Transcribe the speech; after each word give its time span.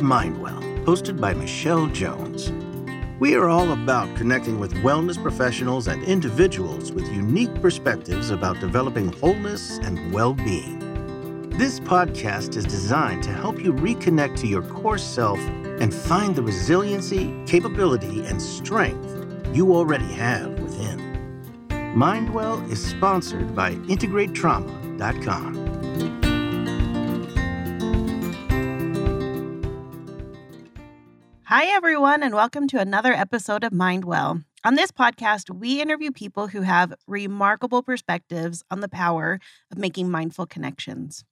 to 0.00 0.06
Mindwell, 0.06 0.84
hosted 0.84 1.20
by 1.20 1.34
Michelle 1.34 1.86
Jones. 1.88 2.52
We 3.20 3.34
are 3.34 3.50
all 3.50 3.72
about 3.72 4.16
connecting 4.16 4.58
with 4.58 4.72
wellness 4.76 5.20
professionals 5.22 5.88
and 5.88 6.02
individuals 6.04 6.90
with 6.90 7.06
unique 7.12 7.54
perspectives 7.60 8.30
about 8.30 8.60
developing 8.60 9.12
wholeness 9.12 9.76
and 9.78 10.12
well 10.12 10.32
being. 10.32 11.50
This 11.50 11.80
podcast 11.80 12.56
is 12.56 12.64
designed 12.64 13.22
to 13.24 13.30
help 13.30 13.62
you 13.62 13.74
reconnect 13.74 14.38
to 14.38 14.46
your 14.46 14.62
core 14.62 14.96
self 14.96 15.38
and 15.38 15.92
find 15.92 16.34
the 16.34 16.42
resiliency, 16.42 17.34
capability, 17.46 18.24
and 18.24 18.40
strength 18.40 19.14
you 19.54 19.74
already 19.74 20.10
have 20.14 20.58
within. 20.60 20.98
Mindwell 21.94 22.66
is 22.70 22.82
sponsored 22.82 23.54
by 23.54 23.74
IntegrateTrauma.com. 23.74 25.59
Hi, 31.52 31.64
everyone, 31.66 32.22
and 32.22 32.32
welcome 32.32 32.68
to 32.68 32.78
another 32.78 33.12
episode 33.12 33.64
of 33.64 33.72
Mindwell. 33.72 34.44
On 34.64 34.76
this 34.76 34.92
podcast, 34.92 35.50
we 35.50 35.80
interview 35.80 36.12
people 36.12 36.46
who 36.46 36.60
have 36.60 36.94
remarkable 37.08 37.82
perspectives 37.82 38.62
on 38.70 38.78
the 38.78 38.88
power 38.88 39.40
of 39.72 39.76
making 39.76 40.12
mindful 40.12 40.46
connections. 40.46 41.24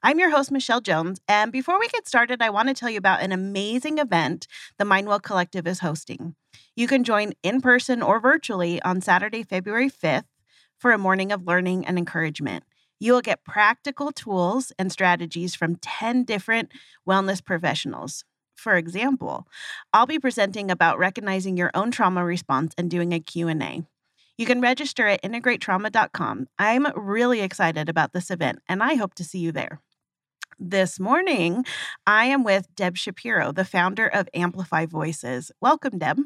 I'm 0.00 0.20
your 0.20 0.30
host, 0.30 0.52
Michelle 0.52 0.80
Jones. 0.80 1.18
And 1.26 1.50
before 1.50 1.80
we 1.80 1.88
get 1.88 2.06
started, 2.06 2.40
I 2.40 2.50
want 2.50 2.68
to 2.68 2.74
tell 2.74 2.88
you 2.88 2.98
about 2.98 3.20
an 3.20 3.32
amazing 3.32 3.98
event 3.98 4.46
the 4.78 4.84
Mindwell 4.84 5.20
Collective 5.20 5.66
is 5.66 5.80
hosting. 5.80 6.36
You 6.76 6.86
can 6.86 7.02
join 7.02 7.32
in 7.42 7.60
person 7.60 8.00
or 8.00 8.20
virtually 8.20 8.80
on 8.82 9.00
Saturday, 9.00 9.42
February 9.42 9.90
5th 9.90 10.22
for 10.78 10.92
a 10.92 10.98
morning 10.98 11.32
of 11.32 11.48
learning 11.48 11.84
and 11.84 11.98
encouragement. 11.98 12.62
You 13.00 13.12
will 13.12 13.22
get 13.22 13.42
practical 13.42 14.12
tools 14.12 14.72
and 14.78 14.92
strategies 14.92 15.56
from 15.56 15.74
10 15.82 16.22
different 16.22 16.70
wellness 17.08 17.44
professionals. 17.44 18.24
For 18.54 18.76
example, 18.76 19.46
I'll 19.92 20.06
be 20.06 20.18
presenting 20.18 20.70
about 20.70 20.98
recognizing 20.98 21.56
your 21.56 21.70
own 21.74 21.90
trauma 21.90 22.24
response 22.24 22.74
and 22.78 22.90
doing 22.90 23.12
a 23.12 23.20
Q&A. 23.20 23.84
You 24.36 24.46
can 24.46 24.60
register 24.60 25.06
at 25.06 25.22
integratetrauma.com. 25.22 26.48
I'm 26.58 26.86
really 26.96 27.40
excited 27.40 27.88
about 27.88 28.12
this 28.12 28.30
event 28.30 28.60
and 28.68 28.82
I 28.82 28.94
hope 28.94 29.14
to 29.14 29.24
see 29.24 29.38
you 29.38 29.52
there. 29.52 29.80
This 30.58 31.00
morning, 31.00 31.64
I 32.06 32.26
am 32.26 32.44
with 32.44 32.68
Deb 32.76 32.96
Shapiro, 32.96 33.52
the 33.52 33.64
founder 33.64 34.06
of 34.06 34.28
Amplify 34.34 34.86
Voices. 34.86 35.50
Welcome, 35.60 35.98
Deb. 35.98 36.18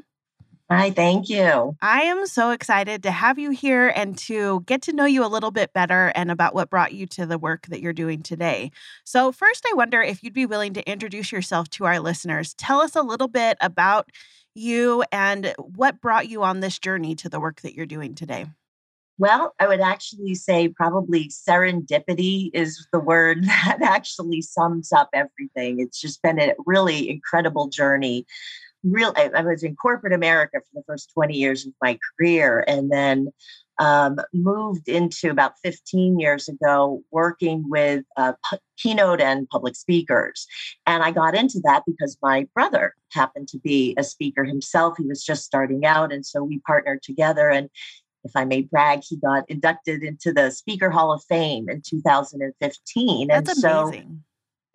Hi, 0.70 0.91
thank 0.91 1.30
you. 1.30 1.77
I 1.80 2.02
am 2.02 2.27
so 2.27 2.50
excited 2.50 3.02
to 3.05 3.11
have 3.11 3.38
you 3.38 3.50
here 3.50 3.88
and 3.88 4.19
to 4.19 4.61
get 4.66 4.83
to 4.83 4.92
know 4.92 5.06
you 5.06 5.25
a 5.25 5.27
little 5.27 5.50
bit 5.50 5.72
better 5.72 6.12
and 6.14 6.30
about 6.30 6.55
what 6.55 6.69
brought 6.69 6.92
you 6.92 7.06
to 7.06 7.25
the 7.25 7.38
work 7.38 7.69
that 7.69 7.80
you're 7.80 7.94
doing 7.94 8.22
today. 8.22 8.70
So, 9.02 9.33
first, 9.33 9.64
I 9.70 9.75
wonder 9.75 10.02
if 10.02 10.22
you'd 10.22 10.34
be 10.34 10.44
willing 10.44 10.75
to 10.75 10.86
introduce 10.86 11.33
yourself 11.33 11.70
to 11.70 11.86
our 11.86 12.00
listeners. 12.00 12.52
Tell 12.52 12.83
us 12.83 12.94
a 12.94 13.02
little 13.02 13.28
bit 13.28 13.56
about 13.62 14.10
you 14.55 15.05
and 15.10 15.55
what 15.56 16.02
brought 16.02 16.28
you 16.28 16.42
on 16.42 16.60
this 16.60 16.78
journey 16.78 17.14
to 17.14 17.30
the 17.30 17.41
work 17.41 17.62
that 17.62 17.75
you're 17.75 17.86
doing 17.86 18.14
today. 18.14 18.44
Well, 19.16 19.55
I 19.58 19.66
would 19.66 19.80
actually 19.80 20.34
say 20.34 20.69
probably 20.69 21.28
serendipity 21.28 22.50
is 22.53 22.86
the 22.92 23.00
word 23.00 23.44
that 23.47 23.78
actually 23.82 24.42
sums 24.42 24.92
up 24.92 25.08
everything. 25.14 25.80
It's 25.80 25.98
just 25.98 26.20
been 26.22 26.38
a 26.38 26.55
really 26.66 27.08
incredible 27.08 27.69
journey 27.69 28.27
real 28.84 29.12
I, 29.16 29.42
was 29.42 29.62
in 29.62 29.76
corporate 29.76 30.12
America 30.12 30.58
for 30.60 30.80
the 30.80 30.82
first 30.86 31.10
20 31.14 31.36
years 31.36 31.66
of 31.66 31.72
my 31.82 31.98
career 32.18 32.64
and 32.66 32.90
then 32.90 33.32
um, 33.78 34.18
moved 34.32 34.88
into 34.88 35.30
about 35.30 35.54
15 35.62 36.18
years 36.18 36.48
ago 36.48 37.02
working 37.10 37.64
with 37.68 38.04
uh, 38.16 38.32
p- 38.50 38.58
keynote 38.76 39.20
and 39.20 39.48
public 39.48 39.76
speakers. 39.76 40.46
And 40.86 41.02
I 41.02 41.10
got 41.10 41.34
into 41.34 41.60
that 41.64 41.84
because 41.86 42.18
my 42.22 42.46
brother 42.54 42.94
happened 43.12 43.48
to 43.48 43.58
be 43.58 43.94
a 43.96 44.04
speaker 44.04 44.44
himself. 44.44 44.97
He 44.98 45.06
was 45.06 45.24
just 45.24 45.44
starting 45.44 45.84
out. 45.84 46.12
And 46.12 46.26
so 46.26 46.42
we 46.42 46.58
partnered 46.60 47.03
together. 47.03 47.50
And 47.50 47.70
if 48.24 48.32
I 48.34 48.44
may 48.44 48.62
brag, 48.62 49.03
he 49.08 49.16
got 49.16 49.44
inducted 49.48 50.03
into 50.03 50.32
the 50.32 50.50
Speaker 50.50 50.91
Hall 50.91 51.12
of 51.12 51.22
Fame 51.24 51.69
in 51.69 51.82
2015. 51.82 53.28
That's 53.28 53.62
and 53.62 53.64
amazing. 53.64 54.24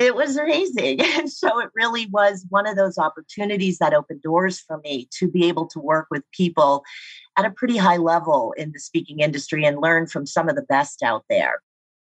It 0.04 0.16
was 0.16 0.38
amazing. 0.38 1.00
And 1.24 1.32
so 1.32 1.60
it 1.60 1.70
really 1.76 2.08
was 2.08 2.46
one 2.50 2.68
of 2.68 2.76
those 2.76 2.98
opportunities 2.98 3.78
that 3.78 3.94
opened 3.94 4.22
doors 4.22 4.60
for 4.60 4.80
me 4.80 5.08
to 5.20 5.30
be 5.30 5.46
able 5.48 5.68
to 5.68 5.80
work 5.80 6.08
with 6.10 6.24
people 6.32 6.84
at 7.38 7.46
a 7.46 7.52
pretty 7.52 7.78
high 7.78 7.98
level 7.98 8.54
in 8.58 8.72
the 8.72 8.80
speaking 8.80 9.20
industry 9.20 9.64
and 9.64 9.82
learn 9.82 10.08
from 10.08 10.26
some 10.26 10.50
of 10.50 10.56
the 10.56 10.64
best 10.64 11.04
out 11.04 11.24
there. 11.30 11.62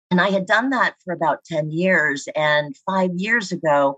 And 0.10 0.20
I 0.20 0.30
had 0.30 0.46
done 0.46 0.70
that 0.72 0.96
for 1.04 1.14
about 1.14 1.44
10 1.46 1.72
years. 1.72 2.28
And 2.36 2.76
five 2.86 3.12
years 3.16 3.52
ago, 3.52 3.98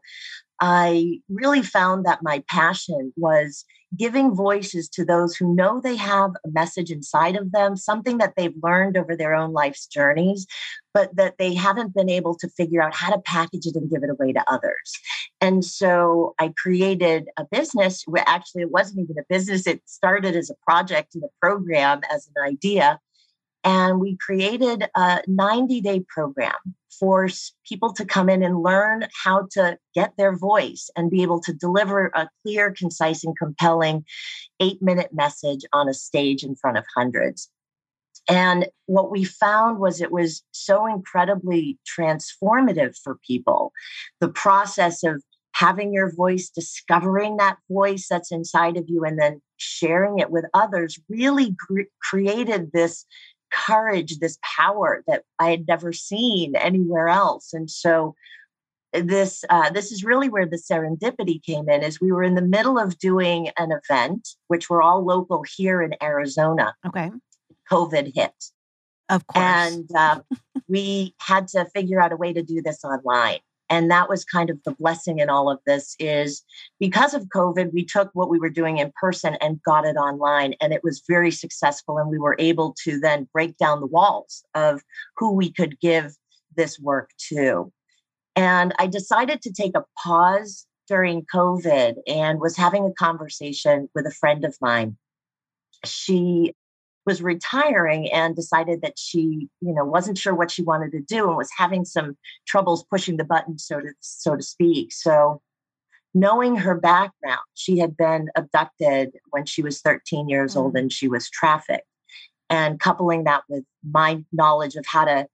I 0.59 1.20
really 1.30 1.62
found 1.62 2.06
that 2.06 2.24
my 2.24 2.44
passion 2.50 3.14
was 3.16 3.66
giving 3.95 4.33
voices 4.33 4.89
to 4.89 5.05
those 5.05 5.35
who 5.35 5.53
know 5.53 5.79
they 5.79 5.95
have 5.95 6.31
a 6.45 6.49
message 6.49 6.91
inside 6.91 7.35
of 7.35 7.51
them, 7.51 7.75
something 7.75 8.17
that 8.17 8.33
they've 8.35 8.55
learned 8.61 8.97
over 8.97 9.15
their 9.15 9.33
own 9.33 9.53
life's 9.53 9.85
journeys, 9.85 10.45
but 10.93 11.15
that 11.15 11.37
they 11.37 11.53
haven't 11.53 11.93
been 11.93 12.09
able 12.09 12.35
to 12.35 12.49
figure 12.49 12.81
out 12.81 12.95
how 12.95 13.11
to 13.11 13.21
package 13.21 13.65
it 13.65 13.75
and 13.75 13.89
give 13.89 14.03
it 14.03 14.09
away 14.09 14.33
to 14.33 14.43
others. 14.51 14.93
And 15.41 15.63
so 15.65 16.35
I 16.39 16.53
created 16.57 17.27
a 17.37 17.45
business 17.45 18.03
where 18.05 18.23
actually 18.27 18.63
it 18.63 18.71
wasn't 18.71 18.99
even 18.99 19.17
a 19.17 19.25
business, 19.29 19.67
it 19.67 19.81
started 19.85 20.35
as 20.35 20.49
a 20.49 20.55
project 20.65 21.15
and 21.15 21.23
a 21.23 21.29
program 21.41 22.01
as 22.11 22.29
an 22.35 22.43
idea. 22.43 22.99
And 23.63 24.00
we 24.00 24.18
created 24.18 24.90
a 24.96 25.22
90 25.28 25.81
day 25.81 26.01
program 26.07 26.53
for 27.00 27.29
people 27.68 27.94
to 27.94 28.06
come 28.06 28.29
in 28.29 28.44
and 28.44 28.62
learn 28.62 29.07
how 29.24 29.47
to 29.51 29.78
get 29.96 30.13
their 30.18 30.35
voice 30.35 30.90
and 30.96 31.09
be 31.09 31.24
able 31.24 31.40
to 31.41 31.53
deliver 31.53 32.12
a 32.13 32.29
clear, 32.44 32.72
concise, 32.72 33.23
and 33.23 33.38
compelling 33.38 34.06
eight 34.59 34.81
minute 34.81 35.09
message 35.13 35.62
on 35.73 35.90
a 35.90 35.94
stage 35.94 36.44
in 36.44 36.56
front 36.56 36.78
of 36.78 36.85
hundreds. 36.96 37.50
And 38.29 38.68
what 38.85 39.12
we 39.12 39.23
found 39.23 39.79
was 39.79 40.02
it 40.02 40.12
was 40.12 40.44
so 40.52 40.85
incredibly 40.85 41.78
transformative 41.97 42.96
for 43.03 43.19
people. 43.28 43.73
The 44.22 44.29
process 44.29 45.03
of 45.03 45.22
having 45.53 45.94
your 45.94 46.13
voice, 46.13 46.50
discovering 46.50 47.38
that 47.38 47.57
voice 47.69 48.07
that's 48.09 48.31
inside 48.31 48.78
of 48.78 48.85
you, 48.88 49.03
and 49.03 49.19
then 49.19 49.41
sharing 49.57 50.19
it 50.19 50.31
with 50.31 50.46
others 50.53 51.00
really 51.09 51.56
cre- 51.59 51.90
created 52.02 52.72
this 52.72 53.06
courage, 53.53 54.19
this 54.19 54.38
power 54.41 55.03
that 55.08 55.24
I 55.40 55.52
had 55.52 55.68
never 55.68 55.94
seen 55.94 56.56
anywhere 56.56 57.08
else. 57.08 57.53
And 57.53 57.69
so 57.69 58.16
this 58.94 59.44
uh, 59.50 59.72
this 59.72 59.91
is 59.91 60.03
really 60.03 60.30
where 60.30 60.46
the 60.46 60.58
serendipity 60.58 61.44
came 61.44 61.68
in 61.68 61.81
is 61.81 62.00
we 62.00 62.12
were 62.12 62.24
in 62.24 62.36
the 62.36 62.41
middle 62.41 62.78
of 62.78 62.97
doing 63.00 63.50
an 63.58 63.72
event 63.72 64.30
which 64.47 64.69
we're 64.69 64.84
all 64.84 65.03
local 65.03 65.44
here 65.56 65.81
in 65.81 65.96
arizona. 66.02 66.75
Okay. 66.86 67.12
Covid 67.72 68.14
hit. 68.14 68.34
Of 69.09 69.25
course. 69.28 69.44
And 69.44 69.90
uh, 69.96 70.22
we 70.68 71.16
had 71.20 71.47
to 71.50 71.66
figure 71.74 72.00
out 72.00 72.12
a 72.12 72.18
way 72.18 72.34
to 72.34 72.44
do 72.44 72.62
this 72.62 72.84
online 72.84 73.40
and 73.69 73.90
that 73.90 74.09
was 74.09 74.25
kind 74.25 74.50
of 74.50 74.59
the 74.63 74.72
blessing 74.72 75.19
in 75.19 75.29
all 75.29 75.50
of 75.50 75.59
this 75.66 75.96
is 76.00 76.44
because 76.79 77.13
of 77.13 77.24
covid 77.25 77.72
we 77.74 77.85
took 77.85 78.09
what 78.13 78.29
we 78.29 78.40
were 78.40 78.50
doing 78.50 78.78
in 78.78 78.91
person 79.00 79.35
and 79.41 79.62
got 79.63 79.85
it 79.85 79.96
online 79.96 80.53
and 80.62 80.74
it 80.74 80.84
was 80.84 81.03
very 81.07 81.31
successful 81.31 81.97
and 81.97 82.09
we 82.09 82.19
were 82.19 82.35
able 82.40 82.75
to 82.84 83.00
then 83.00 83.28
break 83.34 83.57
down 83.57 83.79
the 83.79 83.88
walls 83.88 84.44
of 84.56 84.81
who 85.18 85.31
we 85.31 85.52
could 85.52 85.79
give 85.79 86.13
this 86.56 86.79
work 86.79 87.09
to. 87.29 87.72
And 88.35 88.73
i 88.79 88.88
decided 88.88 89.41
to 89.41 89.53
take 89.53 89.75
a 89.75 89.85
pause 90.03 90.66
during 90.88 91.25
covid 91.34 91.96
and 92.07 92.40
was 92.40 92.57
having 92.57 92.85
a 92.85 92.94
conversation 92.94 93.90
with 93.96 94.06
a 94.06 94.12
friend 94.12 94.44
of 94.46 94.56
mine. 94.62 94.97
She 95.85 96.53
was 97.06 97.22
retiring 97.22 98.12
and 98.12 98.36
decided 98.36 98.81
that 98.81 98.97
she, 98.97 99.50
you 99.62 99.74
know, 99.74 99.84
wasn't 99.84 100.18
sure 100.18 100.34
what 100.34 100.52
she 100.52 100.62
wanted 100.62 100.91
to 100.94 101.02
do 101.02 101.28
and 101.28 101.38
was 101.38 101.52
having 101.58 101.85
some 101.85 102.17
troubles 102.47 102.85
pushing 102.90 103.17
the 103.17 103.23
button, 103.23 103.58
so 103.58 103.79
to 103.79 103.90
so 104.00 104.35
to 104.35 104.41
speak. 104.41 104.91
So 104.94 105.41
knowing 106.14 106.55
her 106.55 106.76
background, 106.76 107.41
she 107.53 107.79
had 107.79 107.97
been 107.97 108.29
abducted 108.35 109.14
when 109.32 109.46
she 109.46 109.61
was 109.61 109.82
13 109.82 110.29
years 110.29 110.55
old 110.55 110.73
mm. 110.73 110.79
and 110.79 110.94
she 110.94 111.08
was 111.08 111.29
trafficked. 111.29 111.88
And 112.50 112.79
coupling 112.79 113.23
that 113.23 113.44
with 113.49 113.64
my 113.90 114.23
knowledge 114.32 114.76
of 114.76 114.85
how 114.85 115.06
to 115.06 115.28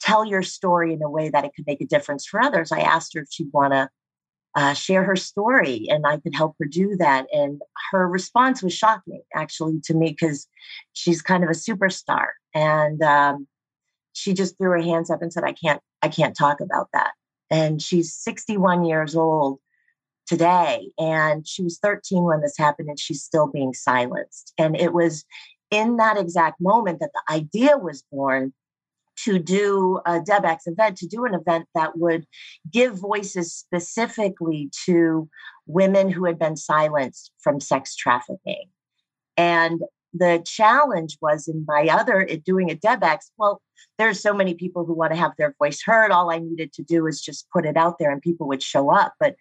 tell 0.00 0.24
your 0.24 0.42
story 0.42 0.92
in 0.92 1.02
a 1.02 1.10
way 1.10 1.30
that 1.30 1.44
it 1.44 1.52
could 1.56 1.66
make 1.66 1.80
a 1.80 1.86
difference 1.86 2.26
for 2.26 2.40
others, 2.40 2.70
I 2.70 2.80
asked 2.80 3.14
her 3.14 3.22
if 3.22 3.28
she'd 3.30 3.52
want 3.52 3.72
to 3.72 3.88
uh, 4.56 4.72
share 4.72 5.04
her 5.04 5.16
story 5.16 5.86
and 5.90 6.06
I 6.06 6.16
could 6.16 6.34
help 6.34 6.56
her 6.58 6.64
do 6.66 6.96
that. 6.96 7.26
And 7.30 7.60
her 7.92 8.08
response 8.08 8.62
was 8.62 8.72
shocking, 8.72 9.20
actually, 9.34 9.80
to 9.84 9.94
me, 9.94 10.16
because 10.18 10.48
she's 10.94 11.20
kind 11.20 11.44
of 11.44 11.50
a 11.50 11.52
superstar. 11.52 12.28
And 12.54 13.02
um, 13.02 13.46
she 14.14 14.32
just 14.32 14.56
threw 14.56 14.70
her 14.70 14.80
hands 14.80 15.10
up 15.10 15.20
and 15.20 15.30
said, 15.30 15.44
I 15.44 15.52
can't, 15.52 15.82
I 16.00 16.08
can't 16.08 16.34
talk 16.34 16.60
about 16.60 16.88
that. 16.94 17.12
And 17.50 17.82
she's 17.82 18.14
61 18.14 18.86
years 18.86 19.14
old 19.14 19.58
today. 20.26 20.88
And 20.98 21.46
she 21.46 21.62
was 21.62 21.78
13 21.78 22.22
when 22.24 22.40
this 22.40 22.56
happened, 22.56 22.88
and 22.88 22.98
she's 22.98 23.22
still 23.22 23.46
being 23.46 23.74
silenced. 23.74 24.54
And 24.56 24.74
it 24.74 24.94
was 24.94 25.26
in 25.70 25.98
that 25.98 26.16
exact 26.16 26.62
moment 26.62 27.00
that 27.00 27.10
the 27.12 27.34
idea 27.34 27.76
was 27.76 28.02
born 28.10 28.54
to 29.24 29.38
do 29.38 30.00
a 30.06 30.20
DebEx 30.20 30.60
event, 30.66 30.96
to 30.98 31.06
do 31.06 31.24
an 31.24 31.34
event 31.34 31.66
that 31.74 31.96
would 31.98 32.26
give 32.70 32.98
voices 32.98 33.54
specifically 33.54 34.70
to 34.84 35.28
women 35.66 36.10
who 36.10 36.24
had 36.24 36.38
been 36.38 36.56
silenced 36.56 37.32
from 37.38 37.60
sex 37.60 37.96
trafficking. 37.96 38.68
And 39.36 39.80
the 40.12 40.42
challenge 40.46 41.18
was 41.20 41.48
in 41.48 41.64
my 41.66 41.88
other 41.90 42.26
doing 42.44 42.70
a 42.70 42.74
DebEx. 42.74 43.30
Well, 43.36 43.60
there's 43.98 44.20
so 44.20 44.32
many 44.32 44.54
people 44.54 44.84
who 44.84 44.94
want 44.94 45.12
to 45.12 45.18
have 45.18 45.32
their 45.36 45.54
voice 45.58 45.82
heard. 45.84 46.10
All 46.10 46.30
I 46.30 46.38
needed 46.38 46.72
to 46.74 46.82
do 46.82 47.06
is 47.06 47.20
just 47.20 47.48
put 47.52 47.66
it 47.66 47.76
out 47.76 47.98
there 47.98 48.10
and 48.10 48.22
people 48.22 48.48
would 48.48 48.62
show 48.62 48.90
up. 48.90 49.14
But 49.20 49.36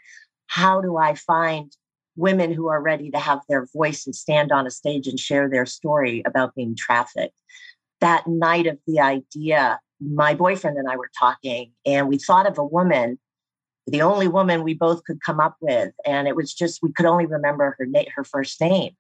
how 0.48 0.82
do 0.82 0.98
I 0.98 1.16
find 1.16 1.72
women 2.16 2.52
who 2.52 2.68
are 2.68 2.82
ready 2.82 3.12
to 3.12 3.20
have 3.20 3.42
their 3.48 3.68
voice 3.74 4.06
and 4.06 4.16
stand 4.16 4.52
on 4.52 4.68
a 4.68 4.72
stage 4.72 5.08
and 5.08 5.20
share 5.20 5.50
their 5.50 5.66
story 5.66 6.24
about 6.26 6.56
being 6.56 6.76
trafficked? 6.76 7.40
That 8.02 8.28
night 8.28 8.68
of 8.68 8.78
the 8.88 9.00
idea, 9.00 9.80
my 10.00 10.34
boyfriend 10.34 10.78
and 10.78 10.90
I 10.90 10.98
were 10.98 11.10
talking, 11.18 11.72
and 11.86 12.08
we 12.08 12.18
thought 12.18 12.48
of 12.48 12.58
a 12.58 12.66
woman 12.66 13.20
the 13.88 14.02
only 14.02 14.28
woman 14.28 14.64
we 14.64 14.74
both 14.74 15.04
could 15.04 15.22
come 15.22 15.40
up 15.40 15.58
with 15.62 15.94
and 16.08 16.28
it 16.28 16.36
was 16.36 16.52
just 16.52 16.82
we 16.82 16.92
could 16.92 17.06
only 17.06 17.28
remember 17.28 17.76
her 17.78 17.86
name 17.86 18.08
her 18.16 18.24
first 18.24 18.60
name 18.60 18.96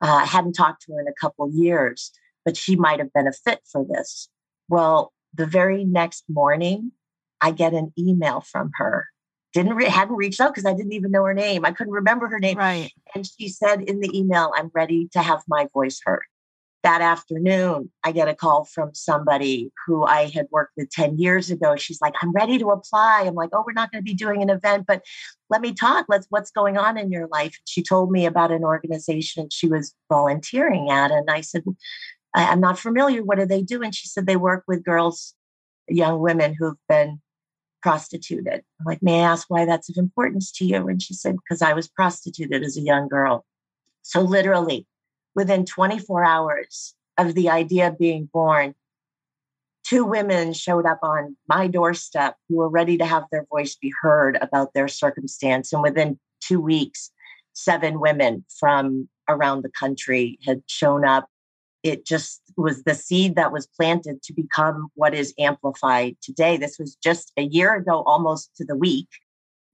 uh, 0.00 0.24
hadn't 0.24 0.52
talked 0.52 0.82
to 0.82 0.92
her 0.92 1.00
in 1.00 1.08
a 1.08 1.12
couple 1.12 1.50
years, 1.50 2.12
but 2.44 2.56
she 2.56 2.76
might 2.76 2.98
have 2.98 3.12
been 3.12 3.26
a 3.26 3.32
fit 3.32 3.60
for 3.70 3.84
this. 3.88 4.28
Well, 4.68 5.12
the 5.34 5.46
very 5.46 5.84
next 5.84 6.24
morning, 6.28 6.92
I 7.40 7.50
get 7.50 7.74
an 7.74 7.92
email 7.98 8.40
from 8.40 8.70
her. 8.76 9.08
Didn't 9.54 9.74
re- 9.74 9.86
hadn't 9.86 10.16
reached 10.16 10.40
out 10.40 10.54
because 10.54 10.66
I 10.66 10.74
didn't 10.74 10.92
even 10.92 11.10
know 11.10 11.24
her 11.24 11.34
name. 11.34 11.64
I 11.64 11.72
couldn't 11.72 11.92
remember 11.92 12.28
her 12.28 12.38
name. 12.38 12.58
Right. 12.58 12.92
And 13.14 13.26
she 13.26 13.48
said 13.48 13.82
in 13.82 14.00
the 14.00 14.16
email, 14.16 14.52
"I'm 14.54 14.70
ready 14.74 15.08
to 15.12 15.22
have 15.22 15.42
my 15.48 15.68
voice 15.72 16.00
heard." 16.04 16.24
That 16.82 17.00
afternoon, 17.00 17.90
I 18.04 18.12
get 18.12 18.28
a 18.28 18.34
call 18.34 18.64
from 18.64 18.94
somebody 18.94 19.72
who 19.86 20.04
I 20.04 20.30
had 20.32 20.46
worked 20.50 20.74
with 20.76 20.90
10 20.90 21.18
years 21.18 21.50
ago. 21.50 21.74
She's 21.76 22.00
like, 22.00 22.14
I'm 22.22 22.32
ready 22.32 22.56
to 22.58 22.70
apply. 22.70 23.24
I'm 23.26 23.34
like, 23.34 23.50
oh, 23.52 23.64
we're 23.66 23.72
not 23.72 23.90
going 23.90 24.02
to 24.02 24.08
be 24.08 24.14
doing 24.14 24.42
an 24.42 24.50
event, 24.50 24.84
but 24.86 25.02
let 25.50 25.60
me 25.60 25.72
talk. 25.72 26.06
Let's 26.08 26.26
what's 26.30 26.50
going 26.50 26.78
on 26.78 26.96
in 26.96 27.10
your 27.10 27.26
life. 27.28 27.58
She 27.64 27.82
told 27.82 28.12
me 28.12 28.26
about 28.26 28.52
an 28.52 28.62
organization 28.62 29.48
she 29.50 29.66
was 29.66 29.94
volunteering 30.08 30.90
at. 30.90 31.10
And 31.10 31.28
I 31.28 31.40
said, 31.40 31.64
I'm 32.34 32.60
not 32.60 32.78
familiar. 32.78 33.24
What 33.24 33.38
do 33.38 33.46
they 33.46 33.62
do? 33.62 33.82
And 33.82 33.94
she 33.94 34.06
said 34.06 34.26
they 34.26 34.36
work 34.36 34.64
with 34.68 34.84
girls, 34.84 35.34
young 35.88 36.20
women 36.20 36.54
who've 36.56 36.78
been 36.88 37.20
prostituted. 37.82 38.62
I'm 38.80 38.86
like, 38.86 39.02
may 39.02 39.20
I 39.20 39.32
ask 39.32 39.48
why 39.48 39.64
that's 39.64 39.88
of 39.88 39.96
importance 39.96 40.52
to 40.52 40.64
you? 40.64 40.88
And 40.88 41.02
she 41.02 41.14
said, 41.14 41.36
because 41.36 41.62
I 41.62 41.72
was 41.72 41.88
prostituted 41.88 42.62
as 42.62 42.76
a 42.76 42.82
young 42.82 43.08
girl. 43.08 43.44
So 44.02 44.20
literally 44.20 44.86
within 45.38 45.64
24 45.64 46.24
hours 46.24 46.96
of 47.16 47.32
the 47.36 47.48
idea 47.48 47.94
being 47.96 48.28
born, 48.32 48.74
two 49.84 50.04
women 50.04 50.52
showed 50.52 50.84
up 50.84 50.98
on 51.04 51.36
my 51.48 51.68
doorstep 51.68 52.34
who 52.48 52.56
were 52.56 52.68
ready 52.68 52.98
to 52.98 53.04
have 53.04 53.22
their 53.30 53.46
voice 53.48 53.76
be 53.76 53.92
heard 54.02 54.36
about 54.42 54.74
their 54.74 54.88
circumstance. 54.88 55.72
And 55.72 55.80
within 55.80 56.18
two 56.40 56.60
weeks, 56.60 57.12
seven 57.52 58.00
women 58.00 58.44
from 58.58 59.08
around 59.28 59.62
the 59.62 59.70
country 59.70 60.40
had 60.44 60.60
shown 60.66 61.04
up. 61.04 61.28
It 61.84 62.04
just 62.04 62.42
was 62.56 62.82
the 62.82 62.96
seed 62.96 63.36
that 63.36 63.52
was 63.52 63.68
planted 63.68 64.20
to 64.24 64.32
become 64.32 64.88
what 64.94 65.14
is 65.14 65.34
amplified 65.38 66.16
today. 66.20 66.56
This 66.56 66.80
was 66.80 66.96
just 66.96 67.30
a 67.36 67.42
year 67.42 67.76
ago, 67.76 68.02
almost 68.06 68.56
to 68.56 68.64
the 68.64 68.76
week 68.76 69.06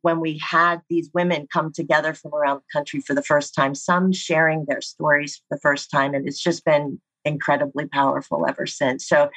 when 0.05 0.21
we 0.21 0.37
had 0.39 0.83
these 0.91 1.11
women 1.15 1.49
come 1.51 1.73
together 1.73 2.13
from 2.13 2.35
around 2.35 2.59
the 2.59 2.79
country 2.79 3.01
for 3.01 3.15
the 3.15 3.23
first 3.23 3.55
time, 3.55 3.75
some 3.75 4.13
sharing 4.13 4.67
their 4.67 4.83
stories 4.83 5.39
for 5.39 5.57
the 5.57 5.61
first 5.61 5.91
time. 5.91 6.13
And 6.13 6.29
it's 6.29 6.43
just 6.43 6.63
been 6.63 7.01
incredibly 7.25 7.87
powerful 7.87 8.45
ever 8.47 8.67
since. 8.67 9.09
So 9.09 9.31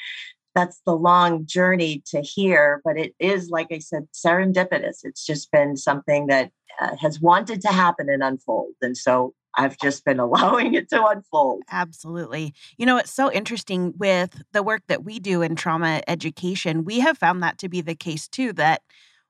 that's 0.54 0.81
the 0.86 0.96
long 0.96 1.46
journey 1.46 2.04
to 2.08 2.19
here, 2.22 2.81
but 2.84 2.98
it 2.98 3.16
is, 3.18 3.50
like 3.50 3.68
I 3.72 3.80
said, 3.80 4.10
serendipitous. 4.14 4.98
It's 5.04 5.25
just 5.25 5.50
been 5.52 5.78
something 5.78 6.28
that 6.28 6.52
uh, 6.81 6.98
has 7.00 7.22
wanted 7.22 7.62
to 7.62 7.69
happen 7.69 8.10
and 8.10 8.22
unfold. 8.22 8.74
And 8.81 8.98
so 8.98 9.34
I've 9.56 9.78
just 9.78 10.04
been 10.04 10.19
allowing 10.28 10.74
it 10.74 10.90
to 10.90 11.06
unfold. 11.06 11.64
Absolutely. 11.72 12.54
You 12.78 12.86
know, 12.86 12.98
it's 12.98 13.14
so 13.14 13.31
interesting 13.31 13.94
with 13.98 14.44
the 14.52 14.64
work 14.64 14.81
that 14.90 15.06
we 15.06 15.19
do 15.19 15.42
in 15.42 15.56
trauma 15.56 16.02
education. 16.10 16.84
We 16.84 17.00
have 17.00 17.18
found 17.18 17.42
that 17.44 17.58
to 17.60 17.69
be 17.69 17.80
the 17.80 17.96
case 17.96 18.28
too, 18.28 18.52
that 18.54 18.81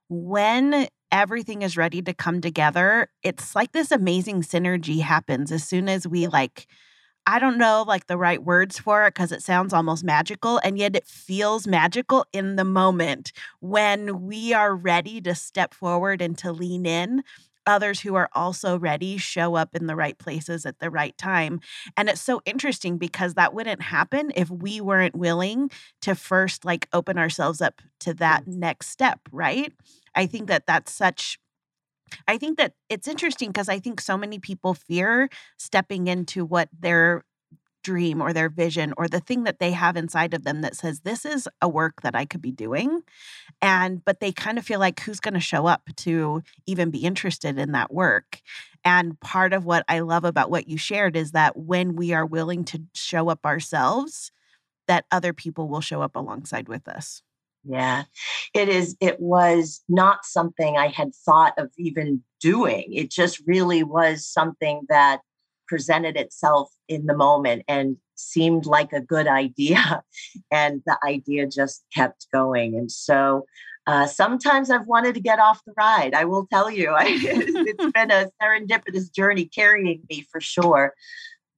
when 0.08 0.88
everything 1.12 1.62
is 1.62 1.76
ready 1.76 2.02
to 2.02 2.14
come 2.14 2.40
together, 2.40 3.08
it's 3.22 3.54
like 3.54 3.72
this 3.72 3.90
amazing 3.90 4.42
synergy 4.42 5.00
happens 5.00 5.52
as 5.52 5.64
soon 5.64 5.88
as 5.88 6.06
we 6.06 6.26
like 6.26 6.66
I 7.26 7.38
don't 7.38 7.58
know 7.58 7.84
like 7.86 8.06
the 8.06 8.16
right 8.16 8.42
words 8.42 8.78
for 8.78 9.04
it 9.06 9.14
because 9.14 9.32
it 9.32 9.42
sounds 9.42 9.74
almost 9.74 10.02
magical 10.02 10.58
and 10.64 10.78
yet 10.78 10.96
it 10.96 11.06
feels 11.06 11.66
magical 11.66 12.24
in 12.32 12.56
the 12.56 12.64
moment 12.64 13.32
when 13.60 14.22
we 14.22 14.54
are 14.54 14.74
ready 14.74 15.20
to 15.22 15.34
step 15.34 15.74
forward 15.74 16.22
and 16.22 16.38
to 16.38 16.52
lean 16.52 16.86
in 16.86 17.22
others 17.68 18.00
who 18.00 18.14
are 18.14 18.30
also 18.32 18.78
ready 18.78 19.18
show 19.18 19.54
up 19.54 19.76
in 19.76 19.86
the 19.86 19.94
right 19.94 20.18
places 20.18 20.66
at 20.66 20.80
the 20.80 20.90
right 20.90 21.16
time. 21.18 21.60
And 21.96 22.08
it's 22.08 22.20
so 22.20 22.40
interesting 22.44 22.96
because 22.96 23.34
that 23.34 23.54
wouldn't 23.54 23.82
happen 23.82 24.32
if 24.34 24.50
we 24.50 24.80
weren't 24.80 25.14
willing 25.14 25.70
to 26.02 26.14
first 26.14 26.64
like 26.64 26.88
open 26.92 27.18
ourselves 27.18 27.60
up 27.60 27.82
to 28.00 28.14
that 28.14 28.46
mm. 28.46 28.56
next 28.56 28.88
step, 28.88 29.20
right? 29.30 29.72
I 30.14 30.26
think 30.26 30.48
that 30.48 30.66
that's 30.66 30.90
such 30.90 31.38
I 32.26 32.38
think 32.38 32.56
that 32.56 32.72
it's 32.88 33.06
interesting 33.06 33.50
because 33.50 33.68
I 33.68 33.78
think 33.78 34.00
so 34.00 34.16
many 34.16 34.38
people 34.38 34.72
fear 34.72 35.28
stepping 35.58 36.06
into 36.06 36.42
what 36.42 36.70
their 36.78 37.22
dream 37.82 38.20
or 38.20 38.32
their 38.32 38.48
vision 38.48 38.92
or 38.96 39.08
the 39.08 39.20
thing 39.20 39.44
that 39.44 39.58
they 39.58 39.72
have 39.72 39.96
inside 39.96 40.34
of 40.34 40.44
them 40.44 40.60
that 40.62 40.76
says 40.76 41.00
this 41.00 41.24
is 41.24 41.48
a 41.62 41.68
work 41.68 42.02
that 42.02 42.14
I 42.14 42.24
could 42.24 42.42
be 42.42 42.50
doing 42.50 43.02
and 43.62 44.04
but 44.04 44.20
they 44.20 44.32
kind 44.32 44.58
of 44.58 44.64
feel 44.64 44.80
like 44.80 45.00
who's 45.00 45.20
going 45.20 45.34
to 45.34 45.40
show 45.40 45.66
up 45.66 45.88
to 45.98 46.42
even 46.66 46.90
be 46.90 46.98
interested 46.98 47.58
in 47.58 47.72
that 47.72 47.92
work 47.92 48.40
and 48.84 49.18
part 49.20 49.52
of 49.52 49.64
what 49.64 49.84
I 49.88 50.00
love 50.00 50.24
about 50.24 50.50
what 50.50 50.68
you 50.68 50.76
shared 50.76 51.16
is 51.16 51.32
that 51.32 51.56
when 51.56 51.96
we 51.96 52.12
are 52.12 52.26
willing 52.26 52.64
to 52.66 52.82
show 52.94 53.28
up 53.28 53.46
ourselves 53.46 54.32
that 54.86 55.04
other 55.10 55.32
people 55.32 55.68
will 55.68 55.80
show 55.80 56.02
up 56.02 56.16
alongside 56.16 56.68
with 56.68 56.88
us 56.88 57.22
yeah, 57.64 58.04
it 58.54 58.68
is. 58.68 58.96
It 59.00 59.20
was 59.20 59.82
not 59.88 60.24
something 60.24 60.78
I 60.78 60.88
had 60.88 61.14
thought 61.14 61.52
of 61.58 61.70
even 61.76 62.22
doing. 62.40 62.84
It 62.92 63.10
just 63.10 63.42
really 63.46 63.82
was 63.82 64.24
something 64.24 64.86
that 64.88 65.20
presented 65.68 66.16
itself 66.16 66.70
in 66.88 67.06
the 67.06 67.16
moment 67.16 67.62
and 67.68 67.96
seemed 68.14 68.66
like 68.66 68.92
a 68.92 69.00
good 69.00 69.26
idea. 69.44 70.02
And 70.50 70.82
the 70.86 70.98
idea 71.04 71.46
just 71.46 71.84
kept 71.94 72.26
going. 72.32 72.74
And 72.76 72.90
so 72.90 73.46
uh, 73.86 74.06
sometimes 74.06 74.70
I've 74.70 74.86
wanted 74.86 75.14
to 75.14 75.20
get 75.20 75.38
off 75.38 75.62
the 75.64 75.72
ride. 75.76 76.14
I 76.14 76.24
will 76.24 76.46
tell 76.46 76.70
you, 76.70 76.90
I, 76.96 77.06
it's 77.08 77.92
been 77.94 78.10
a 78.10 78.30
serendipitous 78.42 79.12
journey 79.14 79.46
carrying 79.46 80.02
me 80.10 80.26
for 80.30 80.40
sure 80.40 80.94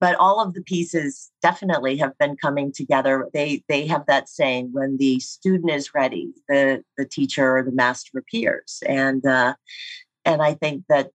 but 0.01 0.15
all 0.15 0.41
of 0.41 0.55
the 0.55 0.63
pieces 0.63 1.29
definitely 1.43 1.95
have 1.95 2.17
been 2.17 2.35
coming 2.35 2.73
together 2.73 3.29
they 3.33 3.63
they 3.69 3.87
have 3.87 4.05
that 4.07 4.27
saying 4.27 4.69
when 4.73 4.97
the 4.97 5.19
student 5.21 5.71
is 5.71 5.93
ready 5.93 6.33
the 6.49 6.83
the 6.97 7.05
teacher 7.05 7.57
or 7.57 7.63
the 7.63 7.71
master 7.71 8.17
appears 8.17 8.83
and 8.85 9.25
uh, 9.25 9.53
and 10.25 10.41
i 10.41 10.53
think 10.53 10.83
that 10.89 11.11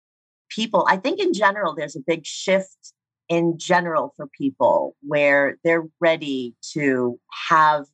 people 0.54 0.86
i 0.88 0.96
think 0.96 1.20
in 1.20 1.32
general 1.32 1.74
there's 1.74 1.96
a 1.96 2.00
big 2.06 2.24
shift 2.24 2.92
in 3.28 3.56
general 3.58 4.12
for 4.16 4.26
people 4.26 4.96
where 5.02 5.58
they're 5.64 5.86
ready 6.00 6.54
to 6.72 7.18
have 7.48 7.86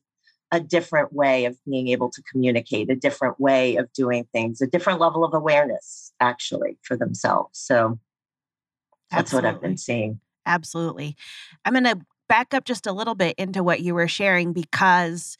a 0.51 0.59
different 0.59 1.13
way 1.13 1.45
of 1.45 1.55
being 1.63 1.89
able 1.89 2.09
to 2.09 2.23
communicate 2.23 2.89
a 2.89 2.95
different 2.95 3.39
way 3.39 3.75
of 3.75 3.91
doing 3.93 4.27
things 4.31 4.61
a 4.61 4.67
different 4.67 4.99
level 4.99 5.23
of 5.23 5.33
awareness 5.33 6.11
actually 6.19 6.77
for 6.81 6.97
themselves 6.97 7.57
so 7.59 7.99
that's 9.11 9.33
Absolutely. 9.33 9.47
what 9.47 9.55
i've 9.55 9.61
been 9.61 9.77
seeing 9.77 10.19
Absolutely. 10.49 11.15
I'm 11.63 11.73
going 11.73 11.83
to 11.83 11.99
back 12.27 12.53
up 12.53 12.65
just 12.65 12.87
a 12.87 12.91
little 12.91 13.15
bit 13.15 13.35
into 13.37 13.63
what 13.63 13.81
you 13.81 13.93
were 13.93 14.07
sharing 14.07 14.51
because 14.51 15.37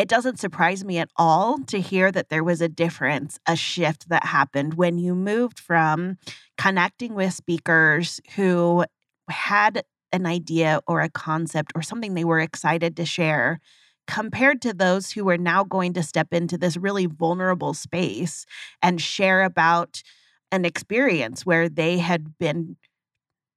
it 0.00 0.08
doesn't 0.08 0.40
surprise 0.40 0.82
me 0.82 0.96
at 0.96 1.10
all 1.16 1.58
to 1.66 1.78
hear 1.78 2.10
that 2.10 2.30
there 2.30 2.42
was 2.42 2.62
a 2.62 2.70
difference, 2.70 3.38
a 3.46 3.54
shift 3.54 4.08
that 4.08 4.24
happened 4.24 4.72
when 4.72 4.96
you 4.96 5.14
moved 5.14 5.60
from 5.60 6.16
connecting 6.56 7.14
with 7.14 7.34
speakers 7.34 8.18
who 8.34 8.82
had 9.28 9.82
an 10.10 10.24
idea 10.24 10.80
or 10.86 11.02
a 11.02 11.10
concept 11.10 11.72
or 11.74 11.82
something 11.82 12.14
they 12.14 12.24
were 12.24 12.40
excited 12.40 12.96
to 12.96 13.04
share 13.04 13.60
compared 14.06 14.62
to 14.62 14.72
those 14.72 15.10
who 15.10 15.28
are 15.28 15.36
now 15.36 15.62
going 15.64 15.92
to 15.92 16.02
step 16.02 16.28
into 16.32 16.56
this 16.56 16.78
really 16.78 17.04
vulnerable 17.04 17.74
space 17.74 18.46
and 18.80 19.02
share 19.02 19.42
about 19.42 20.02
an 20.50 20.64
experience 20.64 21.44
where 21.44 21.68
they 21.68 21.98
had 21.98 22.38
been 22.38 22.74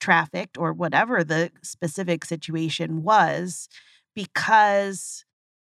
trafficked 0.02 0.58
or 0.58 0.74
whatever 0.74 1.24
the 1.24 1.52
specific 1.62 2.26
situation 2.26 3.02
was 3.02 3.70
because 4.14 5.24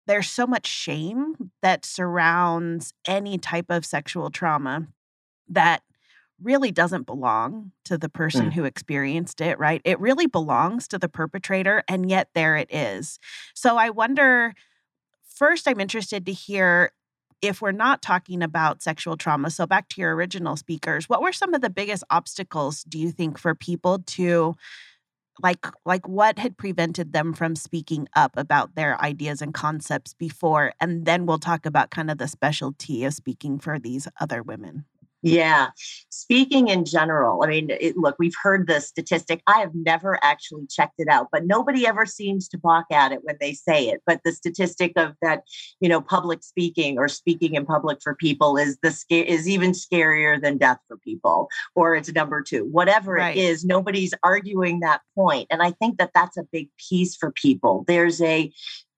there's 0.07 0.31
so 0.31 0.47
much 0.47 0.67
shame 0.67 1.51
that 1.63 1.85
surrounds 1.85 2.93
any 3.07 3.39
type 3.39 3.67
of 3.71 3.85
sexual 3.85 4.31
trauma 4.31 4.87
that 5.49 5.83
really 6.43 6.71
doesn't 6.71 7.07
belong 7.07 7.73
to 7.85 7.97
the 7.97 8.09
person 8.09 8.51
mm. 8.51 8.53
who 8.53 8.65
experienced 8.65 9.41
it, 9.41 9.59
right? 9.59 9.81
It 9.85 9.99
really 10.01 10.27
belongs 10.27 10.87
to 10.89 10.99
the 10.99 11.09
perpetrator, 11.09 11.83
and 11.89 12.11
yet 12.11 12.29
there 12.35 12.57
it 12.57 12.73
is. 12.73 13.19
So 13.55 13.77
I 13.77 13.91
wonder 13.91 14.55
first, 15.25 15.69
I'm 15.69 15.81
interested 15.81 16.27
to 16.27 16.33
hear 16.33 16.93
if 17.43 17.61
we're 17.61 17.73
not 17.73 18.03
talking 18.03 18.43
about 18.43 18.83
sexual 18.83 19.17
trauma. 19.17 19.51
So, 19.51 19.67
back 19.67 19.89
to 19.91 20.01
your 20.01 20.15
original 20.15 20.57
speakers, 20.57 21.09
what 21.09 21.23
were 21.23 21.33
some 21.33 21.55
of 21.55 21.61
the 21.61 21.71
biggest 21.71 22.05
obstacles, 22.11 22.83
do 22.85 22.99
you 22.99 23.11
think, 23.11 23.39
for 23.39 23.55
people 23.55 24.01
to? 24.01 24.57
Like 25.43 25.67
like 25.85 26.09
what 26.09 26.39
had 26.39 26.57
prevented 26.57 27.13
them 27.13 27.33
from 27.33 27.57
speaking 27.57 28.09
up 28.15 28.33
about 28.37 28.75
their 28.75 29.01
ideas 29.01 29.43
and 29.43 29.53
concepts 29.55 30.15
before? 30.15 30.73
And 30.81 31.07
then 31.07 31.27
we'll 31.27 31.39
talk 31.39 31.67
about 31.67 31.91
kind 31.91 32.11
of 32.11 32.19
the 32.19 32.29
specialty 32.29 33.05
of 33.05 33.15
speaking 33.15 33.59
for 33.59 33.79
these 33.79 34.09
other 34.21 34.43
women 34.43 34.85
yeah. 35.23 35.69
Speaking 36.11 36.69
in 36.69 36.85
general, 36.85 37.43
I 37.43 37.47
mean, 37.49 37.71
it, 37.71 37.97
look, 37.97 38.17
we've 38.19 38.35
heard 38.43 38.67
the 38.67 38.81
statistic. 38.81 39.43
I 39.47 39.59
have 39.61 39.75
never 39.75 40.19
actually 40.23 40.67
checked 40.69 40.95
it 40.99 41.09
out, 41.09 41.29
but 41.33 41.47
nobody 41.47 41.87
ever 41.87 42.07
seems 42.07 42.49
to 42.49 42.59
balk 42.59 42.87
at 42.93 43.13
it 43.13 43.21
when 43.23 43.37
they 43.41 43.55
say 43.55 43.89
it. 43.89 44.03
But 44.07 44.21
the 44.25 44.33
statistic 44.33 44.93
of 44.97 45.15
that, 45.23 45.43
you 45.81 45.89
know, 45.89 46.01
public 46.01 46.43
speaking 46.43 46.99
or 46.99 47.09
speaking 47.09 47.55
in 47.55 47.65
public 47.65 47.99
for 48.03 48.15
people 48.15 48.57
is 48.57 48.79
the 48.83 48.95
is 49.11 49.49
even 49.49 49.73
scarier 49.73 50.41
than 50.41 50.59
death 50.59 50.79
for 50.87 50.97
people, 50.99 51.49
or 51.75 51.97
it's 51.97 52.13
number 52.13 52.43
two. 52.43 52.65
Whatever 52.65 53.15
right. 53.15 53.37
it 53.37 53.41
is, 53.41 53.65
nobody's 53.65 54.15
arguing 54.23 54.81
that 54.81 55.01
point, 55.15 55.47
and 55.51 55.63
I 55.63 55.73
think 55.73 55.99
that 55.99 56.11
that's 56.15 56.37
a 56.37 56.45
big 56.53 56.69
piece 56.89 57.17
for 57.17 57.33
people. 57.33 57.85
There's 57.87 58.21
a 58.21 58.53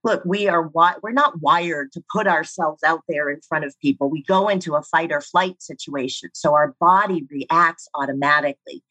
look 0.08 0.24
we 0.24 0.48
are 0.48 0.70
we're 1.02 1.12
not 1.12 1.40
wired 1.42 1.92
to 1.92 2.02
put 2.10 2.26
ourselves 2.26 2.82
out 2.82 3.02
there 3.08 3.28
in 3.28 3.40
front 3.46 3.66
of 3.66 3.78
people. 3.78 4.08
We 4.08 4.22
go 4.22 4.48
into 4.48 4.74
a 4.74 4.82
fight 4.82 5.12
or 5.12 5.20
flight 5.20 5.62
situation 5.62 6.30
so 6.32 6.54
our 6.54 6.74
body 6.80 7.26
reacts 7.30 7.88
automatically. 7.94 8.82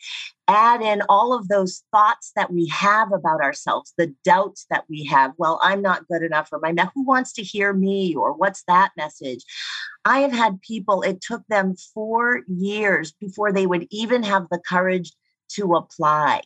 Add 0.47 0.81
in 0.81 1.01
all 1.09 1.33
of 1.33 1.47
those 1.47 1.83
thoughts 1.91 2.31
that 2.35 2.53
we 2.53 2.67
have 2.67 3.11
about 3.11 3.41
ourselves 3.41 3.93
the 3.97 4.13
doubts 4.23 4.65
that 4.69 4.83
we 4.89 5.03
have 5.05 5.31
well 5.37 5.59
i'm 5.61 5.81
not 5.81 6.07
good 6.07 6.21
enough 6.21 6.49
or 6.51 6.59
my 6.59 6.73
who 6.93 7.03
wants 7.03 7.33
to 7.33 7.43
hear 7.43 7.73
me? 7.73 8.15
or 8.15 8.33
what's 8.33 8.63
that 8.67 8.91
message? 8.95 9.43
I 10.05 10.19
have 10.19 10.31
had 10.31 10.61
people 10.61 11.01
it 11.01 11.19
took 11.21 11.43
them 11.47 11.75
4 11.93 12.43
years 12.47 13.11
before 13.11 13.51
they 13.51 13.65
would 13.65 13.87
even 13.89 14.21
have 14.23 14.45
the 14.51 14.59
courage 14.59 15.11
to 15.55 15.73
apply 15.73 16.43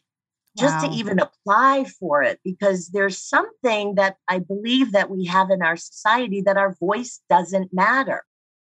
just 0.57 0.83
wow. 0.83 0.89
to 0.89 0.95
even 0.95 1.19
apply 1.19 1.85
for 1.99 2.21
it 2.21 2.39
because 2.43 2.89
there's 2.89 3.17
something 3.17 3.95
that 3.95 4.17
i 4.27 4.39
believe 4.39 4.91
that 4.91 5.09
we 5.09 5.25
have 5.25 5.49
in 5.49 5.61
our 5.61 5.77
society 5.77 6.41
that 6.41 6.57
our 6.57 6.75
voice 6.79 7.21
doesn't 7.29 7.73
matter 7.73 8.23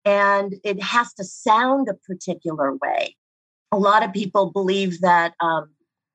and 0.05 0.55
it 0.63 0.81
has 0.81 1.13
to 1.13 1.23
sound 1.23 1.87
a 1.87 1.93
particular 1.93 2.73
way 2.75 3.15
a 3.71 3.77
lot 3.77 4.03
of 4.03 4.13
people 4.13 4.51
believe 4.51 5.01
that 5.01 5.33
um, 5.39 5.69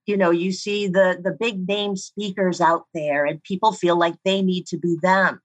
you 0.06 0.16
know 0.16 0.30
you 0.30 0.52
see 0.52 0.88
the 0.88 1.20
the 1.22 1.36
big 1.38 1.66
name 1.68 1.96
speakers 1.96 2.60
out 2.60 2.84
there 2.94 3.24
and 3.24 3.42
people 3.42 3.72
feel 3.72 3.96
like 3.96 4.14
they 4.24 4.42
need 4.42 4.66
to 4.66 4.78
be 4.78 4.96
them 5.02 5.40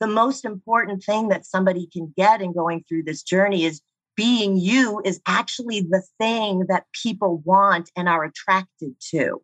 the 0.00 0.06
most 0.06 0.44
important 0.44 1.02
thing 1.02 1.28
that 1.28 1.46
somebody 1.46 1.88
can 1.90 2.12
get 2.16 2.42
in 2.42 2.52
going 2.52 2.84
through 2.86 3.02
this 3.02 3.22
journey 3.22 3.64
is 3.64 3.80
being 4.16 4.56
you 4.56 5.00
is 5.04 5.20
actually 5.26 5.80
the 5.80 6.02
thing 6.18 6.64
that 6.68 6.86
people 7.02 7.42
want 7.44 7.90
and 7.96 8.08
are 8.08 8.24
attracted 8.24 8.94
to. 9.10 9.42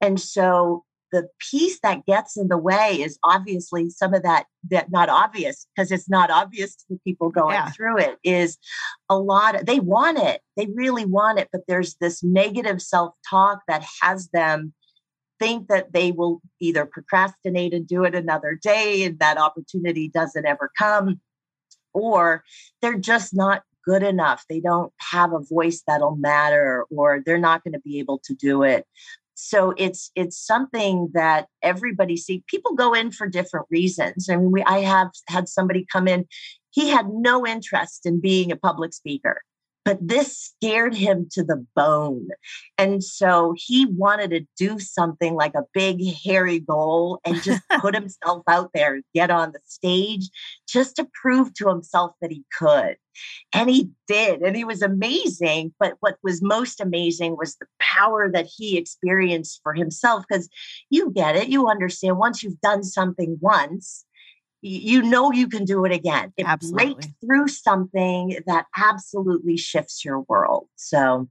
And 0.00 0.20
so 0.20 0.84
the 1.12 1.28
piece 1.50 1.78
that 1.80 2.04
gets 2.04 2.36
in 2.36 2.48
the 2.48 2.58
way 2.58 3.00
is 3.00 3.18
obviously 3.22 3.90
some 3.90 4.12
of 4.12 4.22
that 4.22 4.46
that 4.68 4.90
not 4.90 5.08
obvious 5.08 5.66
because 5.74 5.92
it's 5.92 6.08
not 6.08 6.30
obvious 6.30 6.74
to 6.74 6.84
the 6.90 6.98
people 7.04 7.30
going 7.30 7.54
yeah. 7.54 7.70
through 7.70 7.98
it 7.98 8.18
is 8.24 8.58
a 9.08 9.18
lot 9.18 9.54
of, 9.54 9.66
they 9.66 9.78
want 9.78 10.18
it 10.18 10.40
they 10.56 10.66
really 10.74 11.04
want 11.04 11.38
it 11.38 11.48
but 11.52 11.62
there's 11.68 11.94
this 12.00 12.24
negative 12.24 12.82
self-talk 12.82 13.60
that 13.68 13.84
has 14.02 14.28
them 14.30 14.72
think 15.38 15.68
that 15.68 15.92
they 15.92 16.10
will 16.10 16.40
either 16.60 16.84
procrastinate 16.84 17.72
and 17.72 17.86
do 17.86 18.04
it 18.04 18.14
another 18.14 18.58
day 18.60 19.04
and 19.04 19.18
that 19.18 19.38
opportunity 19.38 20.08
doesn't 20.08 20.46
ever 20.46 20.70
come 20.76 21.20
or 21.92 22.42
they're 22.82 22.98
just 22.98 23.34
not 23.34 23.62
good 23.86 24.02
enough. 24.02 24.44
They 24.48 24.60
don't 24.60 24.92
have 24.98 25.32
a 25.32 25.40
voice 25.40 25.82
that'll 25.86 26.16
matter 26.16 26.84
or 26.90 27.22
they're 27.24 27.38
not 27.38 27.64
going 27.64 27.74
to 27.74 27.80
be 27.80 27.98
able 27.98 28.20
to 28.24 28.34
do 28.34 28.62
it. 28.62 28.86
So 29.34 29.74
it's 29.76 30.10
it's 30.14 30.38
something 30.38 31.10
that 31.12 31.46
everybody 31.62 32.16
see 32.16 32.42
people 32.46 32.74
go 32.74 32.94
in 32.94 33.12
for 33.12 33.28
different 33.28 33.66
reasons. 33.70 34.30
I 34.30 34.36
mean, 34.36 34.50
we 34.50 34.62
I 34.64 34.80
have 34.80 35.10
had 35.28 35.48
somebody 35.48 35.86
come 35.92 36.08
in, 36.08 36.26
he 36.70 36.88
had 36.88 37.08
no 37.10 37.46
interest 37.46 38.06
in 38.06 38.20
being 38.20 38.50
a 38.50 38.56
public 38.56 38.94
speaker 38.94 39.42
but 39.86 39.98
this 40.00 40.36
scared 40.36 40.96
him 40.96 41.28
to 41.30 41.44
the 41.44 41.64
bone. 41.76 42.26
And 42.76 43.04
so 43.04 43.54
he 43.56 43.86
wanted 43.86 44.30
to 44.32 44.44
do 44.58 44.80
something 44.80 45.34
like 45.34 45.54
a 45.54 45.62
big, 45.72 46.02
hairy 46.24 46.58
goal 46.58 47.20
and 47.24 47.40
just 47.40 47.62
put 47.80 47.94
himself 47.94 48.42
out 48.48 48.70
there, 48.74 49.00
get 49.14 49.30
on 49.30 49.52
the 49.52 49.60
stage, 49.64 50.28
just 50.68 50.96
to 50.96 51.08
prove 51.22 51.54
to 51.54 51.68
himself 51.68 52.10
that 52.20 52.32
he 52.32 52.42
could. 52.58 52.96
And 53.52 53.70
he 53.70 53.90
did. 54.06 54.42
And 54.42 54.56
he 54.56 54.64
was 54.64 54.82
amazing. 54.82 55.72
But 55.78 55.94
what 56.00 56.16
was 56.22 56.42
most 56.42 56.80
amazing 56.80 57.36
was 57.36 57.56
the 57.56 57.66
power 57.78 58.30
that 58.32 58.46
he 58.46 58.76
experienced 58.76 59.60
for 59.62 59.74
himself. 59.74 60.24
Because 60.28 60.48
you 60.90 61.10
get 61.10 61.36
it, 61.36 61.48
you 61.48 61.68
understand 61.68 62.18
once 62.18 62.42
you've 62.42 62.60
done 62.60 62.82
something 62.82 63.38
once, 63.40 64.04
you 64.62 65.02
know 65.02 65.32
you 65.32 65.48
can 65.48 65.64
do 65.64 65.84
it 65.84 65.92
again. 65.92 66.32
It 66.36 66.46
absolutely. 66.46 66.94
breaks 66.94 67.06
through 67.24 67.48
something 67.48 68.38
that 68.46 68.66
absolutely 68.76 69.56
shifts 69.56 70.04
your 70.04 70.20
world. 70.22 70.68
So 70.76 71.28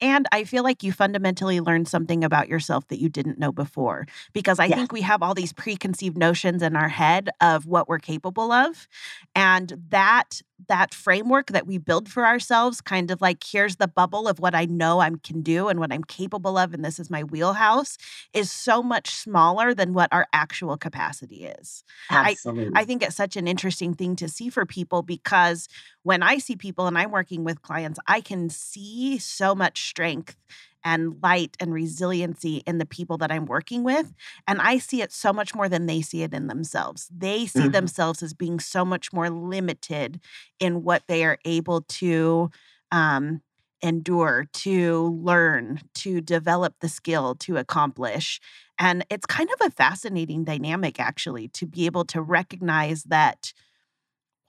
and 0.00 0.26
I 0.32 0.44
feel 0.44 0.62
like 0.62 0.82
you 0.82 0.92
fundamentally 0.92 1.60
learned 1.60 1.88
something 1.88 2.24
about 2.24 2.48
yourself 2.48 2.86
that 2.88 3.00
you 3.00 3.08
didn't 3.08 3.38
know 3.38 3.52
before. 3.52 4.06
Because 4.32 4.58
I 4.58 4.68
think 4.68 4.92
we 4.92 5.02
have 5.02 5.22
all 5.22 5.34
these 5.34 5.52
preconceived 5.52 6.16
notions 6.16 6.62
in 6.62 6.76
our 6.76 6.88
head 6.88 7.30
of 7.40 7.66
what 7.66 7.88
we're 7.88 7.98
capable 7.98 8.52
of. 8.52 8.88
And 9.34 9.74
that 9.90 10.42
that 10.66 10.92
framework 10.92 11.48
that 11.48 11.66
we 11.66 11.78
build 11.78 12.08
for 12.08 12.26
ourselves 12.26 12.80
kind 12.80 13.10
of 13.10 13.20
like 13.20 13.44
here's 13.44 13.76
the 13.76 13.86
bubble 13.86 14.26
of 14.26 14.40
what 14.40 14.54
i 14.54 14.64
know 14.64 15.00
i 15.00 15.10
can 15.22 15.40
do 15.40 15.68
and 15.68 15.78
what 15.78 15.92
i'm 15.92 16.02
capable 16.02 16.58
of 16.58 16.74
and 16.74 16.84
this 16.84 16.98
is 16.98 17.08
my 17.10 17.22
wheelhouse 17.22 17.96
is 18.32 18.50
so 18.50 18.82
much 18.82 19.10
smaller 19.10 19.72
than 19.72 19.94
what 19.94 20.08
our 20.12 20.26
actual 20.32 20.76
capacity 20.76 21.44
is. 21.44 21.84
Absolutely 22.10 22.72
I, 22.74 22.80
I 22.80 22.84
think 22.84 23.02
it's 23.02 23.16
such 23.16 23.36
an 23.36 23.46
interesting 23.46 23.94
thing 23.94 24.16
to 24.16 24.28
see 24.28 24.48
for 24.48 24.66
people 24.66 25.02
because 25.02 25.68
when 26.02 26.22
i 26.22 26.38
see 26.38 26.56
people 26.56 26.86
and 26.86 26.98
i'm 26.98 27.12
working 27.12 27.44
with 27.44 27.62
clients 27.62 27.98
i 28.06 28.20
can 28.20 28.50
see 28.50 29.18
so 29.18 29.54
much 29.54 29.88
strength 29.88 30.36
and 30.84 31.16
light 31.22 31.56
and 31.60 31.72
resiliency 31.72 32.62
in 32.66 32.78
the 32.78 32.86
people 32.86 33.18
that 33.18 33.30
I'm 33.32 33.46
working 33.46 33.82
with. 33.82 34.14
And 34.46 34.60
I 34.60 34.78
see 34.78 35.02
it 35.02 35.12
so 35.12 35.32
much 35.32 35.54
more 35.54 35.68
than 35.68 35.86
they 35.86 36.00
see 36.00 36.22
it 36.22 36.34
in 36.34 36.46
themselves. 36.46 37.08
They 37.14 37.46
see 37.46 37.60
mm-hmm. 37.60 37.70
themselves 37.70 38.22
as 38.22 38.34
being 38.34 38.60
so 38.60 38.84
much 38.84 39.12
more 39.12 39.30
limited 39.30 40.20
in 40.60 40.82
what 40.82 41.02
they 41.08 41.24
are 41.24 41.38
able 41.44 41.82
to 41.82 42.50
um, 42.90 43.42
endure, 43.82 44.46
to 44.52 45.18
learn, 45.22 45.80
to 45.94 46.20
develop 46.20 46.74
the 46.80 46.88
skill 46.88 47.34
to 47.36 47.56
accomplish. 47.56 48.40
And 48.78 49.04
it's 49.10 49.26
kind 49.26 49.48
of 49.52 49.66
a 49.66 49.70
fascinating 49.70 50.44
dynamic, 50.44 51.00
actually, 51.00 51.48
to 51.48 51.66
be 51.66 51.86
able 51.86 52.04
to 52.06 52.22
recognize 52.22 53.04
that. 53.04 53.52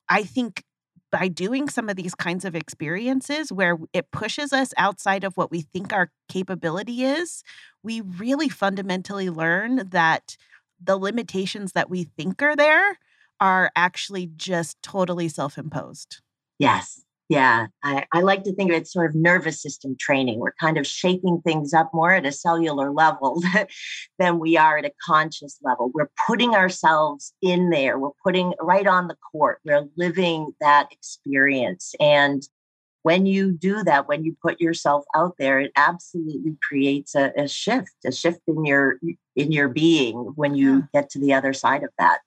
I 0.08 0.24
think 0.24 0.64
by 1.12 1.28
doing 1.28 1.70
some 1.70 1.90
of 1.90 1.96
these 1.96 2.16
kinds 2.16 2.46
of 2.46 2.56
experiences 2.56 3.52
where 3.52 3.78
it 3.94 4.12
pushes 4.12 4.54
us 4.54 4.74
outside 4.78 5.24
of 5.24 5.36
what 5.36 5.52
we 5.52 5.62
think 5.62 5.92
our 5.92 6.12
capability 6.28 7.04
is, 7.04 7.44
we 7.84 8.02
really 8.02 8.50
fundamentally 8.50 9.30
learn 9.30 9.88
that 9.90 10.38
the 10.82 10.98
limitations 10.98 11.74
that 11.74 11.90
we 11.90 12.04
think 12.04 12.42
are 12.42 12.56
there 12.56 12.98
are 13.40 13.72
actually 13.76 14.30
just 14.36 14.82
totally 14.82 15.30
self 15.30 15.58
imposed. 15.58 16.22
Yes. 16.58 17.02
Yeah, 17.30 17.68
I, 17.84 18.08
I, 18.12 18.22
like 18.22 18.44
to 18.46 18.56
think 18.56 18.72
of 18.72 18.78
it 18.78 18.88
sort 18.88 19.08
of 19.08 19.16
nervous 19.16 19.62
system 19.62 19.96
training. 20.00 20.40
We're 20.40 20.54
kind 20.60 20.80
of 20.80 20.88
shaking 20.88 21.42
things 21.46 21.76
up 21.76 21.92
more 21.94 22.12
at 22.12 22.26
a 22.26 22.32
cellular 22.32 22.92
level 22.92 23.44
than 24.20 24.40
we 24.40 24.58
are 24.58 24.80
at 24.80 24.86
a 24.86 24.92
conscious 25.06 25.60
level. 25.62 25.92
We're 25.94 26.10
putting 26.26 26.56
ourselves 26.56 27.32
in 27.44 27.70
there. 27.70 28.00
We're 28.00 28.10
putting 28.24 28.56
right 28.60 28.88
on 28.88 29.08
the 29.08 29.18
court. 29.32 29.60
We're 29.64 29.88
living 29.96 30.56
that 30.60 30.88
experience. 30.92 31.94
And 32.00 32.42
when 33.04 33.28
you 33.28 33.52
do 33.52 33.84
that, 33.84 34.08
when 34.08 34.24
you 34.24 34.36
put 34.42 34.60
yourself 34.60 35.06
out 35.16 35.36
there, 35.38 35.60
it 35.60 35.72
absolutely 35.76 36.58
creates 36.68 37.14
a, 37.14 37.32
a 37.38 37.48
shift, 37.48 37.92
a 38.06 38.12
shift 38.12 38.42
in 38.48 38.66
your 38.66 39.00
in 39.36 39.52
your 39.52 39.70
being 39.70 40.16
when 40.36 40.56
you 40.56 40.78
yeah. 40.94 41.02
get 41.02 41.10
to 41.12 41.20
the 41.20 41.34
other 41.34 41.54
side 41.54 41.84
of 41.84 41.92
that. 42.00 42.22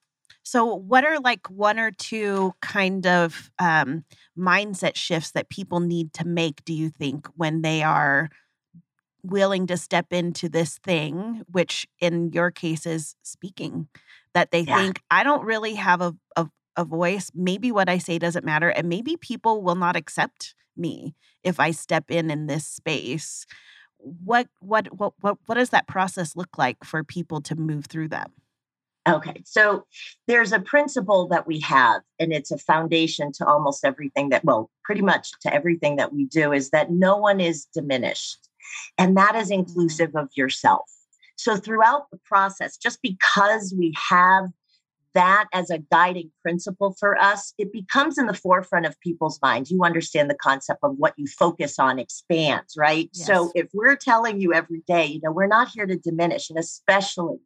So, 0.45 0.75
what 0.75 1.05
are 1.05 1.21
like 1.21 1.47
one 1.49 1.79
or 1.79 1.91
two 1.91 2.53
kind 2.61 3.07
of 3.07 3.51
um, 3.59 4.05
mindset 4.37 4.97
shifts 4.97 5.31
that 5.33 5.49
people 5.49 5.81
need 5.81 6.13
to 6.15 6.27
make, 6.27 6.65
do 6.65 6.75
you 6.75 6.91
think, 6.91 7.29
when 7.37 7.63
they 7.63 7.83
are 7.83 8.29
willing 9.23 9.67
to 9.69 9.77
step 9.77 10.13
into 10.13 10.49
this 10.49 10.79
thing, 10.79 11.43
which 11.51 11.87
in 12.01 12.33
your 12.33 12.51
case 12.51 12.87
is 12.87 13.15
speaking, 13.23 13.89
that 14.35 14.51
they 14.51 14.61
yeah. 14.61 14.77
think, 14.77 15.01
I 15.11 15.23
don't 15.23 15.45
really 15.45 15.75
have 15.75 16.01
a, 16.01 16.15
a, 16.37 16.49
a 16.77 16.85
voice. 16.85 17.31
Maybe 17.35 17.71
what 17.71 17.89
I 17.89 17.99
say 17.99 18.19
doesn't 18.19 18.45
matter. 18.45 18.69
And 18.69 18.89
maybe 18.89 19.17
people 19.17 19.63
will 19.63 19.77
not 19.77 19.97
accept 19.97 20.55
me 20.77 21.15
if 21.45 21.61
I 21.61 21.71
step 21.71 22.11
in 22.11 22.31
in 22.31 22.47
this 22.47 22.67
space. 22.67 23.47
What, 23.99 24.49
what, 24.59 24.89
what, 24.99 25.13
what, 25.21 25.39
what 25.47 25.55
does 25.55 25.71
that 25.71 25.87
process 25.87 26.35
look 26.35 26.59
like 26.59 26.83
for 26.83 27.05
people 27.05 27.41
to 27.43 27.55
move 27.55 27.87
through 27.87 28.09
that? 28.09 28.31
Okay, 29.09 29.43
so 29.45 29.85
there's 30.29 30.53
a 30.53 30.61
principle 30.61 31.27
that 31.29 31.47
we 31.47 31.59
have, 31.61 32.03
and 32.21 32.33
it's 32.33 32.53
a 32.53 32.59
foundation 32.59 33.33
to 33.33 33.47
almost 33.47 33.85
everything 33.85 34.29
that, 34.29 34.45
well, 34.45 34.71
pretty 34.85 35.03
much 35.03 35.33
to 35.41 35.53
everything 35.53 35.97
that 35.97 36.13
we 36.13 36.27
do, 36.27 36.53
is 36.53 36.71
that 36.71 36.93
no 36.93 37.17
one 37.17 37.41
is 37.41 37.67
diminished. 37.75 38.49
And 38.99 39.17
that 39.17 39.35
is 39.35 39.51
mm-hmm. 39.51 39.61
inclusive 39.61 40.15
of 40.15 40.29
yourself. 40.37 40.89
So 41.35 41.57
throughout 41.57 42.11
the 42.13 42.19
process, 42.25 42.77
just 42.77 43.03
because 43.03 43.75
we 43.77 43.93
have 44.11 44.45
that 45.15 45.47
as 45.53 45.69
a 45.69 45.79
guiding 45.79 46.31
principle 46.41 46.95
for 46.99 47.19
us, 47.19 47.53
it 47.59 47.73
becomes 47.73 48.19
in 48.19 48.27
the 48.27 48.35
forefront 48.35 48.87
of 48.87 48.99
people's 49.01 49.41
minds. 49.43 49.71
You 49.71 49.83
understand 49.83 50.31
the 50.31 50.37
concept 50.37 50.81
of 50.83 50.95
what 50.97 51.15
you 51.17 51.27
focus 51.27 51.79
on 51.79 51.99
expands, 51.99 52.77
right? 52.77 53.11
Yes. 53.13 53.27
So 53.27 53.51
if 53.55 53.69
we're 53.75 53.97
telling 53.97 54.41
you 54.41 54.55
every 54.55 54.83
day, 54.87 55.07
you 55.07 55.21
know, 55.23 55.33
we're 55.33 55.49
not 55.49 55.69
here 55.69 55.87
to 55.87 55.97
diminish, 55.97 56.49
and 56.49 56.59
especially 56.59 57.39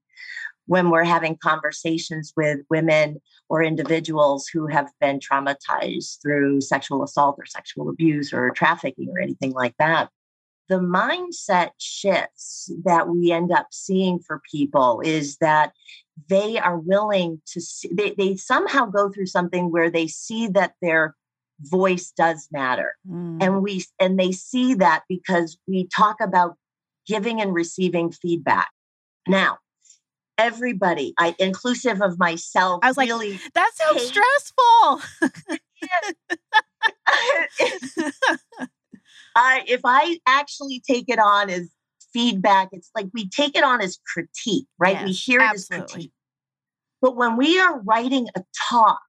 when 0.67 0.91
we're 0.91 1.05
having 1.05 1.37
conversations 1.37 2.33
with 2.37 2.61
women 2.71 3.21
or 3.49 3.63
individuals 3.63 4.49
who 4.53 4.67
have 4.67 4.91
been 5.01 5.21
traumatized 5.21 6.21
through 6.23 6.61
sexual 6.61 7.03
assault 7.03 7.37
or 7.39 7.47
sexual 7.47 7.89
abuse 7.89 8.33
or 8.33 8.51
trafficking 8.51 9.09
or 9.11 9.21
anything 9.21 9.53
like 9.53 9.75
that. 9.79 10.11
The 10.69 10.81
mindset 10.81 11.71
shifts 11.79 12.73
that 12.85 13.09
we 13.09 13.31
end 13.31 13.53
up 13.53 13.69
seeing 13.71 14.19
for 14.19 14.43
people 14.51 15.01
is 15.05 15.37
that 15.37 15.73
they 16.29 16.59
are 16.59 16.79
willing 16.79 17.41
to 17.47 17.61
see, 17.61 17.89
they, 17.93 18.15
they 18.19 18.37
somehow 18.37 18.87
go 18.87 19.11
through 19.11 19.27
something 19.27 19.71
where 19.71 19.91
they 19.91 20.09
see 20.09 20.49
that 20.49 20.75
their 20.83 21.15
voice 21.61 22.13
does 22.17 22.49
matter 22.53 22.97
mm. 23.09 23.43
and 23.43 23.63
we 23.63 23.83
and 23.99 24.19
they 24.19 24.31
see 24.31 24.75
that 24.75 25.03
because 25.09 25.57
we 25.67 25.89
talk 25.89 26.21
about 26.21 26.55
giving 27.07 27.41
and 27.41 27.55
receiving 27.55 28.13
feedback 28.13 28.69
now 29.27 29.57
everybody, 30.39 31.15
I 31.19 31.35
inclusive 31.39 32.01
of 32.03 32.19
myself. 32.19 32.81
I 32.83 32.89
was 32.89 32.97
really 32.97 33.33
like, 33.33 33.53
that 33.55 33.71
sounds 33.75 34.03
hate- 34.03 34.09
stressful. 34.09 35.01
I, 39.37 39.65
if 39.67 39.81
I 39.85 40.19
actually 40.27 40.83
take 40.89 41.05
it 41.09 41.19
on 41.19 41.51
as 41.51 41.71
feedback, 42.13 42.69
it's 42.73 42.91
like 42.95 43.07
we 43.13 43.29
take 43.29 43.57
it 43.57 43.65
on 43.65 43.83
as 43.83 43.99
critique, 44.13 44.67
right? 44.79 44.95
Yes, 44.95 45.05
we 45.07 45.13
hear 45.13 45.41
it 45.41 45.45
absolutely. 45.45 45.85
as 45.85 45.91
critique. 45.91 46.13
But 47.03 47.17
when 47.17 47.37
we 47.37 47.61
are 47.61 47.81
writing 47.83 48.29
a 48.35 48.43
talk, 48.71 49.01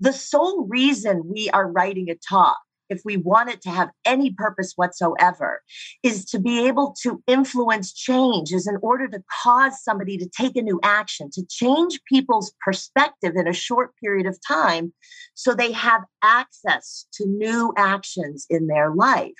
the 0.00 0.12
sole 0.12 0.66
reason 0.66 1.22
we 1.24 1.50
are 1.50 1.70
writing 1.70 2.10
a 2.10 2.16
talk 2.16 2.58
if 2.90 3.00
we 3.04 3.16
want 3.16 3.48
it 3.48 3.62
to 3.62 3.70
have 3.70 3.90
any 4.04 4.32
purpose 4.32 4.72
whatsoever, 4.76 5.62
is 6.02 6.24
to 6.26 6.38
be 6.38 6.66
able 6.66 6.94
to 7.02 7.22
influence 7.26 7.92
change, 7.92 8.52
is 8.52 8.66
in 8.66 8.76
order 8.82 9.08
to 9.08 9.22
cause 9.42 9.82
somebody 9.82 10.18
to 10.18 10.28
take 10.28 10.56
a 10.56 10.62
new 10.62 10.80
action, 10.82 11.30
to 11.32 11.46
change 11.46 12.00
people's 12.06 12.52
perspective 12.62 13.34
in 13.36 13.46
a 13.46 13.52
short 13.52 13.96
period 13.96 14.26
of 14.26 14.38
time 14.46 14.92
so 15.34 15.54
they 15.54 15.72
have 15.72 16.02
access 16.22 17.06
to 17.12 17.26
new 17.26 17.72
actions 17.76 18.46
in 18.50 18.66
their 18.66 18.92
life. 18.94 19.32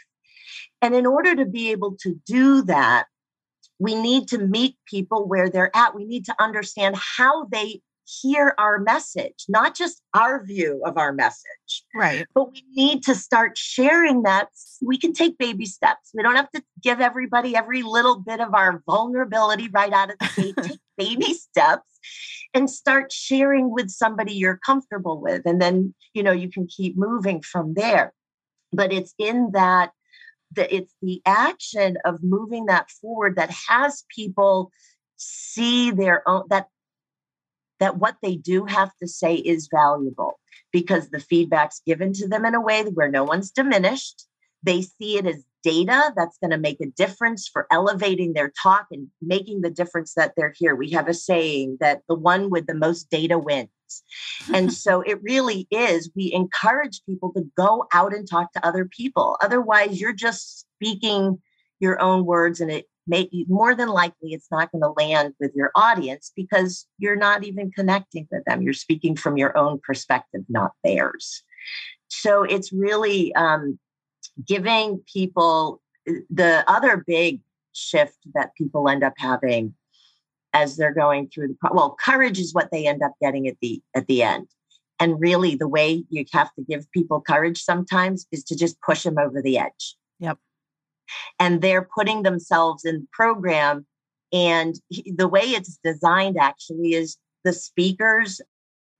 And 0.80 0.94
in 0.94 1.04
order 1.04 1.34
to 1.34 1.44
be 1.44 1.70
able 1.72 1.96
to 2.02 2.18
do 2.24 2.62
that, 2.62 3.06
we 3.78 3.94
need 3.94 4.28
to 4.28 4.38
meet 4.38 4.76
people 4.86 5.26
where 5.26 5.48
they're 5.48 5.74
at. 5.74 5.94
We 5.94 6.04
need 6.04 6.26
to 6.26 6.34
understand 6.38 6.96
how 6.96 7.46
they 7.46 7.80
hear 8.22 8.54
our 8.58 8.78
message, 8.78 9.44
not 9.48 9.74
just 9.74 10.02
our 10.14 10.44
view 10.44 10.82
of 10.84 10.98
our 10.98 11.12
message. 11.12 11.84
Right. 11.94 12.26
But 12.34 12.52
we 12.52 12.64
need 12.74 13.02
to 13.04 13.14
start 13.14 13.56
sharing 13.56 14.22
that. 14.22 14.48
We 14.82 14.98
can 14.98 15.12
take 15.12 15.38
baby 15.38 15.66
steps. 15.66 16.10
We 16.14 16.22
don't 16.22 16.36
have 16.36 16.50
to 16.52 16.62
give 16.82 17.00
everybody 17.00 17.54
every 17.54 17.82
little 17.82 18.18
bit 18.18 18.40
of 18.40 18.54
our 18.54 18.82
vulnerability 18.86 19.68
right 19.68 19.92
out 19.92 20.10
of 20.10 20.18
the 20.18 20.42
gate. 20.42 20.56
take 20.62 20.80
baby 20.96 21.34
steps 21.34 21.88
and 22.52 22.68
start 22.68 23.12
sharing 23.12 23.70
with 23.70 23.90
somebody 23.90 24.34
you're 24.34 24.60
comfortable 24.64 25.20
with. 25.20 25.42
And 25.44 25.60
then, 25.60 25.94
you 26.14 26.22
know, 26.22 26.32
you 26.32 26.50
can 26.50 26.66
keep 26.66 26.96
moving 26.96 27.40
from 27.42 27.74
there. 27.74 28.12
But 28.72 28.92
it's 28.92 29.14
in 29.18 29.50
that 29.52 29.90
that 30.56 30.72
it's 30.72 30.92
the 31.00 31.22
action 31.26 31.96
of 32.04 32.22
moving 32.22 32.66
that 32.66 32.90
forward 32.90 33.36
that 33.36 33.50
has 33.68 34.04
people 34.14 34.72
see 35.16 35.90
their 35.90 36.28
own 36.28 36.42
that 36.50 36.68
that 37.80 37.98
what 37.98 38.16
they 38.22 38.36
do 38.36 38.66
have 38.66 38.90
to 39.02 39.08
say 39.08 39.34
is 39.34 39.68
valuable 39.72 40.38
because 40.72 41.08
the 41.08 41.20
feedback's 41.20 41.82
given 41.84 42.12
to 42.12 42.28
them 42.28 42.44
in 42.44 42.54
a 42.54 42.60
way 42.60 42.84
where 42.84 43.10
no 43.10 43.24
one's 43.24 43.50
diminished. 43.50 44.26
They 44.62 44.82
see 44.82 45.16
it 45.16 45.26
as 45.26 45.44
data 45.62 46.12
that's 46.16 46.38
going 46.38 46.50
to 46.50 46.58
make 46.58 46.80
a 46.80 46.86
difference 46.86 47.48
for 47.48 47.66
elevating 47.70 48.32
their 48.32 48.52
talk 48.62 48.86
and 48.90 49.08
making 49.20 49.60
the 49.60 49.70
difference 49.70 50.14
that 50.14 50.32
they're 50.36 50.54
here. 50.56 50.74
We 50.74 50.90
have 50.90 51.08
a 51.08 51.14
saying 51.14 51.78
that 51.80 52.02
the 52.08 52.14
one 52.14 52.50
with 52.50 52.66
the 52.66 52.74
most 52.74 53.10
data 53.10 53.38
wins. 53.38 53.68
and 54.52 54.72
so 54.84 55.00
it 55.02 55.22
really 55.22 55.66
is. 55.70 56.10
We 56.14 56.32
encourage 56.32 57.02
people 57.04 57.32
to 57.34 57.44
go 57.56 57.86
out 57.92 58.14
and 58.14 58.28
talk 58.28 58.52
to 58.52 58.66
other 58.66 58.84
people. 58.84 59.36
Otherwise, 59.42 60.00
you're 60.00 60.12
just 60.12 60.60
speaking 60.60 61.40
your 61.78 62.00
own 62.00 62.24
words 62.24 62.60
and 62.60 62.70
it 62.70 62.86
may, 63.10 63.28
more 63.48 63.74
than 63.74 63.88
likely 63.88 64.32
it's 64.32 64.50
not 64.50 64.72
going 64.72 64.82
to 64.82 64.90
land 64.90 65.34
with 65.38 65.52
your 65.54 65.70
audience 65.74 66.32
because 66.34 66.86
you're 66.98 67.16
not 67.16 67.44
even 67.44 67.70
connecting 67.72 68.26
with 68.30 68.44
them. 68.44 68.62
You're 68.62 68.72
speaking 68.72 69.16
from 69.16 69.36
your 69.36 69.56
own 69.58 69.80
perspective, 69.86 70.42
not 70.48 70.72
theirs. 70.82 71.42
So 72.08 72.42
it's 72.44 72.72
really 72.72 73.34
um, 73.34 73.78
giving 74.46 75.02
people 75.12 75.82
uh, 76.08 76.14
the 76.30 76.64
other 76.66 77.04
big 77.06 77.40
shift 77.72 78.18
that 78.34 78.54
people 78.56 78.88
end 78.88 79.04
up 79.04 79.14
having 79.16 79.74
as 80.52 80.76
they're 80.76 80.94
going 80.94 81.28
through 81.28 81.48
the 81.48 81.56
well 81.72 81.96
courage 82.02 82.38
is 82.38 82.54
what 82.54 82.70
they 82.72 82.86
end 82.86 83.02
up 83.02 83.12
getting 83.20 83.46
at 83.46 83.56
the 83.60 83.80
at 83.94 84.06
the 84.06 84.22
end 84.22 84.48
and 84.98 85.20
really 85.20 85.54
the 85.54 85.68
way 85.68 86.04
you 86.10 86.24
have 86.32 86.52
to 86.54 86.62
give 86.68 86.90
people 86.90 87.20
courage 87.20 87.62
sometimes 87.62 88.26
is 88.32 88.42
to 88.44 88.56
just 88.56 88.80
push 88.82 89.04
them 89.04 89.18
over 89.18 89.40
the 89.40 89.58
edge 89.58 89.94
yep 90.18 90.38
and 91.38 91.62
they're 91.62 91.88
putting 91.94 92.22
themselves 92.22 92.84
in 92.84 93.00
the 93.00 93.06
program. 93.12 93.86
And 94.32 94.76
the 95.16 95.28
way 95.28 95.42
it's 95.42 95.78
designed 95.82 96.36
actually 96.38 96.94
is 96.94 97.16
the 97.44 97.52
speakers 97.52 98.40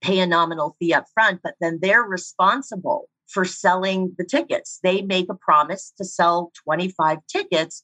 pay 0.01 0.19
a 0.19 0.25
nominal 0.25 0.75
fee 0.79 0.93
up 0.93 1.05
front, 1.13 1.41
but 1.43 1.55
then 1.61 1.79
they're 1.81 2.03
responsible 2.03 3.07
for 3.27 3.45
selling 3.45 4.13
the 4.17 4.25
tickets. 4.25 4.79
They 4.83 5.01
make 5.01 5.29
a 5.29 5.35
promise 5.35 5.93
to 5.97 6.05
sell 6.05 6.51
25 6.63 7.19
tickets, 7.27 7.83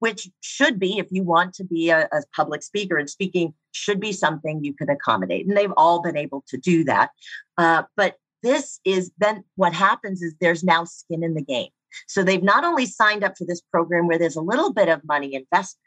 which 0.00 0.28
should 0.40 0.78
be, 0.78 0.98
if 0.98 1.06
you 1.10 1.22
want 1.22 1.54
to 1.54 1.64
be 1.64 1.90
a, 1.90 2.08
a, 2.10 2.22
public 2.34 2.62
speaker 2.62 2.96
and 2.96 3.08
speaking, 3.08 3.54
should 3.72 4.00
be 4.00 4.12
something 4.12 4.64
you 4.64 4.74
can 4.74 4.88
accommodate. 4.88 5.46
And 5.46 5.56
they've 5.56 5.72
all 5.76 6.02
been 6.02 6.16
able 6.16 6.44
to 6.48 6.56
do 6.56 6.84
that. 6.84 7.10
Uh, 7.56 7.82
but 7.96 8.16
this 8.42 8.80
is 8.84 9.10
then 9.18 9.44
what 9.56 9.72
happens 9.72 10.22
is 10.22 10.34
there's 10.40 10.64
now 10.64 10.84
skin 10.84 11.22
in 11.22 11.34
the 11.34 11.42
game. 11.42 11.70
So 12.06 12.22
they've 12.22 12.42
not 12.42 12.64
only 12.64 12.86
signed 12.86 13.24
up 13.24 13.36
for 13.36 13.44
this 13.44 13.60
program 13.60 14.06
where 14.06 14.18
there's 14.18 14.36
a 14.36 14.42
little 14.42 14.72
bit 14.72 14.88
of 14.88 15.02
money 15.04 15.34
investment, 15.34 15.84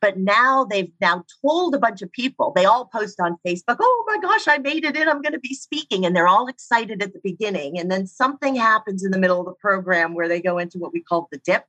but 0.00 0.18
now 0.18 0.64
they've 0.64 0.92
now 1.00 1.24
told 1.44 1.74
a 1.74 1.78
bunch 1.78 2.02
of 2.02 2.12
people, 2.12 2.52
they 2.54 2.64
all 2.64 2.86
post 2.86 3.18
on 3.20 3.36
Facebook, 3.46 3.76
oh 3.80 4.04
my 4.06 4.18
gosh, 4.18 4.46
I 4.46 4.58
made 4.58 4.84
it 4.84 4.96
in, 4.96 5.08
I'm 5.08 5.22
going 5.22 5.32
to 5.32 5.40
be 5.40 5.54
speaking. 5.54 6.04
And 6.04 6.14
they're 6.14 6.28
all 6.28 6.48
excited 6.48 7.02
at 7.02 7.12
the 7.12 7.20
beginning. 7.22 7.78
And 7.78 7.90
then 7.90 8.06
something 8.06 8.56
happens 8.56 9.04
in 9.04 9.10
the 9.10 9.18
middle 9.18 9.40
of 9.40 9.46
the 9.46 9.54
program 9.54 10.14
where 10.14 10.28
they 10.28 10.40
go 10.40 10.58
into 10.58 10.78
what 10.78 10.92
we 10.92 11.02
call 11.02 11.28
the 11.30 11.38
dip. 11.38 11.64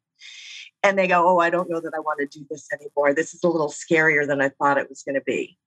And 0.83 0.97
they 0.97 1.07
go, 1.07 1.27
oh, 1.27 1.39
I 1.39 1.51
don't 1.51 1.69
know 1.69 1.79
that 1.79 1.93
I 1.95 1.99
want 1.99 2.19
to 2.19 2.39
do 2.39 2.45
this 2.49 2.67
anymore. 2.73 3.13
This 3.13 3.33
is 3.33 3.43
a 3.43 3.47
little 3.47 3.69
scarier 3.69 4.25
than 4.25 4.41
I 4.41 4.49
thought 4.49 4.79
it 4.79 4.89
was 4.89 5.03
going 5.03 5.15
to 5.15 5.21
be. 5.21 5.57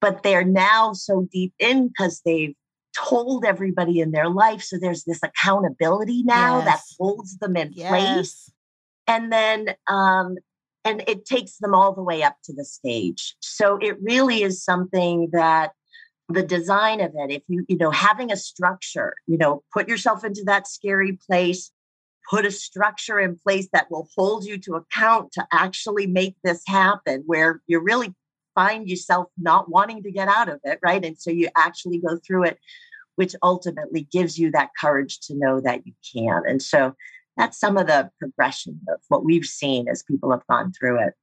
But 0.00 0.22
they're 0.22 0.44
now 0.44 0.92
so 0.92 1.28
deep 1.32 1.54
in 1.58 1.88
because 1.88 2.22
they've 2.24 2.54
told 2.96 3.44
everybody 3.44 4.00
in 4.00 4.10
their 4.10 4.28
life. 4.28 4.62
So 4.62 4.78
there's 4.78 5.04
this 5.04 5.20
accountability 5.22 6.22
now 6.24 6.58
yes. 6.58 6.66
that 6.66 6.80
holds 6.98 7.38
them 7.38 7.56
in 7.56 7.72
yes. 7.72 7.88
place. 7.88 8.50
And 9.06 9.32
then, 9.32 9.74
um, 9.88 10.36
and 10.84 11.02
it 11.06 11.24
takes 11.24 11.58
them 11.58 11.74
all 11.74 11.94
the 11.94 12.02
way 12.02 12.22
up 12.22 12.36
to 12.44 12.52
the 12.52 12.64
stage. 12.64 13.36
So 13.40 13.78
it 13.80 13.96
really 14.02 14.42
is 14.42 14.64
something 14.64 15.30
that 15.32 15.72
the 16.28 16.42
design 16.42 17.00
of 17.00 17.12
it, 17.14 17.30
if 17.30 17.42
you, 17.48 17.64
you 17.68 17.76
know, 17.76 17.90
having 17.90 18.32
a 18.32 18.36
structure, 18.36 19.14
you 19.26 19.38
know, 19.38 19.62
put 19.72 19.88
yourself 19.88 20.24
into 20.24 20.42
that 20.44 20.66
scary 20.66 21.18
place, 21.28 21.70
put 22.28 22.46
a 22.46 22.50
structure 22.50 23.18
in 23.20 23.36
place 23.36 23.68
that 23.72 23.90
will 23.90 24.08
hold 24.16 24.44
you 24.44 24.56
to 24.58 24.74
account 24.74 25.32
to 25.32 25.46
actually 25.52 26.06
make 26.06 26.36
this 26.42 26.62
happen, 26.66 27.22
where 27.26 27.60
you're 27.66 27.82
really 27.82 28.14
find 28.54 28.88
yourself 28.88 29.28
not 29.38 29.70
wanting 29.70 30.02
to 30.02 30.12
get 30.12 30.28
out 30.28 30.48
of 30.48 30.60
it, 30.64 30.78
right? 30.82 31.04
And 31.04 31.18
so 31.18 31.30
you 31.30 31.48
actually 31.56 31.98
go 31.98 32.18
through 32.18 32.44
it, 32.44 32.58
which 33.16 33.34
ultimately 33.42 34.08
gives 34.12 34.38
you 34.38 34.50
that 34.52 34.70
courage 34.80 35.20
to 35.20 35.34
know 35.36 35.60
that 35.60 35.86
you 35.86 35.92
can. 36.14 36.42
And 36.46 36.62
so 36.62 36.94
that's 37.36 37.58
some 37.58 37.76
of 37.76 37.86
the 37.86 38.10
progression 38.18 38.80
of 38.88 39.00
what 39.08 39.24
we've 39.24 39.44
seen 39.44 39.88
as 39.88 40.02
people 40.02 40.30
have 40.30 40.46
gone 40.48 40.72
through 40.72 41.06
it. 41.06 41.14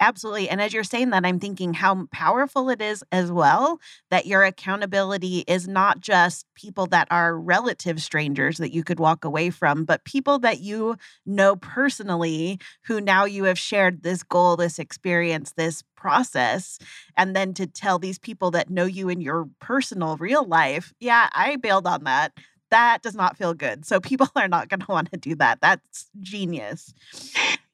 Absolutely. 0.00 0.48
And 0.48 0.60
as 0.60 0.72
you're 0.74 0.82
saying 0.84 1.10
that, 1.10 1.24
I'm 1.24 1.38
thinking 1.38 1.72
how 1.72 2.06
powerful 2.10 2.68
it 2.68 2.82
is 2.82 3.04
as 3.12 3.30
well 3.30 3.80
that 4.10 4.26
your 4.26 4.42
accountability 4.42 5.44
is 5.46 5.68
not 5.68 6.00
just 6.00 6.46
people 6.56 6.86
that 6.86 7.06
are 7.10 7.38
relative 7.38 8.02
strangers 8.02 8.58
that 8.58 8.72
you 8.74 8.82
could 8.82 8.98
walk 8.98 9.24
away 9.24 9.50
from, 9.50 9.84
but 9.84 10.04
people 10.04 10.38
that 10.40 10.60
you 10.60 10.96
know 11.24 11.56
personally 11.56 12.58
who 12.84 13.00
now 13.00 13.24
you 13.24 13.44
have 13.44 13.58
shared 13.58 14.02
this 14.02 14.22
goal, 14.24 14.56
this 14.56 14.78
experience, 14.80 15.52
this 15.56 15.82
process. 15.96 16.78
And 17.16 17.34
then 17.34 17.54
to 17.54 17.66
tell 17.66 17.98
these 17.98 18.18
people 18.18 18.50
that 18.50 18.70
know 18.70 18.84
you 18.84 19.08
in 19.08 19.20
your 19.20 19.48
personal 19.60 20.16
real 20.16 20.44
life, 20.44 20.92
yeah, 20.98 21.28
I 21.32 21.56
bailed 21.56 21.86
on 21.86 22.04
that 22.04 22.32
that 22.74 23.02
does 23.02 23.14
not 23.14 23.36
feel 23.36 23.54
good. 23.54 23.86
So 23.86 24.00
people 24.00 24.28
are 24.36 24.48
not 24.48 24.68
going 24.68 24.80
to 24.80 24.90
want 24.90 25.10
to 25.12 25.16
do 25.16 25.36
that. 25.36 25.60
That's 25.60 26.10
genius. 26.20 26.92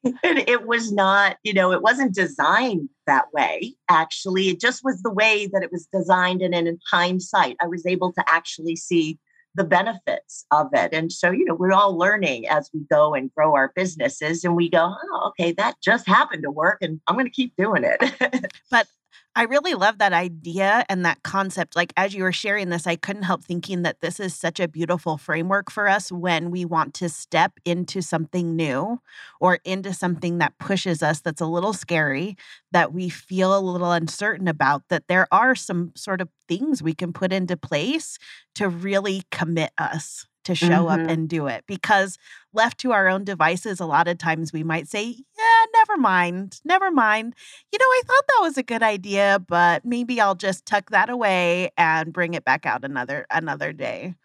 And 0.03 0.39
it 0.47 0.67
was 0.67 0.91
not, 0.91 1.37
you 1.43 1.53
know, 1.53 1.71
it 1.71 1.81
wasn't 1.81 2.15
designed 2.15 2.89
that 3.07 3.25
way. 3.33 3.75
Actually, 3.89 4.49
it 4.49 4.59
just 4.59 4.83
was 4.83 5.01
the 5.01 5.11
way 5.11 5.47
that 5.53 5.63
it 5.63 5.71
was 5.71 5.87
designed. 5.91 6.41
And 6.41 6.55
in 6.55 6.79
hindsight, 6.89 7.57
I 7.61 7.67
was 7.67 7.85
able 7.85 8.11
to 8.13 8.23
actually 8.27 8.75
see 8.75 9.19
the 9.53 9.63
benefits 9.63 10.45
of 10.51 10.67
it. 10.73 10.93
And 10.93 11.11
so, 11.11 11.29
you 11.29 11.45
know, 11.45 11.55
we're 11.55 11.73
all 11.73 11.97
learning 11.97 12.47
as 12.47 12.69
we 12.73 12.81
go 12.89 13.13
and 13.13 13.33
grow 13.35 13.53
our 13.53 13.71
businesses 13.75 14.43
and 14.43 14.55
we 14.55 14.69
go, 14.69 14.95
oh, 15.13 15.27
okay, 15.29 15.51
that 15.53 15.75
just 15.83 16.07
happened 16.07 16.43
to 16.43 16.51
work 16.51 16.77
and 16.81 17.01
I'm 17.07 17.15
going 17.15 17.25
to 17.25 17.31
keep 17.31 17.53
doing 17.57 17.83
it. 17.83 18.51
but 18.71 18.87
I 19.33 19.43
really 19.43 19.75
love 19.75 19.99
that 19.99 20.11
idea 20.11 20.83
and 20.89 21.05
that 21.05 21.23
concept. 21.23 21.75
Like, 21.75 21.93
as 21.95 22.13
you 22.13 22.23
were 22.23 22.33
sharing 22.33 22.69
this, 22.69 22.85
I 22.85 22.97
couldn't 22.97 23.23
help 23.23 23.43
thinking 23.43 23.83
that 23.83 24.01
this 24.01 24.19
is 24.19 24.35
such 24.35 24.59
a 24.59 24.67
beautiful 24.67 25.17
framework 25.17 25.71
for 25.71 25.87
us 25.87 26.11
when 26.11 26.51
we 26.51 26.65
want 26.65 26.93
to 26.95 27.07
step 27.07 27.53
into 27.63 28.01
something 28.01 28.55
new 28.57 28.99
or 29.39 29.59
into 29.63 29.93
something 29.93 30.39
that 30.39 30.57
pushes 30.59 31.01
us, 31.01 31.21
that's 31.21 31.39
a 31.39 31.45
little 31.45 31.71
scary, 31.73 32.35
that 32.73 32.93
we 32.93 33.07
feel 33.07 33.57
a 33.57 33.59
little 33.59 33.91
uncertain 33.91 34.49
about. 34.49 34.83
That 34.89 35.07
there 35.07 35.27
are 35.31 35.55
some 35.55 35.93
sort 35.95 36.19
of 36.19 36.27
things 36.49 36.83
we 36.83 36.93
can 36.93 37.13
put 37.13 37.31
into 37.31 37.55
place 37.55 38.19
to 38.55 38.67
really 38.67 39.23
commit 39.31 39.71
us 39.77 40.25
to 40.43 40.55
show 40.55 40.85
mm-hmm. 40.85 41.03
up 41.03 41.09
and 41.09 41.29
do 41.29 41.47
it 41.47 41.63
because 41.67 42.17
left 42.53 42.79
to 42.79 42.91
our 42.91 43.07
own 43.07 43.23
devices 43.23 43.79
a 43.79 43.85
lot 43.85 44.07
of 44.07 44.17
times 44.17 44.51
we 44.51 44.63
might 44.63 44.87
say 44.87 45.15
yeah 45.37 45.60
never 45.73 45.97
mind 45.97 46.61
never 46.63 46.91
mind. 46.91 47.35
You 47.71 47.79
know 47.79 47.85
i 47.85 48.01
thought 48.05 48.23
that 48.27 48.39
was 48.41 48.57
a 48.57 48.63
good 48.63 48.83
idea 48.83 49.43
but 49.47 49.85
maybe 49.85 50.19
i'll 50.19 50.35
just 50.35 50.65
tuck 50.65 50.89
that 50.91 51.09
away 51.09 51.71
and 51.77 52.13
bring 52.13 52.33
it 52.33 52.45
back 52.45 52.65
out 52.65 52.83
another 52.83 53.25
another 53.31 53.73
day. 53.73 54.15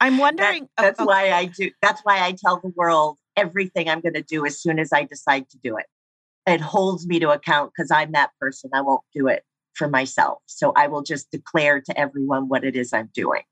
I'm 0.00 0.18
wondering 0.18 0.68
that, 0.76 0.82
that's 0.82 1.00
oh, 1.00 1.04
why 1.04 1.30
i 1.30 1.46
do 1.46 1.70
that's 1.80 2.00
why 2.02 2.22
i 2.22 2.32
tell 2.32 2.60
the 2.60 2.72
world 2.76 3.18
everything 3.36 3.88
i'm 3.88 4.00
going 4.00 4.14
to 4.14 4.22
do 4.22 4.44
as 4.46 4.60
soon 4.60 4.78
as 4.78 4.92
i 4.92 5.04
decide 5.04 5.48
to 5.50 5.58
do 5.62 5.76
it. 5.76 5.86
It 6.46 6.60
holds 6.60 7.06
me 7.06 7.20
to 7.20 7.30
account 7.30 7.72
because 7.76 7.90
i'm 7.90 8.12
that 8.12 8.30
person 8.40 8.70
i 8.74 8.80
won't 8.80 9.02
do 9.14 9.28
it 9.28 9.44
for 9.74 9.88
myself. 9.88 10.42
So 10.46 10.72
i 10.76 10.86
will 10.86 11.02
just 11.02 11.30
declare 11.30 11.80
to 11.80 11.98
everyone 11.98 12.48
what 12.48 12.64
it 12.64 12.76
is 12.76 12.92
i'm 12.92 13.10
doing 13.14 13.42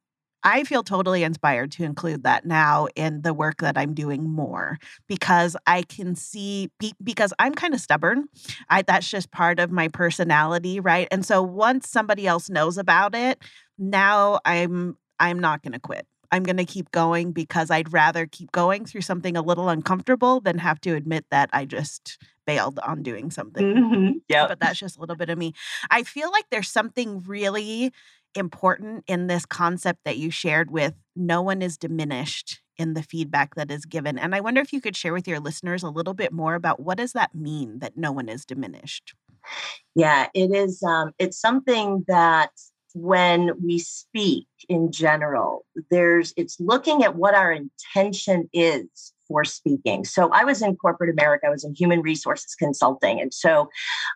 I 0.42 0.64
feel 0.64 0.82
totally 0.82 1.22
inspired 1.22 1.72
to 1.72 1.84
include 1.84 2.24
that 2.24 2.46
now 2.46 2.88
in 2.94 3.22
the 3.22 3.34
work 3.34 3.58
that 3.58 3.76
I'm 3.76 3.94
doing 3.94 4.28
more 4.28 4.78
because 5.06 5.56
I 5.66 5.82
can 5.82 6.14
see 6.14 6.70
because 7.02 7.32
I'm 7.38 7.54
kind 7.54 7.74
of 7.74 7.80
stubborn. 7.80 8.26
I 8.68 8.82
that's 8.82 9.08
just 9.08 9.30
part 9.30 9.58
of 9.60 9.70
my 9.70 9.88
personality, 9.88 10.80
right? 10.80 11.08
And 11.10 11.24
so 11.24 11.42
once 11.42 11.88
somebody 11.88 12.26
else 12.26 12.48
knows 12.48 12.78
about 12.78 13.14
it, 13.14 13.42
now 13.78 14.40
I'm 14.44 14.96
I'm 15.18 15.38
not 15.38 15.62
going 15.62 15.72
to 15.72 15.80
quit. 15.80 16.06
I'm 16.32 16.44
going 16.44 16.56
to 16.56 16.64
keep 16.64 16.90
going 16.92 17.32
because 17.32 17.70
I'd 17.70 17.92
rather 17.92 18.26
keep 18.26 18.52
going 18.52 18.84
through 18.84 19.00
something 19.00 19.36
a 19.36 19.42
little 19.42 19.68
uncomfortable 19.68 20.40
than 20.40 20.58
have 20.58 20.80
to 20.82 20.94
admit 20.94 21.26
that 21.30 21.50
I 21.52 21.64
just 21.64 22.18
bailed 22.46 22.78
on 22.80 23.02
doing 23.02 23.30
something. 23.30 23.64
Mm-hmm. 23.64 24.10
Yeah. 24.28 24.46
But 24.46 24.60
that's 24.60 24.78
just 24.78 24.96
a 24.96 25.00
little 25.00 25.16
bit 25.16 25.28
of 25.28 25.38
me. 25.38 25.52
I 25.90 26.04
feel 26.04 26.30
like 26.30 26.46
there's 26.50 26.68
something 26.68 27.22
really 27.26 27.92
important 28.34 29.04
in 29.06 29.26
this 29.26 29.44
concept 29.44 30.00
that 30.04 30.18
you 30.18 30.30
shared 30.30 30.70
with 30.70 30.94
no 31.16 31.42
one 31.42 31.62
is 31.62 31.76
diminished 31.76 32.60
in 32.76 32.94
the 32.94 33.02
feedback 33.02 33.54
that 33.56 33.70
is 33.70 33.84
given. 33.84 34.18
And 34.18 34.34
I 34.34 34.40
wonder 34.40 34.60
if 34.60 34.72
you 34.72 34.80
could 34.80 34.96
share 34.96 35.12
with 35.12 35.28
your 35.28 35.40
listeners 35.40 35.82
a 35.82 35.90
little 35.90 36.14
bit 36.14 36.32
more 36.32 36.54
about 36.54 36.80
what 36.80 36.98
does 36.98 37.12
that 37.12 37.34
mean 37.34 37.80
that 37.80 37.96
no 37.96 38.10
one 38.10 38.28
is 38.28 38.46
diminished? 38.46 39.14
Yeah, 39.94 40.28
it 40.34 40.54
is 40.54 40.82
um 40.82 41.12
it's 41.18 41.38
something 41.38 42.04
that 42.08 42.50
when 42.94 43.52
we 43.62 43.78
speak 43.78 44.46
in 44.68 44.92
general, 44.92 45.64
there's 45.90 46.32
it's 46.36 46.58
looking 46.58 47.04
at 47.04 47.16
what 47.16 47.34
our 47.34 47.52
intention 47.52 48.48
is 48.52 49.12
speaking. 49.44 50.04
So 50.04 50.30
I 50.32 50.44
was 50.44 50.62
in 50.62 50.76
corporate 50.76 51.10
America, 51.10 51.46
I 51.46 51.50
was 51.50 51.64
in 51.64 51.74
human 51.74 52.02
resources 52.02 52.54
consulting. 52.54 53.20
And 53.20 53.32
so 53.32 53.68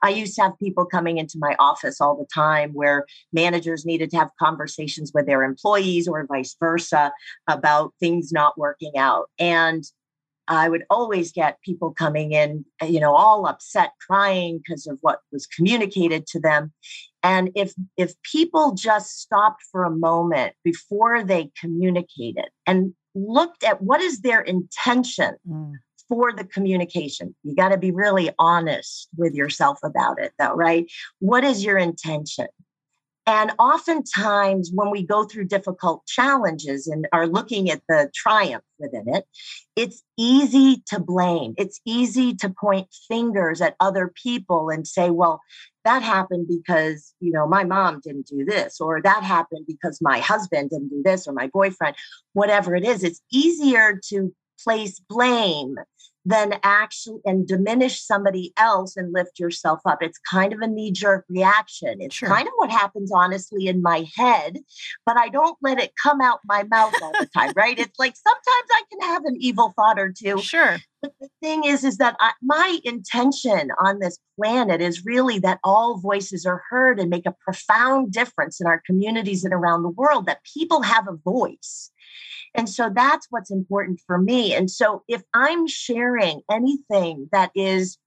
I 0.03 0.11
used 0.11 0.35
to 0.37 0.43
have 0.43 0.59
people 0.59 0.85
coming 0.85 1.19
into 1.19 1.39
my 1.39 1.57
office 1.59 2.01
all 2.01 2.17
the 2.17 2.27
time 2.35 2.71
where 2.73 3.07
managers 3.33 3.85
needed 3.85 4.11
to 4.11 4.17
have 4.17 4.31
conversations 4.39 5.13
with 5.15 5.27
their 5.27 5.43
employees 5.43 6.09
or 6.09 6.27
vice 6.27 6.57
versa 6.59 7.13
about 7.49 7.95
things 8.01 8.33
not 8.33 8.59
working 8.59 8.97
out. 8.97 9.31
And 9.39 9.85
I 10.49 10.69
would 10.69 10.85
always 10.91 11.33
get 11.33 11.61
people 11.63 11.93
coming 11.93 12.33
in, 12.33 12.65
you 12.87 13.01
know, 13.01 13.15
all 13.15 13.47
upset, 13.47 13.93
crying 14.07 14.59
because 14.59 14.87
of 14.87 14.99
what 15.01 15.21
was 15.33 15.47
communicated 15.47 16.27
to 16.29 16.41
them. 16.41 16.73
And 17.23 17.51
if 17.55 17.73
if 17.97 18.13
people 18.23 18.75
just 18.75 19.21
stopped 19.21 19.63
for 19.73 19.85
a 19.85 19.91
moment 19.91 20.55
before 20.63 21.25
they 21.25 21.51
communicated 21.59 22.49
and 22.67 22.95
looked 23.15 23.65
at 23.65 23.83
what 23.83 24.01
is 24.01 24.21
their 24.21 24.41
intention 24.41 25.37
mm. 25.49 25.73
for 26.09 26.33
the 26.33 26.45
communication. 26.45 27.35
You 27.43 27.55
got 27.55 27.71
to 27.71 27.79
be 27.79 27.91
really 27.91 28.31
honest 28.39 29.09
with 29.17 29.35
yourself 29.35 29.79
about 29.83 30.21
it, 30.21 30.33
though, 30.39 30.55
right? 30.55 30.91
What 31.21 31.45
is 31.45 31.65
your 31.65 31.79
intention? 31.79 32.49
And 33.27 33.53
oftentimes, 33.59 34.71
when 34.75 34.91
we 34.91 35.03
go 35.03 35.25
through 35.25 35.47
difficult 35.47 36.05
challenges 36.07 36.87
and 36.87 37.09
are 37.13 37.27
looking 37.27 37.71
at 37.71 37.81
the 37.89 38.11
triumph 38.15 38.65
within 38.79 39.05
it, 39.07 39.25
it's 39.77 40.03
easy 40.19 40.83
to 40.89 41.01
blame. 41.01 41.55
It's 41.57 41.81
easy 41.87 42.35
to 42.37 42.51
point 42.51 42.89
fingers 43.09 43.63
at 43.63 43.77
other 43.81 44.13
people 44.23 44.69
and 44.69 44.87
say, 44.87 45.09
well, 45.09 45.41
that 45.85 46.03
happened 46.03 46.49
because, 46.49 47.15
you 47.21 47.33
know, 47.33 47.47
my 47.47 47.65
mom 47.65 48.01
didn't 48.03 48.27
do 48.27 48.45
this, 48.45 48.81
or 48.81 49.01
that 49.03 49.23
happened 49.23 49.65
because 49.67 50.01
my 50.03 50.19
husband 50.19 50.71
didn't 50.71 50.89
do 50.89 51.03
this, 51.03 51.27
or 51.27 51.33
my 51.33 51.49
boyfriend, 51.49 51.97
whatever 52.35 52.75
it 52.75 52.85
is. 52.85 53.03
It's 53.03 53.21
easier 53.31 54.01
to 54.09 54.35
place 54.65 55.01
blame 55.09 55.77
than 56.25 56.55
actually 56.63 57.21
and 57.25 57.47
diminish 57.47 58.01
somebody 58.01 58.53
else 58.57 58.97
and 58.97 59.13
lift 59.13 59.39
yourself 59.39 59.81
up. 59.85 60.03
It's 60.03 60.19
kind 60.19 60.53
of 60.53 60.61
a 60.61 60.67
knee 60.67 60.91
jerk 60.91 61.25
reaction. 61.29 61.97
It's 62.01 62.15
sure. 62.15 62.29
kind 62.29 62.49
of 62.49 62.55
what 62.57 62.71
happens 62.71 63.13
honestly 63.13 63.67
in 63.67 63.83
my 63.83 64.07
head, 64.17 64.59
but 65.05 65.19
I 65.19 65.29
don't 65.29 65.59
let 65.61 65.79
it 65.79 65.93
come 66.03 66.21
out 66.21 66.41
my 66.47 66.63
mouth 66.65 66.95
all 67.03 67.13
the 67.13 67.29
time, 67.35 67.53
right? 67.57 67.79
It's 67.79 67.99
like 67.99 68.15
sometimes 68.17 68.69
I 68.73 68.83
can 68.91 69.01
have 69.11 69.25
an 69.27 69.37
evil 69.39 69.75
thought 69.77 69.99
or 69.99 70.13
two. 70.17 70.41
Sure. 70.41 70.79
But 71.03 71.13
the 71.21 71.29
thing 71.43 71.65
is, 71.65 71.85
is 71.85 71.99
that 71.99 72.17
I, 72.19 72.33
my 72.41 72.79
intention 72.85 73.71
on 73.79 73.99
this 73.99 74.19
planet 74.41 74.81
is 74.81 75.05
really 75.05 75.39
that 75.41 75.61
all 75.63 75.99
voices 75.99 76.47
are 76.47 76.63
heard 76.71 76.99
and 76.99 77.11
make 77.11 77.27
a 77.27 77.37
profound 77.45 78.13
difference 78.13 78.59
in 78.59 78.67
our 78.67 78.81
communities 78.87 79.45
and 79.45 79.53
around 79.53 79.83
the 79.83 79.91
world, 79.91 80.25
that 80.25 80.41
people 80.55 80.81
have 80.81 81.07
a 81.07 81.17
voice 81.17 81.91
and 82.55 82.69
so 82.69 82.91
that's 82.95 83.27
what's 83.31 83.51
important 83.51 84.01
for 84.07 84.19
me. 84.19 84.55
And 84.55 84.71
so 84.71 85.03
if 85.09 85.23
I'm 85.35 85.67
sharing 85.67 86.43
anything 86.51 87.29
that 87.33 87.51
is 87.55 87.99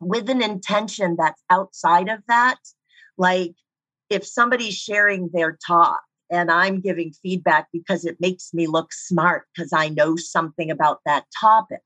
with 0.00 0.28
an 0.28 0.42
intention 0.42 1.16
that's 1.18 1.42
outside 1.48 2.08
of 2.08 2.20
that, 2.28 2.58
like 3.16 3.54
if 4.10 4.26
somebody's 4.26 4.74
sharing 4.74 5.30
their 5.32 5.58
talk 5.66 6.02
and 6.30 6.50
I'm 6.50 6.80
giving 6.80 7.12
feedback 7.22 7.68
because 7.72 8.04
it 8.04 8.18
makes 8.20 8.52
me 8.52 8.66
look 8.66 8.92
smart 8.92 9.44
because 9.54 9.72
I 9.72 9.88
know 9.88 10.16
something 10.16 10.70
about 10.70 11.00
that 11.06 11.24
topic, 11.40 11.80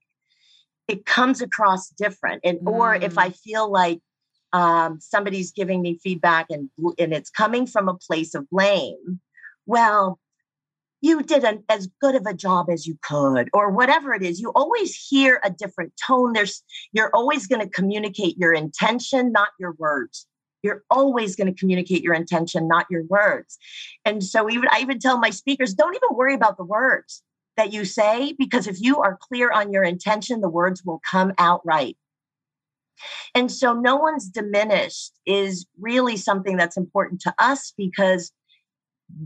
it 0.89 1.07
comes 1.07 1.41
across 1.41 1.91
different. 1.91 2.41
And 2.43 2.59
mm. 2.59 2.73
or 2.73 2.97
if 2.97 3.19
I 3.19 3.29
mm. 3.29 3.37
feel 3.37 3.71
like 3.71 4.01
um, 4.53 4.99
somebody's 5.01 5.53
giving 5.53 5.81
me 5.81 6.01
feedback 6.03 6.47
and 6.51 6.71
and 6.99 7.15
it's 7.15 7.31
coming 7.31 7.69
from 7.69 7.89
a 7.89 7.95
place 7.95 8.35
of 8.35 8.51
blame, 8.51 9.21
well, 9.67 10.19
you 11.01 11.23
did 11.23 11.45
an, 11.45 11.65
as 11.69 11.89
good 12.01 12.15
of 12.15 12.27
a 12.27 12.35
job 12.35 12.69
as 12.71 12.87
you 12.87 12.99
could 13.03 13.49
or 13.53 13.71
whatever 13.71 14.15
it 14.15 14.23
is 14.23 14.41
you 14.41 14.51
always 14.51 14.95
hear 14.95 15.41
a 15.43 15.51
different 15.51 15.93
tone. 16.07 16.33
There's 16.33 16.63
you're 16.93 17.11
always 17.15 17.47
going 17.47 17.63
to 17.63 17.69
communicate 17.69 18.37
your 18.39 18.53
intention 18.53 19.33
not 19.33 19.49
your 19.59 19.73
words. 19.73 20.27
You're 20.63 20.83
always 20.91 21.37
going 21.37 21.53
to 21.53 21.59
communicate 21.59 22.03
your 22.03 22.15
intention 22.15 22.69
not 22.69 22.87
your 22.91 23.05
words. 23.05 23.59
And 24.05 24.23
so 24.23 24.51
even 24.51 24.69
i 24.71 24.81
even 24.81 24.99
tell 24.99 25.19
my 25.19 25.31
speakers 25.31 25.75
don't 25.75 25.95
even 25.95 26.17
worry 26.17 26.35
about 26.35 26.57
the 26.57 26.65
words 26.65 27.23
that 27.57 27.73
you 27.73 27.85
say 27.85 28.35
because 28.39 28.67
if 28.67 28.81
you 28.81 29.01
are 29.01 29.19
clear 29.21 29.51
on 29.51 29.73
your 29.73 29.85
intention 29.85 30.41
the 30.41 30.49
words 30.49 30.85
will 30.85 31.01
come 31.11 31.33
out 31.39 31.61
right. 31.65 31.97
And 33.35 33.51
so 33.51 33.73
no 33.73 33.97
one's 33.97 34.29
diminished 34.29 35.13
is 35.25 35.67
really 35.81 36.17
something 36.17 36.57
that's 36.57 36.77
important 36.77 37.23
to 37.23 37.35
us 37.39 37.73
because 37.77 38.33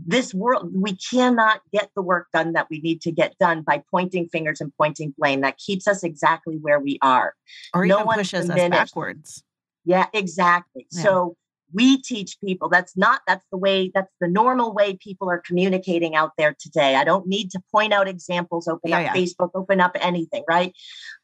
this 0.05 0.33
world 0.33 0.69
we 0.73 0.95
cannot 0.95 1.61
get 1.71 1.89
the 1.95 2.01
work 2.01 2.27
done 2.33 2.53
that 2.53 2.67
we 2.69 2.79
need 2.79 3.01
to 3.01 3.11
get 3.11 3.37
done 3.39 3.61
by 3.61 3.83
pointing 3.91 4.27
fingers 4.27 4.61
and 4.61 4.71
pointing 4.77 5.13
blame 5.17 5.41
that 5.41 5.57
keeps 5.57 5.87
us 5.87 6.03
exactly 6.03 6.57
where 6.61 6.79
we 6.79 6.97
are 7.01 7.33
or 7.73 7.85
no 7.85 8.01
even 8.01 8.13
pushes 8.13 8.49
us 8.49 8.69
backwards 8.69 9.43
Yeah, 9.85 10.07
exactly. 10.13 10.87
Yeah. 10.91 11.03
So 11.03 11.37
we 11.73 12.01
teach 12.01 12.39
people 12.39 12.69
that's 12.69 12.95
not 12.95 13.21
that's 13.27 13.45
the 13.51 13.57
way 13.57 13.91
that's 13.93 14.11
the 14.21 14.27
normal 14.27 14.73
way 14.73 14.95
people 14.95 15.29
are 15.29 15.41
communicating 15.45 16.15
out 16.15 16.31
there 16.37 16.55
today 16.59 16.95
i 16.95 17.03
don't 17.03 17.27
need 17.27 17.49
to 17.49 17.59
point 17.71 17.91
out 17.91 18.07
examples 18.07 18.67
open 18.67 18.91
yeah, 18.91 18.99
up 18.99 19.03
yeah. 19.03 19.13
facebook 19.13 19.49
open 19.55 19.81
up 19.81 19.91
anything 19.99 20.43
right 20.47 20.73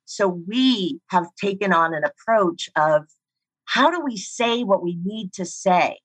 so 0.05 0.27
we 0.27 0.99
have 1.09 1.27
taken 1.39 1.71
on 1.71 1.93
an 1.93 2.03
approach 2.03 2.69
of 2.75 3.03
how 3.65 3.91
do 3.91 4.01
we 4.01 4.17
say 4.17 4.63
what 4.63 4.83
we 4.83 4.97
need 5.03 5.31
to 5.31 5.45
say 5.45 5.99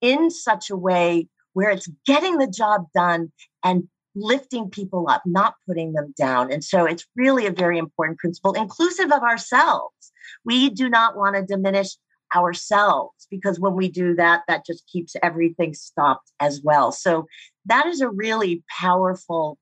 in 0.00 0.30
such 0.30 0.68
a 0.70 0.76
way 0.76 1.26
where 1.52 1.70
it's 1.70 1.88
getting 2.06 2.38
the 2.38 2.46
job 2.46 2.86
done 2.94 3.32
and 3.64 3.88
lifting 4.14 4.70
people 4.70 5.06
up, 5.08 5.22
not 5.24 5.54
putting 5.66 5.92
them 5.92 6.14
down. 6.16 6.52
And 6.52 6.64
so 6.64 6.84
it's 6.84 7.06
really 7.16 7.46
a 7.46 7.52
very 7.52 7.78
important 7.78 8.18
principle, 8.18 8.52
inclusive 8.52 9.12
of 9.12 9.22
ourselves. 9.22 10.12
We 10.44 10.70
do 10.70 10.88
not 10.88 11.16
want 11.16 11.36
to 11.36 11.42
diminish 11.42 11.96
ourselves 12.34 13.26
because 13.30 13.58
when 13.58 13.74
we 13.74 13.88
do 13.88 14.14
that, 14.16 14.42
that 14.48 14.66
just 14.66 14.86
keeps 14.86 15.16
everything 15.22 15.74
stopped 15.74 16.30
as 16.40 16.60
well. 16.62 16.92
So 16.92 17.26
that 17.66 17.86
is 17.86 18.00
a 18.00 18.08
really 18.08 18.62
powerful 18.68 19.58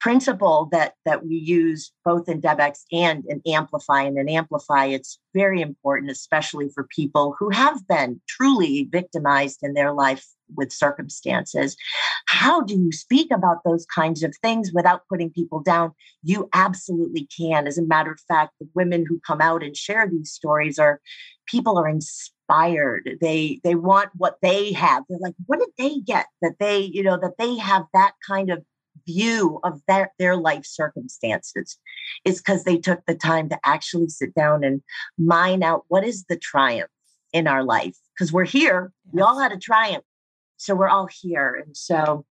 principle 0.00 0.68
that 0.72 0.94
that 1.04 1.24
we 1.24 1.36
use 1.36 1.92
both 2.04 2.28
in 2.28 2.40
DebEx 2.40 2.80
and 2.92 3.24
in 3.28 3.40
Amplify. 3.46 4.02
And 4.02 4.18
in 4.18 4.28
Amplify, 4.28 4.86
it's 4.86 5.18
very 5.34 5.60
important, 5.60 6.10
especially 6.10 6.68
for 6.74 6.86
people 6.94 7.34
who 7.38 7.50
have 7.50 7.86
been 7.88 8.20
truly 8.28 8.88
victimized 8.90 9.60
in 9.62 9.74
their 9.74 9.92
life 9.92 10.26
with 10.54 10.72
circumstances. 10.72 11.76
How 12.28 12.60
do 12.60 12.74
you 12.74 12.92
speak 12.92 13.30
about 13.32 13.64
those 13.64 13.86
kinds 13.86 14.22
of 14.22 14.34
things 14.42 14.70
without 14.72 15.02
putting 15.08 15.30
people 15.30 15.60
down? 15.60 15.92
You 16.22 16.48
absolutely 16.52 17.28
can. 17.36 17.66
As 17.66 17.78
a 17.78 17.82
matter 17.82 18.12
of 18.12 18.20
fact, 18.28 18.52
the 18.60 18.68
women 18.74 19.04
who 19.08 19.20
come 19.26 19.40
out 19.40 19.62
and 19.62 19.76
share 19.76 20.08
these 20.08 20.30
stories 20.30 20.78
are 20.78 21.00
people 21.46 21.78
are 21.78 21.88
inspired. 21.88 23.16
They 23.20 23.60
they 23.64 23.74
want 23.74 24.10
what 24.14 24.36
they 24.42 24.72
have. 24.72 25.04
They're 25.08 25.18
like, 25.18 25.34
what 25.46 25.58
did 25.58 25.70
they 25.78 26.00
get 26.00 26.26
that 26.42 26.56
they, 26.60 26.80
you 26.80 27.02
know, 27.02 27.18
that 27.20 27.38
they 27.38 27.56
have 27.56 27.84
that 27.92 28.12
kind 28.26 28.50
of 28.50 28.64
view 29.06 29.60
of 29.64 29.80
their, 29.88 30.12
their 30.18 30.36
life 30.36 30.64
circumstances 30.66 31.78
is 32.24 32.38
because 32.38 32.64
they 32.64 32.78
took 32.78 33.04
the 33.06 33.14
time 33.14 33.48
to 33.48 33.58
actually 33.64 34.08
sit 34.08 34.34
down 34.34 34.64
and 34.64 34.82
mine 35.18 35.62
out 35.62 35.84
what 35.88 36.04
is 36.04 36.24
the 36.28 36.36
triumph 36.36 36.90
in 37.32 37.46
our 37.46 37.64
life. 37.64 37.96
Because 38.14 38.32
we're 38.32 38.44
here. 38.44 38.92
We 39.12 39.22
all 39.22 39.38
had 39.38 39.52
a 39.52 39.58
triumph. 39.58 40.04
So 40.56 40.74
we're 40.74 40.88
all 40.88 41.08
here. 41.22 41.62
And 41.64 41.76
so 41.76 42.24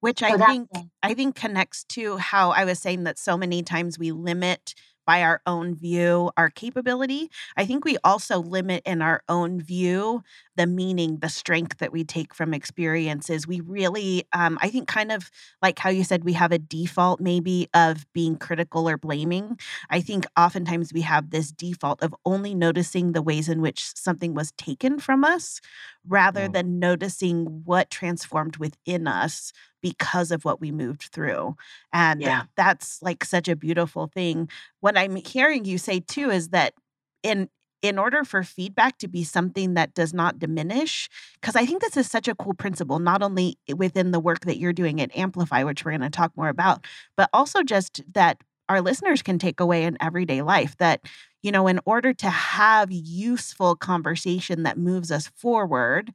which 0.00 0.20
so 0.20 0.26
i 0.26 0.36
think 0.36 0.68
i 1.02 1.14
think 1.14 1.34
connects 1.34 1.82
to 1.84 2.16
how 2.18 2.50
i 2.50 2.64
was 2.64 2.78
saying 2.78 3.04
that 3.04 3.18
so 3.18 3.36
many 3.36 3.62
times 3.62 3.98
we 3.98 4.12
limit 4.12 4.74
by 5.06 5.22
our 5.22 5.40
own 5.46 5.74
view 5.74 6.30
our 6.36 6.50
capability. 6.50 7.30
I 7.56 7.64
think 7.64 7.84
we 7.84 7.96
also 8.04 8.38
limit 8.38 8.82
in 8.84 9.00
our 9.00 9.22
own 9.28 9.60
view 9.60 10.22
the 10.56 10.66
meaning, 10.66 11.18
the 11.18 11.28
strength 11.28 11.78
that 11.78 11.92
we 11.92 12.02
take 12.02 12.34
from 12.34 12.52
experiences. 12.52 13.46
We 13.46 13.60
really, 13.60 14.24
um, 14.32 14.58
I 14.60 14.68
think, 14.68 14.88
kind 14.88 15.12
of 15.12 15.30
like 15.62 15.78
how 15.78 15.90
you 15.90 16.02
said, 16.02 16.24
we 16.24 16.32
have 16.32 16.52
a 16.52 16.58
default 16.58 17.20
maybe 17.20 17.68
of 17.74 18.10
being 18.12 18.36
critical 18.36 18.88
or 18.88 18.96
blaming. 18.96 19.58
I 19.90 20.00
think 20.00 20.26
oftentimes 20.36 20.92
we 20.92 21.02
have 21.02 21.30
this 21.30 21.52
default 21.52 22.02
of 22.02 22.14
only 22.24 22.54
noticing 22.54 23.12
the 23.12 23.22
ways 23.22 23.48
in 23.48 23.60
which 23.60 23.94
something 23.94 24.34
was 24.34 24.52
taken 24.52 24.98
from 24.98 25.24
us 25.24 25.60
rather 26.08 26.48
mm. 26.48 26.52
than 26.52 26.78
noticing 26.78 27.62
what 27.64 27.90
transformed 27.90 28.56
within 28.56 29.06
us 29.06 29.52
because 29.82 30.30
of 30.30 30.44
what 30.44 30.60
we 30.60 30.72
moved 30.72 31.08
through. 31.12 31.56
And 31.92 32.20
yeah. 32.20 32.44
that's 32.56 33.02
like 33.02 33.24
such 33.24 33.48
a 33.48 33.56
beautiful 33.56 34.08
thing. 34.08 34.48
What 34.80 34.96
I'm 34.96 35.16
hearing 35.16 35.64
you 35.64 35.78
say 35.78 36.00
too 36.00 36.30
is 36.30 36.48
that 36.50 36.74
in 37.22 37.48
in 37.82 37.98
order 37.98 38.24
for 38.24 38.42
feedback 38.42 38.98
to 38.98 39.06
be 39.06 39.22
something 39.22 39.74
that 39.74 39.94
does 39.94 40.12
not 40.12 40.38
diminish, 40.38 41.08
because 41.34 41.54
I 41.54 41.66
think 41.66 41.82
this 41.82 41.96
is 41.96 42.10
such 42.10 42.26
a 42.26 42.34
cool 42.34 42.54
principle, 42.54 42.98
not 42.98 43.22
only 43.22 43.58
within 43.76 44.10
the 44.10 44.18
work 44.18 44.40
that 44.46 44.58
you're 44.58 44.72
doing 44.72 45.00
at 45.00 45.14
Amplify, 45.16 45.62
which 45.62 45.84
we're 45.84 45.92
going 45.92 46.00
to 46.00 46.10
talk 46.10 46.32
more 46.36 46.48
about, 46.48 46.84
but 47.16 47.28
also 47.32 47.62
just 47.62 48.02
that 48.12 48.38
our 48.68 48.80
listeners 48.80 49.22
can 49.22 49.38
take 49.38 49.60
away 49.60 49.84
in 49.84 49.96
everyday 50.00 50.42
life 50.42 50.76
that 50.78 51.02
you 51.42 51.52
know 51.52 51.66
in 51.66 51.80
order 51.84 52.12
to 52.12 52.30
have 52.30 52.90
useful 52.90 53.76
conversation 53.76 54.64
that 54.64 54.78
moves 54.78 55.12
us 55.12 55.28
forward 55.28 56.12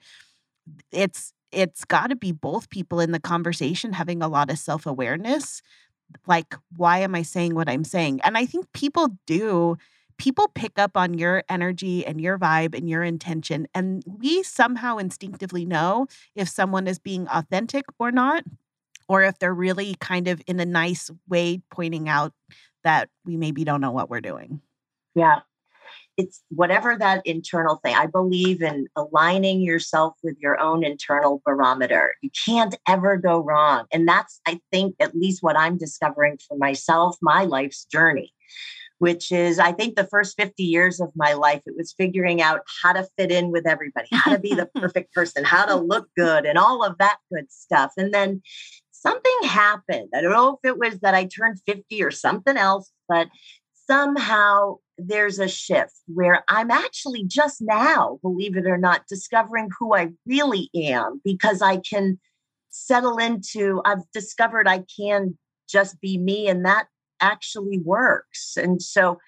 it's 0.91 1.33
it's 1.51 1.85
got 1.85 2.07
to 2.07 2.15
be 2.15 2.31
both 2.31 2.69
people 2.69 2.99
in 2.99 3.11
the 3.11 3.19
conversation 3.19 3.93
having 3.93 4.21
a 4.21 4.27
lot 4.27 4.49
of 4.51 4.57
self 4.57 4.85
awareness. 4.85 5.61
Like, 6.27 6.55
why 6.75 6.99
am 6.99 7.15
I 7.15 7.21
saying 7.21 7.55
what 7.55 7.69
I'm 7.69 7.83
saying? 7.83 8.21
And 8.23 8.37
I 8.37 8.45
think 8.45 8.71
people 8.73 9.17
do. 9.25 9.77
People 10.17 10.49
pick 10.53 10.77
up 10.77 10.95
on 10.95 11.15
your 11.15 11.43
energy 11.49 12.05
and 12.05 12.21
your 12.21 12.37
vibe 12.37 12.75
and 12.75 12.87
your 12.87 13.01
intention. 13.01 13.67
And 13.73 14.03
we 14.05 14.43
somehow 14.43 14.97
instinctively 14.97 15.65
know 15.65 16.07
if 16.35 16.47
someone 16.47 16.85
is 16.85 16.99
being 16.99 17.27
authentic 17.27 17.85
or 17.97 18.11
not, 18.11 18.43
or 19.07 19.23
if 19.23 19.39
they're 19.39 19.53
really 19.53 19.95
kind 19.99 20.27
of 20.27 20.41
in 20.45 20.59
a 20.59 20.65
nice 20.65 21.09
way 21.27 21.61
pointing 21.71 22.07
out 22.07 22.33
that 22.83 23.09
we 23.25 23.35
maybe 23.35 23.63
don't 23.63 23.81
know 23.81 23.91
what 23.91 24.09
we're 24.09 24.21
doing. 24.21 24.61
Yeah 25.15 25.39
it's 26.21 26.43
whatever 26.49 26.95
that 26.95 27.25
internal 27.25 27.77
thing. 27.77 27.95
I 27.95 28.05
believe 28.05 28.61
in 28.61 28.85
aligning 28.95 29.61
yourself 29.61 30.13
with 30.21 30.37
your 30.39 30.59
own 30.59 30.83
internal 30.83 31.41
barometer. 31.43 32.13
You 32.21 32.29
can't 32.45 32.75
ever 32.87 33.17
go 33.17 33.39
wrong. 33.39 33.85
And 33.91 34.07
that's, 34.07 34.39
I 34.45 34.59
think, 34.71 34.95
at 34.99 35.15
least 35.15 35.41
what 35.41 35.57
I'm 35.57 35.79
discovering 35.79 36.37
for 36.47 36.55
myself, 36.57 37.17
my 37.23 37.45
life's 37.45 37.85
journey, 37.85 38.33
which 38.99 39.31
is, 39.31 39.57
I 39.57 39.71
think, 39.71 39.95
the 39.95 40.07
first 40.11 40.37
50 40.37 40.63
years 40.63 40.99
of 40.99 41.11
my 41.15 41.33
life, 41.33 41.63
it 41.65 41.73
was 41.75 41.95
figuring 41.97 42.39
out 42.39 42.61
how 42.83 42.93
to 42.93 43.07
fit 43.17 43.31
in 43.31 43.49
with 43.49 43.65
everybody, 43.65 44.07
how 44.11 44.31
to 44.31 44.39
be 44.39 44.53
the 44.53 44.69
perfect 44.75 45.15
person, 45.15 45.43
how 45.43 45.65
to 45.65 45.75
look 45.75 46.07
good, 46.15 46.45
and 46.45 46.59
all 46.59 46.83
of 46.83 46.99
that 46.99 47.17
good 47.33 47.51
stuff. 47.51 47.93
And 47.97 48.13
then 48.13 48.43
something 48.91 49.39
happened. 49.45 50.09
I 50.13 50.21
don't 50.21 50.33
know 50.33 50.59
if 50.63 50.69
it 50.69 50.77
was 50.77 50.99
that 50.99 51.15
I 51.15 51.25
turned 51.25 51.57
50 51.65 52.03
or 52.03 52.11
something 52.11 52.57
else, 52.57 52.91
but 53.09 53.27
somehow 53.89 54.75
there's 55.07 55.39
a 55.39 55.47
shift 55.47 55.93
where 56.07 56.43
I'm 56.47 56.71
actually 56.71 57.23
just 57.25 57.61
now, 57.61 58.19
believe 58.21 58.57
it 58.57 58.67
or 58.67 58.77
not, 58.77 59.07
discovering 59.07 59.69
who 59.77 59.95
I 59.95 60.09
really 60.25 60.69
am 60.75 61.21
because 61.23 61.61
I 61.61 61.77
can 61.77 62.19
settle 62.69 63.17
into, 63.17 63.81
I've 63.85 64.09
discovered 64.13 64.67
I 64.67 64.83
can 64.99 65.37
just 65.69 65.99
be 66.01 66.17
me 66.17 66.47
and 66.47 66.65
that 66.65 66.87
actually 67.21 67.79
works. 67.79 68.57
And 68.57 68.81
so, 68.81 69.19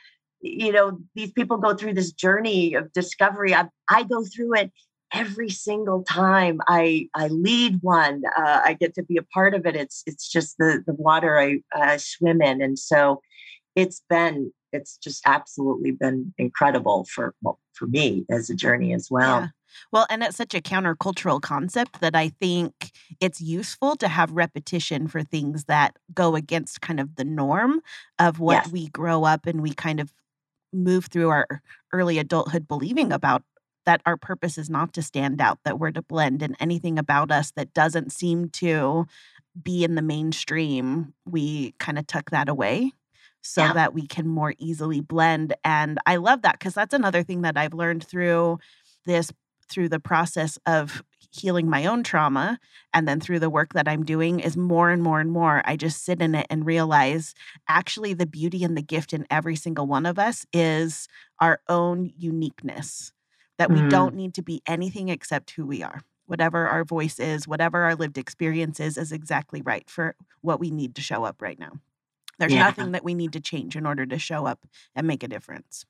you 0.42 0.72
know, 0.72 1.00
these 1.16 1.32
people 1.32 1.58
go 1.58 1.74
through 1.74 1.94
this 1.94 2.12
journey 2.12 2.74
of 2.74 2.92
discovery. 2.94 3.54
I, 3.54 3.68
I 3.90 4.04
go 4.04 4.24
through 4.24 4.56
it 4.56 4.72
every 5.14 5.50
single 5.50 6.04
time 6.04 6.60
I 6.68 7.08
I 7.14 7.28
lead 7.28 7.78
one. 7.82 8.24
Uh, 8.36 8.62
I 8.66 8.74
get 8.74 8.96
to 8.96 9.04
be 9.04 9.18
a 9.18 9.24
part 9.24 9.54
of 9.54 9.66
it. 9.66 9.76
It's 9.76 10.04
it's 10.06 10.28
just 10.28 10.58
the 10.58 10.84
the 10.86 10.94
water 10.94 11.40
I 11.40 11.60
uh, 11.76 11.98
swim 12.00 12.42
in, 12.42 12.62
and 12.62 12.78
so 12.78 13.22
it's 13.76 14.02
been 14.10 14.52
it's 14.74 14.98
just 14.98 15.22
absolutely 15.26 15.92
been 15.92 16.34
incredible 16.38 17.06
for 17.06 17.36
well, 17.42 17.60
for 17.74 17.88
me 17.88 18.26
as 18.30 18.50
a 18.50 18.56
journey 18.56 18.94
as 18.94 19.10
well. 19.10 19.42
Yeah. 19.42 19.48
Well, 19.92 20.06
and 20.10 20.22
it's 20.22 20.38
such 20.38 20.54
a 20.54 20.62
countercultural 20.62 21.42
concept 21.42 22.02
that 22.02 22.16
I 22.16 22.30
think 22.30 22.92
it's 23.20 23.42
useful 23.42 23.96
to 23.98 24.08
have 24.08 24.32
repetition 24.32 25.08
for 25.08 25.24
things 25.24 25.66
that 25.66 25.98
go 26.14 26.36
against 26.36 26.82
kind 26.82 27.00
of 27.00 27.16
the 27.16 27.24
norm 27.24 27.82
of 28.20 28.40
what 28.40 28.66
yes. 28.66 28.72
we 28.72 28.90
grow 28.90 29.24
up 29.24 29.48
and 29.48 29.62
we 29.62 29.74
kind 29.74 30.00
of 30.00 30.14
move 30.72 31.06
through 31.06 31.30
our 31.30 31.48
early 31.92 32.20
adulthood 32.20 32.68
believing 32.68 33.12
about 33.12 33.44
that 33.86 34.02
our 34.06 34.18
purpose 34.18 34.58
is 34.58 34.70
not 34.70 34.94
to 34.94 35.02
stand 35.02 35.42
out, 35.42 35.60
that 35.66 35.80
we're 35.80 35.92
to 35.92 36.02
blend, 36.02 36.42
and 36.42 36.56
anything 36.60 36.98
about 36.98 37.32
us 37.32 37.52
that 37.52 37.74
doesn't 37.74 38.12
seem 38.12 38.50
to 38.50 39.06
be 39.62 39.84
in 39.84 39.96
the 39.96 40.02
mainstream, 40.02 41.14
we 41.26 41.74
kind 41.80 42.00
of 42.00 42.08
tuck 42.08 42.30
that 42.32 42.48
away 42.48 42.92
so 43.44 43.62
yeah. 43.62 43.74
that 43.74 43.94
we 43.94 44.08
can 44.08 44.28
more 44.28 44.56
easily 44.58 45.02
blend. 45.02 45.54
And 45.64 46.00
I 46.06 46.16
love 46.16 46.42
that 46.42 46.58
because 46.60 46.74
that's 46.74 46.94
another 46.94 47.24
thing 47.24 47.42
that 47.42 47.58
I've 47.58 47.74
learned 47.74 48.06
through 48.06 48.60
this, 49.06 49.32
through 49.70 49.90
the 49.90 50.00
process 50.00 50.58
of 50.66 51.04
healing 51.30 51.70
my 51.70 51.86
own 51.86 52.04
trauma 52.04 52.60
and 52.94 53.08
then 53.08 53.20
through 53.20 53.40
the 53.40 53.50
work 53.50 53.74
that 53.74 53.88
I'm 53.88 54.06
doing 54.06 54.40
is 54.40 54.56
more 54.56 54.92
and 54.92 55.02
more 55.02 55.20
and 55.20 55.32
more 55.32 55.64
I 55.66 55.76
just 55.76 56.06
sit 56.06 56.22
in 56.22 56.36
it 56.36 56.46
and 56.50 56.66
realize 56.66 57.34
actually 57.68 58.14
the 58.14 58.28
beauty 58.28 58.64
and 58.64 58.78
the 58.78 58.84
gift 58.84 59.14
in 59.14 59.26
every 59.32 59.56
single 59.56 59.88
one 59.88 60.06
of 60.06 60.20
us 60.20 60.46
is 60.54 61.08
our 61.40 61.60
own 61.68 62.12
uniqueness 62.16 63.12
that 63.58 63.70
mm. 63.70 63.82
we 63.82 63.90
don't 63.90 64.16
need 64.16 64.36
to 64.36 64.44
be 64.44 64.62
anything 64.68 65.10
except 65.10 65.52
who 65.52 65.66
we 65.66 65.82
are 65.82 66.02
whatever 66.28 66.68
our 66.68 66.84
voice 66.84 67.20
is 67.20 67.48
whatever 67.48 67.82
our 67.82 67.96
lived 67.96 68.20
experience 68.20 68.80
is 68.80 68.96
is 68.96 69.12
exactly 69.12 69.62
right 69.64 69.90
for 69.90 70.16
what 70.42 70.60
we 70.60 70.70
need 70.70 70.94
to 70.96 71.02
show 71.02 71.24
up 71.24 71.42
right 71.42 71.58
now 71.58 71.72
there's 72.40 72.54
yeah. 72.54 72.64
nothing 72.64 72.92
that 72.94 73.04
we 73.04 73.14
need 73.14 73.34
to 73.34 73.40
change 73.40 73.76
in 73.76 73.86
order 73.86 74.06
to 74.06 74.20
show 74.20 74.46
up 74.46 74.60
and 74.96 75.08
make 75.08 75.24
a 75.24 75.28
difference. 75.28 75.86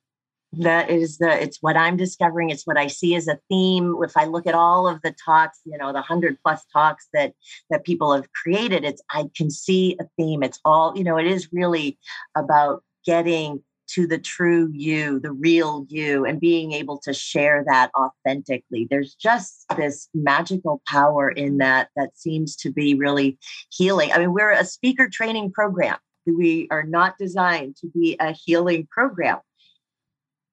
That 0.59 0.91
is 0.91 1.17
the 1.17 1.41
it's 1.41 1.57
what 1.61 1.75
I'm 1.75 1.97
discovering. 1.97 2.51
It's 2.51 2.67
what 2.67 2.77
I 2.77 2.85
see 2.85 3.15
as 3.15 3.27
a 3.27 3.39
theme. 3.49 3.95
If 4.03 4.15
I 4.15 4.25
look 4.25 4.45
at 4.45 4.53
all 4.53 4.87
of 4.87 5.01
the 5.01 5.15
talks, 5.25 5.59
you 5.65 5.77
know, 5.77 5.91
the 5.91 6.01
hundred 6.01 6.37
plus 6.43 6.63
talks 6.71 7.07
that 7.13 7.33
that 7.71 7.83
people 7.83 8.13
have 8.13 8.31
created, 8.33 8.83
it's 8.83 9.01
I 9.09 9.29
can 9.35 9.49
see 9.49 9.97
a 9.99 10.05
theme. 10.15 10.43
It's 10.43 10.59
all, 10.63 10.95
you 10.95 11.03
know, 11.03 11.17
it 11.17 11.25
is 11.25 11.51
really 11.51 11.97
about 12.35 12.83
getting 13.03 13.63
to 13.87 14.07
the 14.07 14.17
true 14.17 14.69
you, 14.73 15.19
the 15.19 15.31
real 15.31 15.85
you, 15.89 16.25
and 16.25 16.39
being 16.39 16.71
able 16.71 16.99
to 16.99 17.13
share 17.13 17.63
that 17.67 17.91
authentically. 17.97 18.87
There's 18.89 19.15
just 19.15 19.65
this 19.75 20.07
magical 20.13 20.81
power 20.87 21.29
in 21.29 21.57
that 21.57 21.89
that 21.95 22.17
seems 22.17 22.55
to 22.57 22.71
be 22.71 22.95
really 22.95 23.37
healing. 23.71 24.11
I 24.11 24.19
mean, 24.19 24.33
we're 24.33 24.51
a 24.51 24.65
speaker 24.65 25.09
training 25.09 25.51
program. 25.51 25.97
We 26.25 26.67
are 26.71 26.83
not 26.83 27.17
designed 27.17 27.75
to 27.77 27.87
be 27.87 28.15
a 28.19 28.31
healing 28.31 28.87
program. 28.89 29.39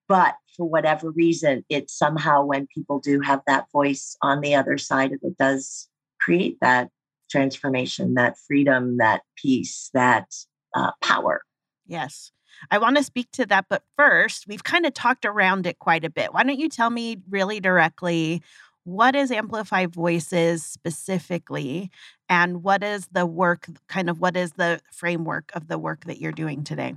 But 0.09 0.35
for 0.57 0.69
whatever 0.69 1.11
reason, 1.11 1.65
it 1.69 1.89
somehow, 1.89 2.45
when 2.45 2.67
people 2.67 2.99
do 2.99 3.21
have 3.21 3.43
that 3.47 3.67
voice 3.73 4.17
on 4.23 4.41
the 4.41 4.57
other 4.57 4.77
side 4.77 5.13
of 5.13 5.21
it, 5.23 5.39
does 5.39 5.89
create 6.21 6.59
that 6.61 6.89
transformation, 7.31 8.15
that 8.15 8.37
freedom, 8.47 8.97
that 8.97 9.23
peace, 9.37 9.89
that 9.95 10.27
uh, 10.75 10.91
power. 11.01 11.43
Yes. 11.87 12.33
I 12.71 12.79
want 12.79 12.97
to 12.97 13.05
speak 13.05 13.31
to 13.33 13.47
that. 13.47 13.67
But 13.71 13.85
first, 13.97 14.47
we've 14.49 14.65
kind 14.65 14.85
of 14.85 14.93
talked 14.93 15.25
around 15.25 15.67
it 15.67 15.79
quite 15.79 16.05
a 16.05 16.11
bit. 16.11 16.35
Why 16.35 16.43
don't 16.43 16.59
you 16.59 16.69
tell 16.69 16.91
me 16.91 17.19
really 17.31 17.61
directly 17.61 18.43
what 18.85 19.15
is 19.15 19.31
Amplify 19.31 19.87
Voices 19.87 20.65
specifically? 20.65 21.91
And 22.29 22.63
what 22.63 22.83
is 22.83 23.09
the 23.13 23.27
work, 23.27 23.69
kind 23.89 24.09
of 24.09 24.21
what 24.21 24.37
is 24.37 24.53
the 24.53 24.81
framework 24.93 25.51
of 25.55 25.69
the 25.69 25.79
work 25.79 26.05
that 26.05 26.21
you're 26.21 26.33
doing 26.33 26.65
today? 26.65 26.95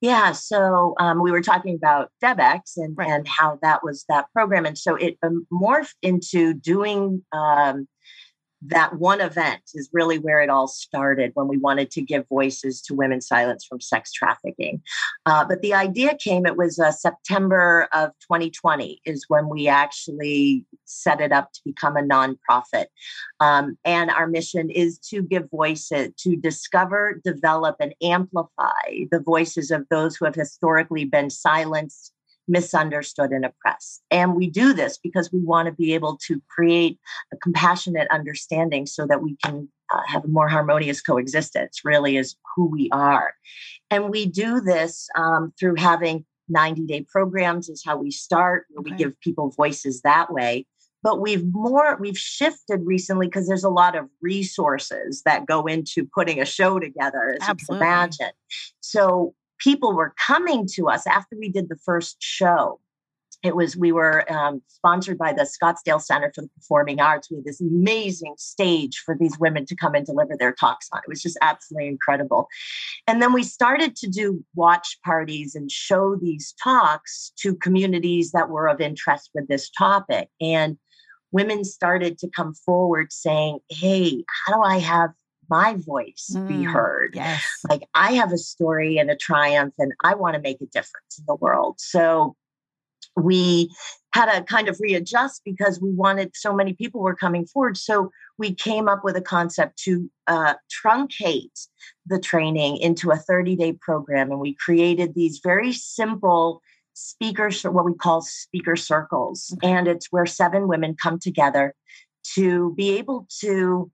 Yeah, 0.00 0.32
so 0.32 0.94
um, 0.98 1.22
we 1.22 1.30
were 1.30 1.42
talking 1.42 1.76
about 1.76 2.10
DebX 2.22 2.76
and, 2.76 2.96
right. 2.96 3.08
and 3.08 3.26
how 3.28 3.60
that 3.62 3.84
was 3.84 4.04
that 4.08 4.26
program. 4.32 4.66
And 4.66 4.76
so 4.76 4.96
it 4.96 5.16
um, 5.22 5.46
morphed 5.52 5.94
into 6.02 6.54
doing 6.54 7.24
um, 7.30 7.86
that 8.66 8.98
one 8.98 9.20
event 9.20 9.62
is 9.74 9.88
really 9.92 10.18
where 10.18 10.40
it 10.40 10.50
all 10.50 10.68
started 10.68 11.32
when 11.34 11.48
we 11.48 11.58
wanted 11.58 11.90
to 11.90 12.00
give 12.00 12.28
voices 12.28 12.80
to 12.82 12.94
women 12.94 13.20
silenced 13.20 13.66
from 13.66 13.80
sex 13.80 14.12
trafficking. 14.12 14.82
Uh, 15.26 15.44
but 15.44 15.62
the 15.62 15.74
idea 15.74 16.16
came, 16.16 16.46
it 16.46 16.56
was 16.56 16.78
uh, 16.78 16.92
September 16.92 17.88
of 17.92 18.10
2020 18.22 19.00
is 19.04 19.24
when 19.28 19.48
we 19.48 19.66
actually 19.68 20.64
set 20.84 21.20
it 21.20 21.32
up 21.32 21.52
to 21.52 21.60
become 21.64 21.96
a 21.96 22.02
nonprofit. 22.02 22.86
Um, 23.40 23.76
and 23.84 24.10
our 24.10 24.26
mission 24.26 24.70
is 24.70 24.98
to 25.10 25.22
give 25.22 25.50
voices, 25.50 26.10
to 26.18 26.36
discover, 26.36 27.20
develop, 27.24 27.76
and 27.80 27.94
amplify 28.02 29.06
the 29.10 29.20
voices 29.20 29.70
of 29.70 29.86
those 29.90 30.16
who 30.16 30.24
have 30.24 30.34
historically 30.34 31.04
been 31.04 31.30
silenced 31.30 32.12
misunderstood 32.52 33.30
and 33.30 33.46
oppressed. 33.46 34.02
And 34.10 34.36
we 34.36 34.48
do 34.48 34.74
this 34.74 34.98
because 34.98 35.32
we 35.32 35.40
want 35.40 35.66
to 35.66 35.72
be 35.72 35.94
able 35.94 36.18
to 36.26 36.40
create 36.48 36.98
a 37.32 37.36
compassionate 37.38 38.06
understanding 38.10 38.86
so 38.86 39.06
that 39.06 39.22
we 39.22 39.36
can 39.42 39.68
uh, 39.92 40.02
have 40.06 40.24
a 40.24 40.28
more 40.28 40.48
harmonious 40.48 41.00
coexistence, 41.00 41.80
really, 41.82 42.18
is 42.18 42.36
who 42.54 42.66
we 42.66 42.90
are. 42.92 43.32
And 43.90 44.10
we 44.10 44.26
do 44.26 44.60
this 44.60 45.08
um, 45.16 45.52
through 45.58 45.76
having 45.76 46.26
90 46.50 46.86
day 46.86 47.06
programs, 47.10 47.70
is 47.70 47.82
how 47.84 47.96
we 47.96 48.10
start, 48.10 48.66
where 48.70 48.82
okay. 48.82 48.90
we 48.90 48.96
give 48.96 49.18
people 49.20 49.50
voices 49.50 50.02
that 50.02 50.32
way 50.32 50.66
but 51.02 51.20
we've 51.20 51.44
more 51.52 51.96
we've 52.00 52.18
shifted 52.18 52.80
recently 52.84 53.26
because 53.26 53.48
there's 53.48 53.64
a 53.64 53.70
lot 53.70 53.96
of 53.96 54.08
resources 54.20 55.22
that 55.24 55.46
go 55.46 55.66
into 55.66 56.06
putting 56.14 56.40
a 56.40 56.44
show 56.44 56.78
together 56.78 57.36
as 57.40 57.48
Absolutely. 57.48 57.58
you 57.58 57.66
can 57.66 57.76
imagine 57.76 58.30
so 58.80 59.34
people 59.62 59.94
were 59.94 60.14
coming 60.26 60.66
to 60.74 60.88
us 60.88 61.06
after 61.06 61.36
we 61.38 61.48
did 61.48 61.68
the 61.68 61.78
first 61.84 62.16
show. 62.20 62.80
It 63.42 63.56
was, 63.56 63.76
we 63.76 63.90
were 63.90 64.30
um, 64.32 64.62
sponsored 64.68 65.18
by 65.18 65.32
the 65.32 65.42
Scottsdale 65.42 66.00
Center 66.00 66.30
for 66.32 66.42
the 66.42 66.50
Performing 66.60 67.00
Arts. 67.00 67.28
We 67.28 67.38
had 67.38 67.44
this 67.44 67.60
amazing 67.60 68.34
stage 68.38 69.02
for 69.04 69.16
these 69.18 69.36
women 69.38 69.66
to 69.66 69.74
come 69.74 69.94
and 69.94 70.06
deliver 70.06 70.36
their 70.38 70.52
talks 70.52 70.88
on. 70.92 71.00
It 71.00 71.08
was 71.08 71.22
just 71.22 71.38
absolutely 71.42 71.88
incredible. 71.88 72.46
And 73.08 73.20
then 73.20 73.32
we 73.32 73.42
started 73.42 73.96
to 73.96 74.08
do 74.08 74.44
watch 74.54 74.98
parties 75.04 75.56
and 75.56 75.72
show 75.72 76.14
these 76.14 76.54
talks 76.62 77.32
to 77.38 77.56
communities 77.56 78.30
that 78.30 78.48
were 78.48 78.68
of 78.68 78.80
interest 78.80 79.30
with 79.34 79.48
this 79.48 79.70
topic. 79.70 80.28
And 80.40 80.78
women 81.32 81.64
started 81.64 82.18
to 82.18 82.28
come 82.28 82.54
forward 82.54 83.12
saying, 83.12 83.58
Hey, 83.70 84.24
how 84.46 84.54
do 84.54 84.62
I 84.62 84.78
have 84.78 85.10
my 85.48 85.74
voice 85.76 86.30
mm, 86.34 86.48
be 86.48 86.62
heard. 86.62 87.12
Yes. 87.14 87.44
Like 87.68 87.82
I 87.94 88.12
have 88.14 88.32
a 88.32 88.38
story 88.38 88.98
and 88.98 89.10
a 89.10 89.16
triumph 89.16 89.74
and 89.78 89.92
I 90.02 90.14
want 90.14 90.34
to 90.34 90.40
make 90.40 90.60
a 90.60 90.66
difference 90.66 91.18
in 91.18 91.24
the 91.26 91.34
world. 91.34 91.76
So 91.78 92.36
we 93.16 93.70
had 94.14 94.30
to 94.30 94.42
kind 94.44 94.68
of 94.68 94.78
readjust 94.80 95.42
because 95.44 95.80
we 95.80 95.90
wanted 95.90 96.32
so 96.34 96.54
many 96.54 96.72
people 96.72 97.00
were 97.00 97.14
coming 97.14 97.46
forward. 97.46 97.76
So 97.76 98.10
we 98.38 98.54
came 98.54 98.88
up 98.88 99.04
with 99.04 99.16
a 99.16 99.22
concept 99.22 99.78
to 99.84 100.10
uh, 100.26 100.54
truncate 100.84 101.66
the 102.06 102.18
training 102.18 102.78
into 102.78 103.10
a 103.10 103.16
30 103.16 103.56
day 103.56 103.72
program. 103.72 104.30
And 104.30 104.40
we 104.40 104.54
created 104.54 105.14
these 105.14 105.40
very 105.42 105.72
simple 105.72 106.62
speakers, 106.94 107.62
what 107.62 107.84
we 107.84 107.94
call 107.94 108.22
speaker 108.22 108.76
circles. 108.76 109.52
Okay. 109.54 109.72
And 109.72 109.88
it's 109.88 110.08
where 110.10 110.26
seven 110.26 110.68
women 110.68 110.96
come 111.00 111.18
together 111.18 111.74
to 112.34 112.74
be 112.74 112.98
able 112.98 113.26
to 113.40 113.90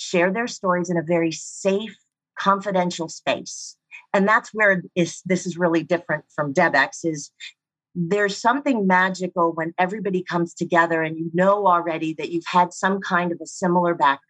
share 0.00 0.32
their 0.32 0.46
stories 0.46 0.88
in 0.88 0.96
a 0.96 1.02
very 1.02 1.30
safe, 1.30 1.94
confidential 2.38 3.08
space. 3.08 3.76
And 4.14 4.26
that's 4.26 4.50
where 4.54 4.82
is, 4.96 5.20
this 5.26 5.46
is 5.46 5.58
really 5.58 5.82
different 5.82 6.24
from 6.34 6.54
DebX 6.54 7.04
is 7.04 7.30
there's 7.94 8.36
something 8.36 8.86
magical 8.86 9.52
when 9.52 9.74
everybody 9.78 10.22
comes 10.22 10.54
together 10.54 11.02
and 11.02 11.18
you 11.18 11.30
know 11.34 11.66
already 11.66 12.14
that 12.14 12.30
you've 12.30 12.46
had 12.46 12.72
some 12.72 13.00
kind 13.00 13.30
of 13.30 13.38
a 13.42 13.46
similar 13.46 13.94
background. 13.94 14.20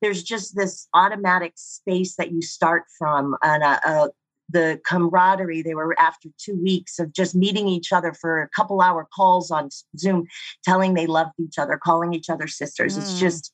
There's 0.00 0.22
just 0.22 0.54
this 0.54 0.86
automatic 0.94 1.54
space 1.56 2.14
that 2.16 2.30
you 2.30 2.40
start 2.40 2.84
from 2.98 3.36
and 3.42 3.64
a, 3.64 3.88
a, 3.88 4.10
the 4.48 4.80
camaraderie. 4.86 5.62
They 5.62 5.74
were 5.74 5.98
after 5.98 6.28
two 6.38 6.54
weeks 6.62 7.00
of 7.00 7.12
just 7.12 7.34
meeting 7.34 7.66
each 7.66 7.92
other 7.92 8.12
for 8.12 8.42
a 8.42 8.48
couple 8.50 8.80
hour 8.80 9.08
calls 9.12 9.50
on 9.50 9.70
Zoom, 9.98 10.26
telling 10.62 10.94
they 10.94 11.06
loved 11.06 11.32
each 11.40 11.58
other, 11.58 11.80
calling 11.82 12.12
each 12.12 12.30
other 12.30 12.46
sisters. 12.46 12.96
Mm. 12.96 13.00
It's 13.00 13.18
just 13.18 13.50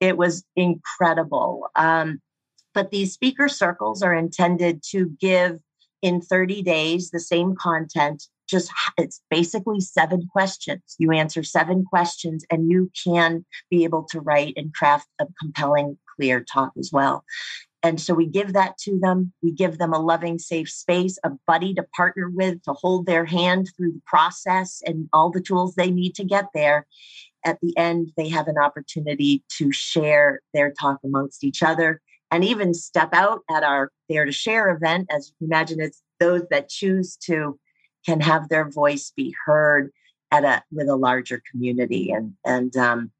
it 0.00 0.16
was 0.16 0.44
incredible. 0.54 1.68
Um, 1.76 2.20
but 2.74 2.90
these 2.90 3.14
speaker 3.14 3.48
circles 3.48 4.02
are 4.02 4.14
intended 4.14 4.82
to 4.90 5.16
give 5.20 5.58
in 6.02 6.20
30 6.20 6.62
days 6.62 7.10
the 7.10 7.20
same 7.20 7.54
content 7.56 8.24
just 8.48 8.70
it's 8.96 9.20
basically 9.30 9.80
seven 9.80 10.28
questions. 10.30 10.94
You 10.98 11.12
answer 11.12 11.42
seven 11.42 11.84
questions 11.84 12.44
and 12.50 12.70
you 12.70 12.90
can 13.04 13.44
be 13.70 13.84
able 13.84 14.04
to 14.10 14.20
write 14.20 14.54
and 14.56 14.72
craft 14.72 15.08
a 15.18 15.26
compelling 15.40 15.98
clear 16.16 16.44
talk 16.44 16.72
as 16.78 16.90
well. 16.92 17.24
And 17.82 18.00
so 18.00 18.14
we 18.14 18.26
give 18.26 18.54
that 18.54 18.78
to 18.78 18.98
them. 18.98 19.32
We 19.42 19.52
give 19.52 19.78
them 19.78 19.92
a 19.92 20.00
loving 20.00 20.38
safe 20.38 20.70
space 20.70 21.18
a 21.22 21.30
buddy 21.46 21.74
to 21.74 21.86
partner 21.94 22.30
with 22.30 22.62
to 22.64 22.72
hold 22.72 23.06
their 23.06 23.24
hand 23.24 23.70
through 23.76 23.92
the 23.92 24.02
process 24.06 24.82
and 24.84 25.08
all 25.12 25.30
the 25.30 25.40
tools 25.40 25.74
they 25.74 25.90
need 25.90 26.14
to 26.16 26.24
get 26.24 26.46
there 26.54 26.86
at 27.46 27.60
the 27.62 27.74
end, 27.78 28.12
they 28.16 28.28
have 28.28 28.48
an 28.48 28.58
opportunity 28.58 29.42
to 29.56 29.72
share 29.72 30.40
their 30.52 30.72
talk 30.72 30.98
amongst 31.04 31.44
each 31.44 31.62
other 31.62 32.02
and 32.30 32.44
even 32.44 32.74
step 32.74 33.10
out 33.12 33.40
at 33.48 33.62
our 33.62 33.90
Dare 34.10 34.24
to 34.24 34.32
Share 34.32 34.68
event. 34.70 35.06
As 35.10 35.28
you 35.28 35.34
can 35.38 35.54
imagine, 35.54 35.80
it's 35.80 36.02
those 36.18 36.42
that 36.50 36.68
choose 36.68 37.16
to 37.24 37.58
can 38.04 38.20
have 38.20 38.48
their 38.48 38.68
voice 38.68 39.12
be 39.16 39.34
heard 39.46 39.90
at 40.32 40.44
a 40.44 40.62
with 40.72 40.88
a 40.88 40.96
larger 40.96 41.40
community. 41.50 42.10
And 42.10 42.34
and 42.44 42.76
um, 42.76 43.12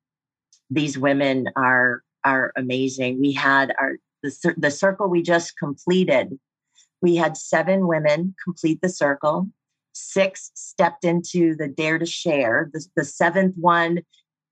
these 0.70 0.98
women 0.98 1.46
are 1.54 2.02
are 2.24 2.52
amazing. 2.56 3.20
We 3.20 3.32
had 3.32 3.72
our 3.78 3.96
the, 4.24 4.54
the 4.56 4.70
circle 4.72 5.08
we 5.08 5.22
just 5.22 5.56
completed. 5.56 6.36
We 7.00 7.14
had 7.14 7.36
seven 7.36 7.86
women 7.86 8.34
complete 8.44 8.80
the 8.80 8.88
circle 8.88 9.48
Six 9.98 10.50
stepped 10.54 11.04
into 11.04 11.56
the 11.56 11.68
dare 11.68 11.98
to 11.98 12.04
share. 12.04 12.70
The, 12.70 12.84
the 12.96 13.04
seventh 13.04 13.56
one 13.56 14.02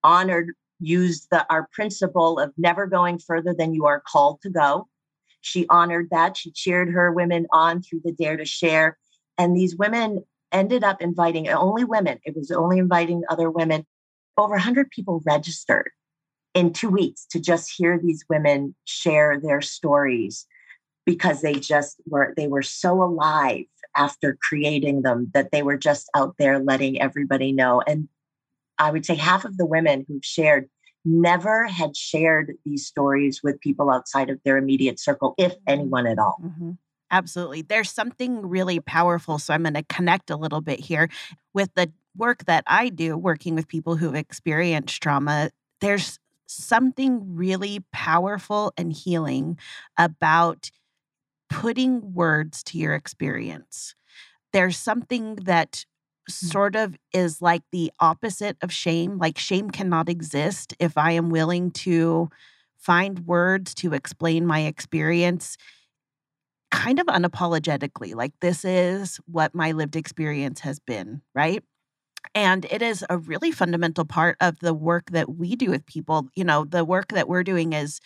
honored, 0.02 0.54
used 0.80 1.28
the, 1.30 1.46
our 1.50 1.68
principle 1.72 2.38
of 2.38 2.52
never 2.56 2.86
going 2.86 3.18
further 3.18 3.54
than 3.54 3.74
you 3.74 3.84
are 3.84 4.00
called 4.00 4.40
to 4.42 4.50
go. 4.50 4.88
She 5.42 5.66
honored 5.68 6.08
that. 6.10 6.38
She 6.38 6.50
cheered 6.50 6.90
her 6.90 7.12
women 7.12 7.46
on 7.52 7.82
through 7.82 8.00
the 8.04 8.12
dare 8.12 8.38
to 8.38 8.46
share. 8.46 8.96
And 9.36 9.54
these 9.54 9.76
women 9.76 10.24
ended 10.50 10.82
up 10.82 11.02
inviting 11.02 11.48
uh, 11.48 11.58
only 11.58 11.84
women, 11.84 12.20
it 12.24 12.34
was 12.34 12.50
only 12.50 12.78
inviting 12.78 13.22
other 13.28 13.50
women. 13.50 13.84
Over 14.38 14.54
100 14.54 14.90
people 14.90 15.22
registered 15.26 15.90
in 16.54 16.72
two 16.72 16.88
weeks 16.88 17.26
to 17.32 17.40
just 17.40 17.70
hear 17.76 17.98
these 17.98 18.24
women 18.30 18.74
share 18.84 19.38
their 19.38 19.60
stories 19.60 20.46
because 21.04 21.42
they 21.42 21.54
just 21.54 22.00
were 22.06 22.32
they 22.36 22.48
were 22.48 22.62
so 22.62 23.02
alive 23.02 23.66
after 23.96 24.38
creating 24.40 25.02
them 25.02 25.30
that 25.34 25.50
they 25.52 25.62
were 25.62 25.76
just 25.76 26.08
out 26.14 26.34
there 26.38 26.58
letting 26.58 27.00
everybody 27.00 27.52
know. 27.52 27.82
And 27.86 28.08
I 28.78 28.90
would 28.90 29.06
say 29.06 29.14
half 29.14 29.44
of 29.44 29.56
the 29.56 29.66
women 29.66 30.04
who've 30.06 30.24
shared 30.24 30.68
never 31.04 31.66
had 31.66 31.96
shared 31.96 32.54
these 32.64 32.86
stories 32.86 33.42
with 33.42 33.60
people 33.60 33.90
outside 33.90 34.30
of 34.30 34.40
their 34.44 34.56
immediate 34.56 34.98
circle, 34.98 35.34
if 35.38 35.52
mm-hmm. 35.52 35.62
anyone 35.68 36.06
at 36.06 36.18
all. 36.18 36.36
Mm-hmm. 36.42 36.72
Absolutely. 37.10 37.62
There's 37.62 37.90
something 37.90 38.46
really 38.46 38.80
powerful. 38.80 39.38
So 39.38 39.54
I'm 39.54 39.62
going 39.62 39.74
to 39.74 39.84
connect 39.84 40.30
a 40.30 40.36
little 40.36 40.60
bit 40.60 40.80
here 40.80 41.08
with 41.52 41.70
the 41.74 41.92
work 42.16 42.46
that 42.46 42.64
I 42.66 42.88
do, 42.88 43.16
working 43.16 43.54
with 43.54 43.68
people 43.68 43.96
who've 43.96 44.14
experienced 44.14 45.02
trauma. 45.02 45.50
There's 45.80 46.18
something 46.46 47.36
really 47.36 47.84
powerful 47.92 48.72
and 48.76 48.92
healing 48.92 49.58
about 49.98 50.70
putting 51.60 52.14
words 52.14 52.62
to 52.64 52.78
your 52.78 52.94
experience. 52.94 53.94
there's 54.52 54.78
something 54.78 55.36
that 55.36 55.84
Mm. 56.30 56.52
sort 56.52 56.76
of 56.76 56.96
is 57.12 57.42
like 57.42 57.62
the 57.72 57.92
opposite 58.00 58.56
of 58.62 58.72
shame. 58.72 59.18
Like 59.18 59.38
shame 59.38 59.70
cannot 59.70 60.08
exist 60.08 60.74
if 60.80 60.98
I 60.98 61.12
am 61.12 61.30
willing 61.30 61.70
to 61.86 62.30
find 62.78 63.20
words 63.26 63.74
to 63.76 63.94
explain 63.94 64.46
my 64.46 64.60
experience 64.62 65.56
kind 66.70 66.98
of 66.98 67.06
unapologetically. 67.06 68.14
Like 68.14 68.32
this 68.40 68.64
is 68.64 69.20
what 69.26 69.54
my 69.54 69.72
lived 69.72 69.96
experience 69.96 70.60
has 70.60 70.78
been, 70.80 71.22
right? 71.34 71.62
And 72.34 72.66
it 72.70 72.82
is 72.82 73.04
a 73.10 73.18
really 73.18 73.52
fundamental 73.52 74.04
part 74.04 74.36
of 74.40 74.58
the 74.60 74.74
work 74.74 75.10
that 75.12 75.36
we 75.36 75.56
do 75.56 75.70
with 75.70 75.86
people. 75.86 76.28
You 76.36 76.44
know, 76.44 76.64
the 76.64 76.84
work 76.84 77.08
that 77.10 77.28
we're 77.28 77.44
doing 77.44 77.72
is 77.74 78.00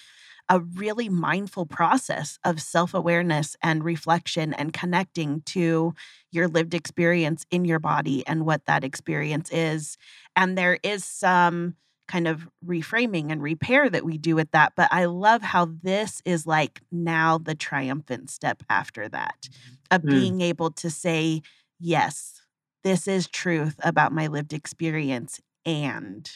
a 0.49 0.61
really 0.61 1.09
mindful 1.09 1.67
process 1.67 2.39
of 2.45 2.61
self 2.61 2.95
awareness 2.95 3.57
and 3.63 3.85
reflection 3.85 4.55
and 4.55 4.73
connecting 4.73 5.43
to 5.43 5.95
your 6.31 6.49
lived 6.49 6.75
experience 6.75 7.45
in 7.51 7.65
your 7.65 7.79
body 7.79 8.27
and 8.27 8.47
what 8.47 8.65
that 8.67 8.85
experience 8.85 9.51
is. 9.53 9.97
And 10.37 10.57
there 10.57 10.79
is 10.83 11.05
some 11.05 11.75
kind 12.07 12.27
of 12.27 12.49
reframing 12.65 13.31
and 13.31 13.43
repair 13.43 13.91
that 13.91 14.05
we 14.05 14.17
do 14.17 14.35
with 14.35 14.51
that. 14.53 14.73
But 14.77 14.89
I 14.91 15.05
love 15.05 15.43
how 15.43 15.67
this 15.83 16.23
is 16.25 16.47
like 16.47 16.81
now 16.91 17.39
the 17.39 17.55
triumphant 17.55 18.31
step 18.31 18.63
after 18.71 19.09
that 19.11 19.49
of 19.91 20.09
Mm. 20.09 20.09
being 20.09 20.41
able 20.41 20.71
to 20.73 20.91
say, 20.91 21.43
yes, 21.79 22.41
this 22.85 23.07
is 23.09 23.29
truth 23.29 23.79
about 23.83 24.13
my 24.13 24.27
lived 24.29 24.53
experience. 24.53 25.41
And 25.67 26.31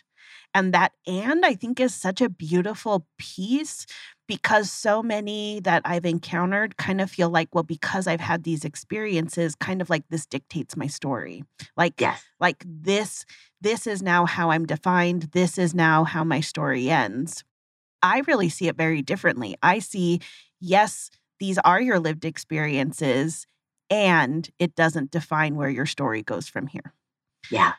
and 0.55 0.75
that 0.75 0.93
and 1.07 1.45
I 1.45 1.55
think 1.55 1.81
is 1.81 1.95
such 1.95 2.21
a 2.21 2.29
beautiful 2.29 3.07
piece 3.19 3.87
because 4.29 4.71
so 4.71 5.03
many 5.03 5.61
that 5.61 5.83
I've 5.85 6.05
encountered 6.05 6.77
kind 6.77 7.01
of 7.01 7.11
feel 7.11 7.29
like, 7.31 7.55
well, 7.55 7.65
because 7.65 8.07
I've 8.07 8.21
had 8.21 8.45
these 8.45 8.65
experiences, 8.65 9.55
kind 9.55 9.81
of 9.83 9.91
like 9.91 10.05
this 10.09 10.27
dictates 10.27 10.77
my 10.77 10.87
story. 10.87 11.45
Like, 11.77 11.95
Yes. 11.99 12.23
like 12.41 12.65
this, 12.67 13.25
this 13.61 13.87
is 13.87 14.03
now 14.03 14.25
how 14.27 14.51
I'm 14.51 14.67
defined. 14.67 15.31
This 15.33 15.59
is 15.59 15.75
now 15.75 16.05
how 16.05 16.25
my 16.25 16.41
story 16.41 16.89
ends. 16.91 17.45
I 18.03 18.23
really 18.27 18.49
see 18.49 18.69
it 18.69 18.77
very 18.77 19.03
differently. 19.03 19.57
I 19.63 19.79
see, 19.81 20.21
yes, 20.61 21.11
these 21.41 21.59
are 21.59 21.81
your 21.81 21.99
lived 22.01 22.25
experiences, 22.25 23.47
and 23.91 24.49
it 24.59 24.75
doesn't 24.75 25.11
define 25.11 25.57
where 25.57 25.71
your 25.71 25.87
story 25.87 26.23
goes 26.23 26.49
from 26.49 26.67
here. 26.67 26.93
Yeah. 27.51 27.75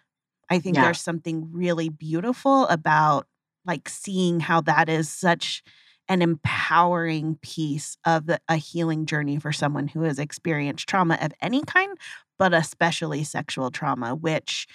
I 0.53 0.59
think 0.59 0.75
Yeah. 0.75 0.81
there's 0.81 1.01
something 1.01 1.51
really 1.51 1.89
beautiful 1.89 2.67
about 2.67 3.27
like 3.65 3.89
seeing 3.89 4.39
how 4.39 4.61
that 4.61 4.89
is 4.89 5.09
such 5.09 5.63
an 6.09 6.21
empowering 6.21 7.37
piece 7.41 7.97
of 8.05 8.25
the, 8.25 8.39
a 8.49 8.57
healing 8.57 9.05
journey 9.05 9.39
for 9.39 9.53
someone 9.53 9.87
who 9.87 10.01
has 10.03 10.19
experienced 10.19 10.87
trauma 10.87 11.17
of 11.21 11.31
any 11.41 11.63
kind, 11.63 11.97
but 12.37 12.53
especially 12.53 13.23
sexual 13.23 13.71
trauma, 13.71 14.13
which 14.15 14.67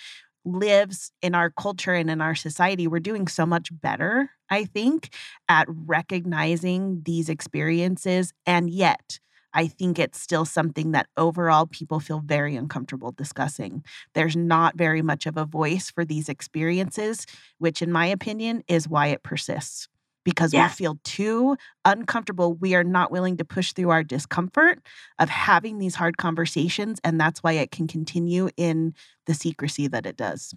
lives 0.44 1.12
in 1.20 1.34
our 1.34 1.50
culture 1.50 1.92
and 1.94 2.10
in 2.10 2.20
our 2.22 2.34
society. 2.34 2.86
We're 2.86 3.00
doing 3.00 3.28
so 3.28 3.44
much 3.44 3.68
better, 3.72 4.30
I 4.50 4.64
think, 4.64 5.10
at 5.48 5.66
recognizing 5.68 7.02
these 7.04 7.28
experiences. 7.28 8.32
And 8.46 8.70
yet, 8.70 9.20
I 9.54 9.66
think 9.66 9.98
it's 9.98 10.20
still 10.20 10.44
something 10.44 10.92
that 10.92 11.08
overall 11.16 11.66
people 11.66 12.00
feel 12.00 12.20
very 12.20 12.56
uncomfortable 12.56 13.12
discussing. 13.12 13.84
There's 14.14 14.36
not 14.36 14.76
very 14.76 15.02
much 15.02 15.26
of 15.26 15.36
a 15.36 15.44
voice 15.44 15.90
for 15.90 16.04
these 16.04 16.28
experiences, 16.28 17.26
which, 17.58 17.82
in 17.82 17.90
my 17.90 18.06
opinion, 18.06 18.62
is 18.68 18.88
why 18.88 19.08
it 19.08 19.22
persists. 19.22 19.88
Because 20.24 20.52
Yeah. 20.52 20.66
we 20.66 20.72
feel 20.74 20.98
too 21.04 21.56
uncomfortable. 21.86 22.52
We 22.52 22.74
are 22.74 22.84
not 22.84 23.10
willing 23.10 23.38
to 23.38 23.44
push 23.46 23.72
through 23.72 23.88
our 23.88 24.04
discomfort 24.04 24.80
of 25.18 25.30
having 25.30 25.78
these 25.78 25.94
hard 25.94 26.18
conversations. 26.18 27.00
And 27.02 27.18
that's 27.18 27.42
why 27.42 27.52
it 27.52 27.70
can 27.70 27.86
continue 27.86 28.50
in 28.58 28.94
the 29.24 29.32
secrecy 29.32 29.88
that 29.88 30.04
it 30.04 30.16
does. 30.18 30.54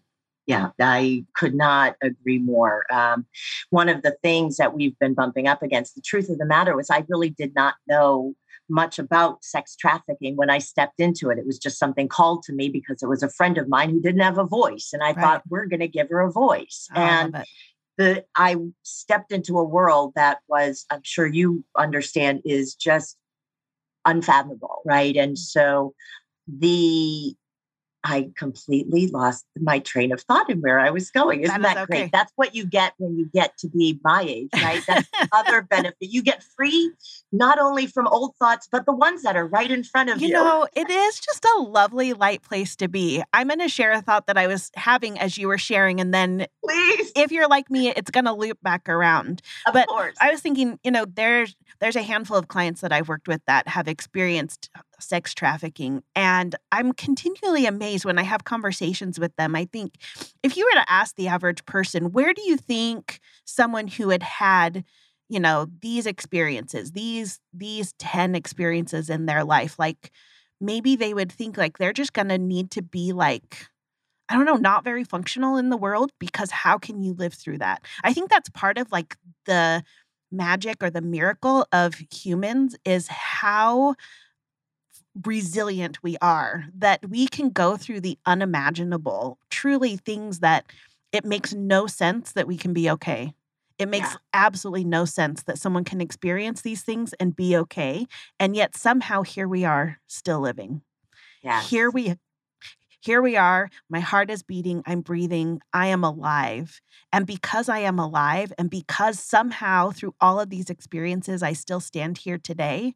Yeah, 0.48 0.72
I 0.82 1.24
could 1.36 1.54
not 1.54 1.96
agree 2.02 2.40
more. 2.40 2.92
Um, 2.92 3.26
one 3.70 3.88
of 3.88 4.02
the 4.02 4.18
things 4.24 4.58
that 4.58 4.74
we've 4.74 4.98
been 5.00 5.14
bumping 5.14 5.48
up 5.48 5.62
against, 5.62 5.96
the 5.96 6.02
truth 6.02 6.30
of 6.30 6.40
the 6.40 6.46
matter 6.46 6.76
was, 6.76 6.90
I 6.90 7.06
really 7.08 7.30
did 7.30 7.54
not 7.56 7.76
know 7.88 8.34
much 8.70 9.00
about 9.00 9.44
sex 9.44 9.76
trafficking 9.76 10.36
when 10.36 10.50
I 10.50 10.60
stepped 10.60 11.00
into 11.00 11.30
it. 11.30 11.38
It 11.38 11.46
was 11.46 11.60
just 11.60 11.78
something 11.78 12.08
called 12.08 12.44
to 12.44 12.54
me 12.54 12.70
because 12.70 13.04
it 13.04 13.08
was 13.08 13.24
a 13.24 13.30
friend 13.30 13.58
of 13.58 13.68
mine 13.68 13.90
who 13.90 14.02
didn't 14.02 14.22
have 14.22 14.38
a 14.38 14.46
voice. 14.46 14.92
And 14.94 15.04
I 15.04 15.08
Right. 15.08 15.18
thought, 15.18 15.44
we're 15.50 15.66
going 15.66 15.82
to 15.82 15.88
give 15.88 16.10
her 16.10 16.22
a 16.22 16.32
voice. 16.32 16.88
Oh, 16.96 17.00
and 17.00 17.46
the 17.98 18.26
I 18.36 18.56
stepped 18.84 19.32
into 19.32 19.60
a 19.60 19.64
world 19.64 20.14
that 20.16 20.40
was, 20.48 20.86
I'm 20.90 21.04
sure 21.04 21.28
you 21.28 21.64
understand, 21.78 22.42
is 22.46 22.76
just 22.76 23.18
unfathomable, 24.06 24.82
right? 24.86 25.16
And 25.16 25.38
so 25.38 25.94
the 26.48 27.36
I 28.04 28.30
completely 28.36 29.08
lost 29.08 29.46
my 29.60 29.80
train 29.80 30.12
of 30.12 30.22
thought 30.22 30.50
and 30.50 30.62
where 30.62 30.80
I 30.80 30.90
was 30.90 31.12
going. 31.12 31.42
Isn't 31.42 31.62
That 31.62 31.70
is 31.70 31.76
that, 31.76 31.84
okay. 31.84 32.02
great? 32.02 32.12
That's 32.12 32.32
what 32.36 32.56
you 32.56 32.66
get 32.66 32.94
when 32.98 33.18
you 33.18 33.30
get 33.32 33.58
to 33.60 33.70
be 33.70 34.00
my 34.04 34.24
age, 34.28 34.50
right? 34.56 34.82
That's 34.88 35.08
the 35.12 35.30
other 35.32 35.62
benefit. 35.70 35.98
You 36.00 36.24
get 36.24 36.44
free 36.44 36.92
not 37.32 37.60
only 37.60 37.86
from 37.86 38.08
old 38.08 38.36
thoughts, 38.38 38.68
but 38.72 38.86
the 38.86 38.94
ones 38.94 39.22
that 39.24 39.36
are 39.36 39.46
right 39.46 39.70
in 39.70 39.84
front 39.84 40.10
of 40.10 40.20
you. 40.20 40.30
You 40.30 40.34
know, 40.34 40.68
it 40.76 40.90
is 40.90 41.20
just 41.20 41.46
a 41.46 41.60
lovely, 41.60 42.14
light 42.14 42.42
place 42.42 42.76
to 42.78 42.88
be. 42.88 43.22
I'm 43.34 43.48
going 43.48 43.60
to 43.60 43.70
share 43.70 43.92
a 43.92 44.02
thought 44.02 44.28
that 44.28 44.38
I 44.38 44.48
was 44.48 44.72
having 44.76 45.20
as 45.20 45.38
you 45.38 45.48
were 45.48 45.60
sharing. 45.60 46.02
And 46.02 46.14
then 46.14 46.48
please, 46.66 47.12
if 47.16 47.32
you're 47.32 47.48
like 47.48 47.70
me, 47.70 47.90
it's 47.90 48.12
going 48.12 48.26
to 48.26 48.34
loop 48.34 48.58
back 48.64 48.90
around. 48.90 49.42
of 49.68 49.74
but 49.74 49.88
course. 49.88 50.16
I 50.20 50.32
was 50.32 50.42
thinking, 50.42 50.80
you 50.84 50.92
know, 50.92 51.06
there's 51.06 51.56
there's 51.80 51.96
a 51.96 52.02
handful 52.02 52.38
of 52.38 52.48
clients 52.48 52.82
that 52.82 52.92
I've 52.92 53.10
worked 53.10 53.28
with 53.28 53.42
that 53.48 53.68
have 53.68 53.88
experienced 53.88 54.70
sex 55.02 55.34
trafficking 55.34 56.04
and 56.16 56.56
I'm 56.72 56.94
continually 56.94 57.66
amazed 57.66 58.06
when 58.06 58.20
I 58.20 58.24
have 58.24 58.44
conversations 58.44 59.20
with 59.20 59.36
them. 59.36 59.56
I 59.56 59.66
think 59.66 59.96
if 60.44 60.58
you 60.58 60.66
were 60.66 60.82
to 60.82 60.92
ask 60.92 61.16
the 61.16 61.28
average 61.28 61.66
person, 61.66 62.12
where 62.12 62.34
do 62.34 62.42
you 62.42 62.58
think 62.58 63.20
someone 63.46 63.88
who 63.88 64.10
had 64.10 64.24
had 64.24 64.84
you 65.30 65.40
know 65.40 65.68
these 65.82 66.06
experiences 66.06 66.92
these 66.92 67.40
these 67.54 67.94
10 67.94 68.36
experiences 68.36 69.10
in 69.10 69.28
their 69.28 69.46
life 69.46 69.80
like 69.80 70.12
maybe 70.60 70.98
they 70.98 71.14
would 71.14 71.32
think 71.32 71.58
like 71.58 71.78
they're 71.78 71.94
just 71.94 72.12
going 72.12 72.28
to 72.28 72.38
need 72.38 72.70
to 72.72 72.82
be 72.82 73.14
like 73.14 73.70
I 74.32 74.36
don't 74.36 74.46
know, 74.46 74.56
not 74.56 74.86
very 74.86 75.04
functional 75.04 75.58
in 75.58 75.70
the 75.70 75.76
world 75.76 76.14
because 76.18 76.52
how 76.52 76.78
can 76.78 77.04
you 77.04 77.12
live 77.12 77.34
through 77.34 77.58
that? 77.58 77.84
I 78.02 78.14
think 78.14 78.30
that's 78.30 78.48
part 78.48 78.78
of 78.78 78.90
like 78.90 79.18
the 79.46 79.84
magic 80.32 80.82
or 80.82 80.90
the 80.90 81.02
miracle 81.02 81.68
of 81.74 81.96
humans 82.10 82.78
is 82.86 83.10
how 83.10 83.96
resilient 85.26 86.02
we 86.04 86.18
are, 86.22 86.66
that 86.76 87.08
we 87.10 87.28
can 87.28 87.50
go 87.50 87.78
through 87.78 88.02
the 88.02 88.18
unimaginable, 88.26 89.38
truly 89.50 89.98
things 89.98 90.40
that 90.40 90.66
it 91.12 91.26
makes 91.26 91.54
no 91.54 91.88
sense 91.88 92.32
that 92.34 92.48
we 92.48 92.58
can 92.58 92.74
be 92.74 92.90
okay. 92.90 93.34
It 93.78 93.90
makes 93.90 94.10
Yeah. 94.10 94.18
absolutely 94.34 94.86
no 94.86 95.06
sense 95.06 95.44
that 95.44 95.58
someone 95.58 95.84
can 95.84 96.02
experience 96.02 96.62
these 96.62 96.84
things 96.84 97.14
and 97.14 97.36
be 97.36 97.58
okay. 97.58 98.06
And 98.40 98.56
yet 98.56 98.76
somehow 98.76 99.24
here 99.24 99.48
we 99.48 99.66
are 99.66 100.00
still 100.08 100.40
living 100.40 100.82
yes. 101.42 101.66
here 101.66 101.90
we 101.90 102.16
here 103.02 103.22
we 103.22 103.36
are 103.36 103.70
my 103.90 104.00
heart 104.00 104.30
is 104.30 104.44
beating 104.44 104.84
i'm 104.86 105.02
breathing 105.02 105.60
i 105.74 105.88
am 105.88 106.04
alive 106.04 106.82
and 107.12 107.26
because 107.28 107.70
i 107.70 107.80
am 107.80 108.00
alive 108.00 108.54
and 108.58 108.70
because 108.70 109.20
somehow 109.20 109.90
through 109.92 110.16
all 110.22 110.40
of 110.40 110.50
these 110.50 110.70
experiences 110.70 111.44
i 111.44 111.54
still 111.54 111.80
stand 111.80 112.18
here 112.20 112.38
today 112.38 112.94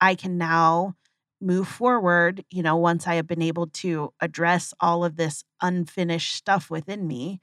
i 0.00 0.14
can 0.14 0.38
now 0.38 0.94
move 1.40 1.68
forward 1.68 2.44
you 2.50 2.62
know 2.62 2.76
once 2.76 3.06
i 3.06 3.14
have 3.14 3.26
been 3.26 3.42
able 3.42 3.66
to 3.66 4.12
address 4.20 4.74
all 4.80 5.04
of 5.04 5.16
this 5.16 5.44
unfinished 5.62 6.34
stuff 6.34 6.70
within 6.70 7.06
me 7.06 7.40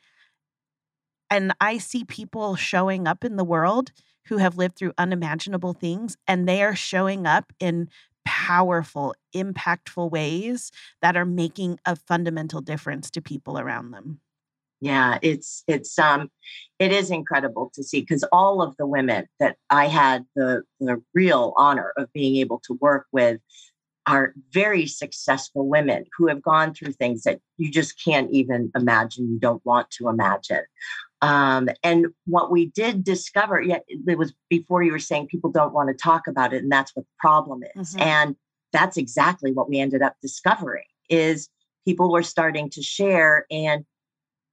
and 1.30 1.54
i 1.62 1.78
see 1.78 2.04
people 2.04 2.56
showing 2.56 3.08
up 3.08 3.24
in 3.24 3.36
the 3.36 3.44
world 3.44 3.92
who 4.28 4.38
have 4.38 4.58
lived 4.58 4.76
through 4.76 4.94
unimaginable 4.98 5.74
things 5.74 6.18
and 6.28 6.48
they 6.48 6.64
are 6.64 6.76
showing 6.76 7.26
up 7.26 7.54
in 7.60 7.90
powerful, 8.26 9.16
impactful 9.36 10.12
ways 10.12 10.72
that 11.02 11.16
are 11.16 11.26
making 11.26 11.80
a 11.86 11.96
fundamental 11.96 12.60
difference 12.60 13.10
to 13.12 13.22
people 13.22 13.58
around 13.58 13.92
them. 13.92 14.20
Yeah, 14.82 15.20
it's 15.22 15.64
it's 15.68 15.98
um 15.98 16.30
it 16.80 16.92
is 16.92 17.10
incredible 17.10 17.72
to 17.76 17.84
see 17.84 18.02
because 18.02 18.26
all 18.32 18.62
of 18.62 18.76
the 18.78 18.86
women 18.86 19.28
that 19.40 19.56
I 19.70 19.88
had 19.88 20.26
the 20.36 20.64
the 20.80 21.02
real 21.14 21.54
honor 21.56 21.94
of 21.96 22.12
being 22.14 22.36
able 22.38 22.60
to 22.66 22.78
work 22.82 23.06
with 23.14 23.40
are 24.08 24.34
very 24.52 24.86
successful 24.86 25.68
women 25.68 26.06
who 26.18 26.28
have 26.28 26.42
gone 26.42 26.74
through 26.74 26.92
things 26.92 27.24
that 27.24 27.40
you 27.58 27.72
just 27.72 28.02
can't 28.04 28.30
even 28.32 28.72
imagine, 28.76 29.30
you 29.32 29.40
don't 29.40 29.66
want 29.66 29.90
to 29.92 30.10
imagine. 30.10 30.64
Um, 31.22 31.70
and 31.84 32.08
what 32.26 32.52
we 32.52 32.68
did 32.68 33.04
discover, 33.04 33.62
yeah, 33.62 33.80
it 33.88 34.18
was 34.18 34.34
before 34.50 34.84
you 34.84 34.92
were 34.92 35.00
saying 35.00 35.28
people 35.28 35.52
don't 35.52 35.74
want 35.74 35.90
to 35.90 35.96
talk 35.96 36.28
about 36.28 36.54
it, 36.54 36.62
and 36.62 36.72
that's 36.72 36.96
what 36.96 37.06
the 37.06 37.12
problem 37.20 37.64
is. 37.76 37.96
Mhm. 37.96 38.02
And 38.02 38.36
that's 38.72 38.98
exactly 38.98 39.52
what 39.52 39.70
we 39.70 39.80
ended 39.80 40.02
up 40.02 40.16
discovering 40.22 40.84
is 41.10 41.50
people 41.86 42.12
were 42.12 42.24
starting 42.24 42.70
to 42.72 42.82
share 42.82 43.46
and 43.50 43.86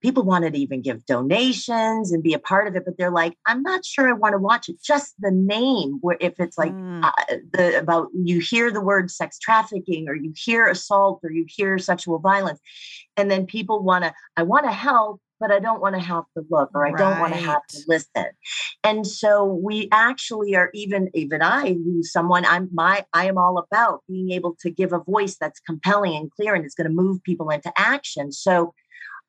people 0.03 0.25
wanted 0.25 0.53
to 0.53 0.59
even 0.59 0.83
give 0.83 1.07
donations 1.07 2.13
and 2.13 2.23
be 2.23 2.35
a 2.35 2.39
part 2.39 2.67
of 2.67 2.77
it 2.77 2.85
but 2.85 2.97
they're 2.99 3.11
like 3.11 3.37
i'm 3.47 3.63
not 3.63 3.85
sure 3.85 4.09
i 4.09 4.13
want 4.13 4.33
to 4.33 4.39
watch 4.39 4.69
it 4.69 4.77
just 4.83 5.15
the 5.21 5.31
name 5.31 5.99
where 6.01 6.17
if 6.21 6.39
it's 6.39 6.59
like 6.59 6.73
mm. 6.73 7.05
uh, 7.05 7.37
the 7.53 7.79
about 7.79 8.09
you 8.15 8.41
hear 8.41 8.71
the 8.71 8.81
word 8.81 9.11
sex 9.11 9.39
trafficking 9.39 10.09
or 10.09 10.15
you 10.15 10.33
hear 10.37 10.67
assault 10.67 11.21
or 11.23 11.31
you 11.31 11.47
hear 11.49 11.79
sexual 11.79 12.19
violence 12.19 12.61
and 13.17 13.31
then 13.31 13.47
people 13.47 13.83
want 13.83 14.05
to 14.05 14.13
i 14.37 14.43
want 14.43 14.65
to 14.65 14.73
help 14.73 15.21
but 15.43 15.51
I 15.51 15.59
don't 15.59 15.81
want 15.81 15.97
to 15.97 16.01
have 16.01 16.23
to 16.37 16.45
look 16.51 16.71
or 16.73 16.87
I 16.87 16.91
right. 16.91 16.99
don't 16.99 17.19
want 17.19 17.35
to 17.35 17.41
have 17.41 17.67
to 17.71 17.79
listen. 17.89 18.27
And 18.85 19.05
so 19.05 19.45
we 19.45 19.89
actually 19.91 20.55
are 20.55 20.71
even 20.73 21.11
even 21.15 21.43
I 21.43 21.73
who's 21.73 22.13
someone 22.13 22.47
I'm 22.47 22.69
my 22.73 23.05
I 23.13 23.27
am 23.27 23.37
all 23.37 23.59
about 23.59 24.05
being 24.09 24.31
able 24.31 24.57
to 24.61 24.71
give 24.71 24.93
a 24.93 25.01
voice 25.01 25.37
that's 25.41 25.59
compelling 25.59 26.15
and 26.15 26.31
clear 26.31 26.55
and 26.55 26.65
is 26.65 26.77
going 26.77 26.89
to 26.89 26.95
move 26.95 27.25
people 27.25 27.51
into 27.51 27.73
action. 27.77 28.31
So 28.31 28.73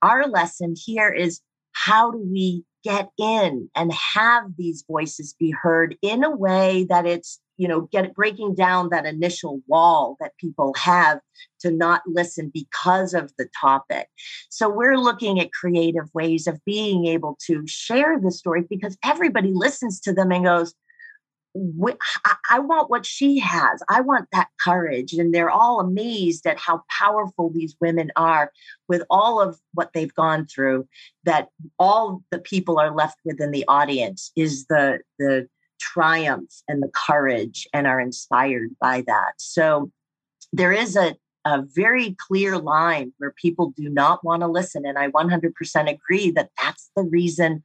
our 0.04 0.28
lesson 0.28 0.76
here 0.78 1.10
is 1.10 1.39
how 1.72 2.12
do 2.12 2.20
we 2.20 2.64
get 2.84 3.10
in 3.18 3.70
and 3.76 3.91
have 3.93 4.43
these 4.58 4.84
voices 4.88 5.34
be 5.39 5.51
heard 5.51 5.95
in 6.01 6.24
a 6.24 6.36
way 6.36 6.86
that 6.89 7.06
it's 7.06 7.39
you 7.56 7.68
know 7.68 7.82
get 7.91 8.14
breaking 8.14 8.54
down 8.54 8.89
that 8.89 9.06
initial 9.06 9.62
wall 9.68 10.18
that 10.20 10.38
people 10.38 10.74
have 10.74 11.20
to 11.62 11.72
not 11.72 12.01
listen 12.06 12.51
because 12.54 13.14
of 13.14 13.32
the 13.38 13.47
topic. 13.60 14.08
So 14.49 14.70
we're 14.70 14.97
looking 14.97 15.39
at 15.39 15.54
creative 15.54 16.10
ways 16.14 16.45
of 16.45 16.60
being 16.66 17.06
able 17.06 17.38
to 17.47 17.64
share 17.66 18.20
the 18.20 18.32
story 18.32 18.66
because 18.70 18.97
everybody 19.04 19.51
listens 19.54 19.99
to 20.01 20.14
them 20.14 20.32
and 20.32 20.43
goes 20.43 20.74
I 22.49 22.60
want 22.60 22.89
what 22.89 23.06
she 23.06 23.39
has. 23.39 23.84
I 23.89 24.01
want 24.01 24.28
that 24.32 24.49
courage. 24.60 25.14
And 25.14 25.34
they're 25.34 25.51
all 25.51 25.80
amazed 25.80 26.47
at 26.47 26.60
how 26.60 26.84
powerful 26.89 27.51
these 27.54 27.76
women 27.80 28.12
are 28.16 28.51
with 28.88 29.04
all 29.10 29.39
of 29.39 29.60
what 29.74 29.91
they've 29.93 30.14
gone 30.14 30.47
through. 30.47 30.88
That 31.26 31.49
all 31.78 32.24
the 32.32 32.39
people 32.39 32.80
are 32.80 32.93
left 32.93 33.20
with 33.24 33.39
in 33.39 33.51
the 33.51 33.66
audience 33.68 34.32
is 34.36 34.66
the, 34.66 34.99
the 35.20 35.47
triumph 35.80 36.51
and 36.68 36.82
the 36.82 36.91
courage 36.93 37.68
and 37.74 37.86
are 37.86 37.99
inspired 37.99 38.70
by 38.80 39.04
that. 39.06 39.34
So 39.38 39.91
there 40.51 40.72
is 40.72 40.95
a, 40.95 41.16
a 41.45 41.62
very 41.62 42.16
clear 42.28 42.58
line 42.58 43.14
where 43.18 43.34
people 43.39 43.74
do 43.76 43.89
not 43.89 44.24
want 44.24 44.41
to 44.41 44.47
listen. 44.47 44.86
And 44.86 44.97
I 44.97 45.10
100% 45.10 45.89
agree 45.89 46.32
that 46.32 46.49
that's 46.62 46.89
the 46.95 47.04
reason 47.04 47.64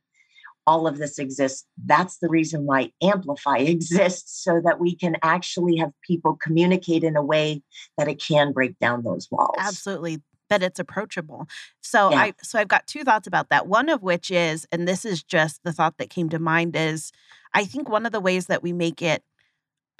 all 0.69 0.87
of 0.87 0.99
this 0.99 1.19
exists. 1.19 1.67
That's 1.87 2.19
the 2.19 2.29
reason 2.29 2.67
why 2.67 2.93
Amplify 3.03 3.57
exists, 3.77 4.45
so 4.45 4.61
that 4.65 4.79
we 4.79 4.95
can 4.95 5.17
actually 5.23 5.79
have 5.79 5.93
people 6.07 6.37
communicate 6.41 7.03
in 7.03 7.17
a 7.17 7.25
way 7.25 7.63
that 7.97 8.07
it 8.07 8.23
can 8.23 8.53
break 8.53 8.79
down 8.79 9.03
those 9.03 9.29
walls. 9.31 9.57
Absolutely. 9.59 10.21
That 10.51 10.63
it's 10.63 10.79
approachable. 10.79 11.47
So 11.83 12.11
yeah. 12.11 12.21
I 12.21 12.33
so 12.43 12.59
I've 12.59 12.69
got 12.69 12.87
two 12.87 13.03
thoughts 13.03 13.27
about 13.27 13.49
that. 13.49 13.67
One 13.67 13.89
of 13.89 14.03
which 14.03 14.31
is, 14.31 14.67
and 14.71 14.87
this 14.87 15.05
is 15.05 15.23
just 15.23 15.63
the 15.63 15.73
thought 15.73 15.99
that 15.99 16.11
came 16.11 16.29
to 16.31 16.39
mind, 16.39 16.77
is 16.77 17.13
I 17.55 17.65
think 17.65 17.89
one 17.89 18.07
of 18.07 18.13
the 18.13 18.21
ways 18.21 18.47
that 18.47 18.63
we 18.63 18.73
make 18.73 19.03
it 19.03 19.23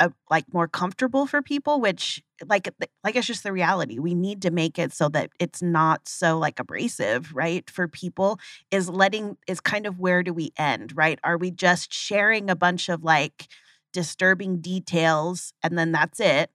uh, 0.01 0.11
like 0.31 0.45
more 0.53 0.69
comfortable 0.69 1.27
for 1.27 1.43
people 1.43 1.81
which 1.81 2.23
like 2.47 2.69
like 3.05 3.17
it's 3.17 3.27
just 3.27 3.43
the 3.43 3.53
reality 3.53 3.99
we 3.99 4.15
need 4.15 4.43
to 4.43 4.51
make 4.51 4.79
it 4.79 4.93
so 4.93 5.09
that 5.09 5.31
it's 5.41 5.61
not 5.61 6.07
so 6.09 6.39
like 6.39 6.61
abrasive 6.61 7.35
right 7.35 7.69
for 7.69 7.89
people 7.89 8.39
is 8.71 8.89
letting 8.89 9.37
is 9.47 9.61
kind 9.61 9.87
of 9.87 9.99
where 9.99 10.23
do 10.23 10.33
we 10.33 10.53
end 10.57 10.93
right? 10.97 11.19
Are 11.25 11.37
we 11.39 11.51
just 11.51 11.93
sharing 11.93 12.51
a 12.51 12.57
bunch 12.57 12.89
of 12.89 13.03
like 13.03 13.49
disturbing 13.93 14.61
details 14.61 15.53
and 15.63 15.79
then 15.79 15.93
that's 15.93 16.21
it? 16.21 16.51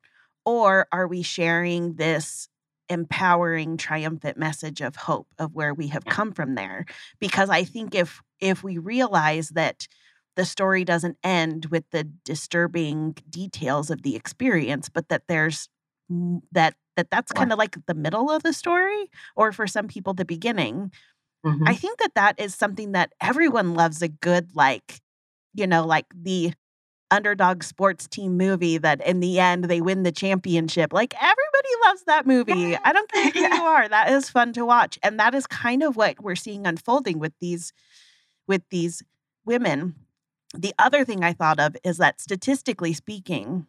Or 0.46 0.88
are 0.92 1.08
we 1.08 1.22
sharing 1.24 1.96
this 1.96 2.48
empowering 2.90 3.78
triumphant 3.78 4.38
message 4.38 4.82
of 4.82 4.96
hope 4.96 5.28
of 5.40 5.54
where 5.56 5.74
we 5.74 5.88
have 5.88 6.06
come 6.06 6.32
from 6.34 6.56
there? 6.56 6.86
Because 7.20 7.50
i 7.50 7.64
think 7.64 7.96
if 7.96 8.22
if 8.40 8.64
we 8.64 8.78
realize 8.78 9.50
that 9.50 9.88
the 10.36 10.46
story 10.46 10.84
doesn't 10.84 11.18
end 11.24 11.68
with 11.68 11.84
the 11.92 12.04
disturbing 12.04 13.16
details 13.30 13.90
of 13.90 14.02
the 14.04 14.16
experience 14.16 14.90
but 14.90 15.10
that 15.10 15.24
there's 15.28 15.70
that 16.52 16.76
that 16.96 17.10
that's 17.10 17.32
kind 17.32 17.52
of 17.52 17.58
like 17.58 17.76
the 17.88 17.94
middle 17.94 18.30
of 18.30 18.44
the 18.44 18.54
story 18.54 19.10
or 19.36 19.52
for 19.52 19.68
some 19.68 19.88
people 19.88 20.14
the 20.14 20.26
beginning 20.26 20.92
mm-hmm. 21.46 21.68
i 21.68 21.76
think 21.76 22.00
that 22.00 22.16
that 22.16 22.40
is 22.40 22.54
something 22.54 22.92
that 22.92 23.14
everyone 23.22 23.74
loves 23.74 24.02
a 24.02 24.08
good 24.08 24.50
like 24.56 25.02
you 25.54 25.68
know 25.68 25.86
like 25.86 26.06
the 26.16 26.54
underdog 27.14 27.62
sports 27.62 28.08
team 28.08 28.38
movie 28.38 28.78
that 28.78 29.06
in 29.06 29.20
the 29.20 29.40
end 29.40 29.66
they 29.66 29.82
win 29.82 30.02
the 30.02 30.12
championship 30.12 30.92
like 30.92 31.14
everybody 31.16 31.70
loves 31.86 32.04
that 32.06 32.26
movie. 32.26 32.76
I 32.76 32.92
don't 32.92 33.12
care 33.12 33.30
who 33.30 33.40
you 33.56 33.64
are 33.64 33.88
that 33.88 34.12
is 34.12 34.30
fun 34.30 34.52
to 34.54 34.66
watch 34.66 34.98
and 35.04 35.20
that 35.20 35.36
is 35.36 35.46
kind 35.46 35.84
of 35.84 35.96
what 35.96 36.22
we're 36.22 36.36
seeing 36.36 36.66
unfolding 36.66 37.20
with 37.20 37.34
these 37.40 37.72
with 38.48 38.64
these 38.72 39.04
women 39.46 39.96
the 40.54 40.74
other 40.78 41.04
thing 41.04 41.24
I 41.24 41.34
thought 41.34 41.60
of 41.60 41.76
is 41.84 41.98
that 41.98 42.22
statistically 42.22 42.94
speaking, 42.94 43.68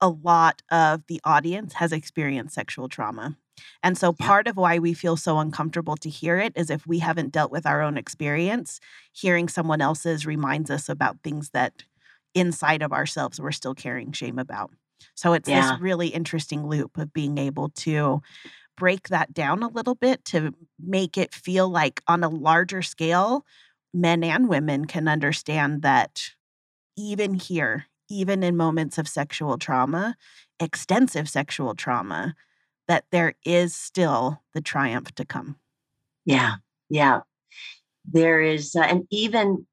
a 0.00 0.08
lot 0.08 0.62
of 0.70 1.02
the 1.06 1.20
audience 1.24 1.74
has 1.74 1.92
experienced 1.92 2.54
sexual 2.54 2.88
trauma. 2.88 3.36
And 3.82 3.96
so 3.96 4.12
part 4.12 4.46
of 4.46 4.56
why 4.56 4.78
we 4.78 4.92
feel 4.92 5.16
so 5.16 5.38
uncomfortable 5.38 5.96
to 5.96 6.10
hear 6.10 6.38
it 6.38 6.52
is 6.56 6.68
if 6.68 6.86
we 6.86 6.98
haven't 6.98 7.32
dealt 7.32 7.50
with 7.50 7.64
our 7.64 7.80
own 7.80 7.96
experience, 7.96 8.80
hearing 9.12 9.48
someone 9.48 9.80
else's 9.80 10.26
reminds 10.26 10.70
us 10.70 10.90
about 10.90 11.22
things 11.22 11.50
that 11.50 11.84
inside 12.34 12.82
of 12.82 12.92
ourselves 12.92 13.40
we're 13.40 13.52
still 13.52 13.74
carrying 13.74 14.12
shame 14.12 14.38
about. 14.38 14.70
So 15.14 15.32
it's 15.32 15.48
yeah. 15.48 15.72
this 15.72 15.80
really 15.80 16.08
interesting 16.08 16.66
loop 16.66 16.98
of 16.98 17.12
being 17.14 17.38
able 17.38 17.70
to 17.70 18.20
break 18.76 19.08
that 19.08 19.32
down 19.32 19.62
a 19.62 19.68
little 19.68 19.94
bit 19.94 20.24
to 20.26 20.52
make 20.78 21.16
it 21.16 21.34
feel 21.34 21.68
like 21.68 22.02
on 22.06 22.22
a 22.22 22.28
larger 22.28 22.82
scale 22.82 23.44
men 23.96 24.22
and 24.22 24.48
women 24.48 24.84
can 24.84 25.08
understand 25.08 25.82
that 25.82 26.30
even 26.96 27.34
here, 27.34 27.86
even 28.08 28.42
in 28.42 28.56
moments 28.56 28.98
of 28.98 29.08
sexual 29.08 29.58
trauma, 29.58 30.16
extensive 30.60 31.28
sexual 31.28 31.74
trauma, 31.74 32.34
that 32.88 33.04
there 33.10 33.34
is 33.44 33.74
still 33.74 34.42
the 34.54 34.60
triumph 34.60 35.12
to 35.14 35.24
come. 35.24 35.56
Yeah, 36.24 36.56
yeah. 36.88 37.20
There 38.04 38.40
is, 38.40 38.76
uh, 38.76 38.82
and 38.82 39.04
even 39.10 39.66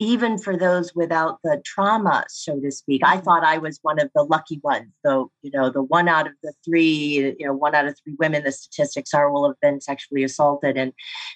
even 0.00 0.38
for 0.38 0.56
those 0.56 0.94
without 0.94 1.38
the 1.44 1.62
trauma, 1.64 2.24
so 2.28 2.58
to 2.60 2.70
speak. 2.70 3.02
I 3.04 3.16
mm-hmm. 3.16 3.24
thought 3.24 3.44
I 3.44 3.58
was 3.58 3.78
one 3.82 4.00
of 4.00 4.10
the 4.14 4.24
lucky 4.24 4.60
ones, 4.62 4.88
though, 5.04 5.30
you 5.42 5.50
know, 5.52 5.70
the 5.70 5.82
one 5.82 6.08
out 6.08 6.26
of 6.26 6.32
the 6.42 6.52
three, 6.64 7.34
you 7.38 7.46
know, 7.46 7.54
one 7.54 7.74
out 7.74 7.86
of 7.86 7.96
three 8.02 8.16
women, 8.18 8.42
the 8.42 8.52
statistics 8.52 9.14
are 9.14 9.30
will 9.30 9.48
have 9.48 9.60
been 9.60 9.80
sexually 9.80 10.24
assaulted. 10.24 10.76
And 10.76 10.92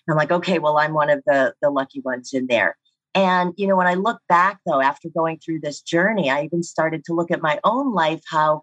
I'm 0.08 0.16
like, 0.16 0.32
okay, 0.32 0.58
well, 0.58 0.78
I'm 0.78 0.92
one 0.92 1.10
of 1.10 1.22
the 1.24 1.54
the 1.62 1.70
lucky 1.70 2.00
ones 2.00 2.32
in 2.32 2.48
there. 2.48 2.76
And, 3.14 3.54
you 3.56 3.66
know, 3.66 3.76
when 3.76 3.86
I 3.86 3.94
look 3.94 4.20
back 4.28 4.58
though, 4.66 4.80
after 4.80 5.08
going 5.08 5.38
through 5.38 5.60
this 5.60 5.80
journey, 5.80 6.30
I 6.30 6.42
even 6.42 6.62
started 6.62 7.04
to 7.04 7.14
look 7.14 7.30
at 7.30 7.42
my 7.42 7.58
own 7.64 7.92
life, 7.92 8.22
how 8.26 8.62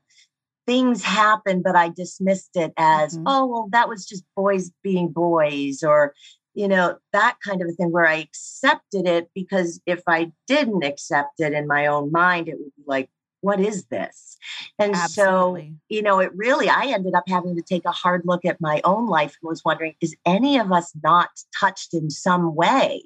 things 0.67 1.03
happened, 1.03 1.63
but 1.63 1.75
I 1.75 1.89
dismissed 1.89 2.51
it 2.55 2.73
as, 2.77 3.15
mm-hmm. 3.15 3.27
oh, 3.27 3.45
well, 3.45 3.69
that 3.71 3.87
was 3.87 4.05
just 4.05 4.23
boys 4.35 4.71
being 4.83 5.09
boys, 5.09 5.83
or 5.83 6.13
you 6.55 6.69
know, 6.69 6.97
that 7.11 7.37
kind 7.45 7.61
of 7.61 7.67
a 7.67 7.73
thing 7.73 7.91
where 7.91 8.07
I 8.07 8.15
accepted 8.15 9.05
it 9.05 9.29
because 9.35 9.81
if 9.85 10.01
I 10.07 10.31
didn't 10.47 10.83
accept 10.83 11.39
it 11.39 11.53
in 11.53 11.67
my 11.67 11.85
own 11.87 12.11
mind, 12.11 12.47
it 12.47 12.57
would 12.57 12.75
be 12.77 12.83
like, 12.87 13.09
what 13.41 13.59
is 13.59 13.85
this? 13.85 14.37
And 14.79 14.95
Absolutely. 14.95 15.69
so, 15.69 15.75
you 15.89 16.01
know, 16.01 16.19
it 16.19 16.31
really, 16.33 16.69
I 16.69 16.85
ended 16.85 17.13
up 17.13 17.25
having 17.27 17.55
to 17.57 17.61
take 17.61 17.85
a 17.85 17.91
hard 17.91 18.23
look 18.25 18.45
at 18.45 18.61
my 18.61 18.81
own 18.85 19.07
life 19.07 19.35
and 19.41 19.49
was 19.49 19.63
wondering, 19.63 19.93
is 20.01 20.15
any 20.25 20.57
of 20.57 20.71
us 20.71 20.93
not 21.03 21.29
touched 21.59 21.93
in 21.93 22.09
some 22.09 22.55
way 22.55 23.03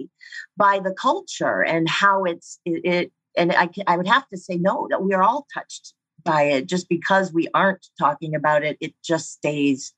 by 0.56 0.80
the 0.80 0.94
culture 0.94 1.62
and 1.62 1.90
how 1.90 2.24
it's, 2.24 2.60
it, 2.64 2.86
it 2.86 3.12
and 3.36 3.52
I, 3.52 3.70
I 3.88 3.98
would 3.98 4.08
have 4.08 4.30
to 4.30 4.38
say, 4.38 4.58
no, 4.58 4.88
that 4.92 5.04
we 5.04 5.14
are 5.14 5.24
all 5.24 5.46
touched 5.54 5.94
by 6.24 6.44
it. 6.44 6.68
Just 6.68 6.88
because 6.88 7.34
we 7.34 7.48
aren't 7.54 7.88
talking 7.98 8.36
about 8.36 8.64
it, 8.64 8.78
it 8.80 8.94
just 9.04 9.32
stays, 9.32 9.92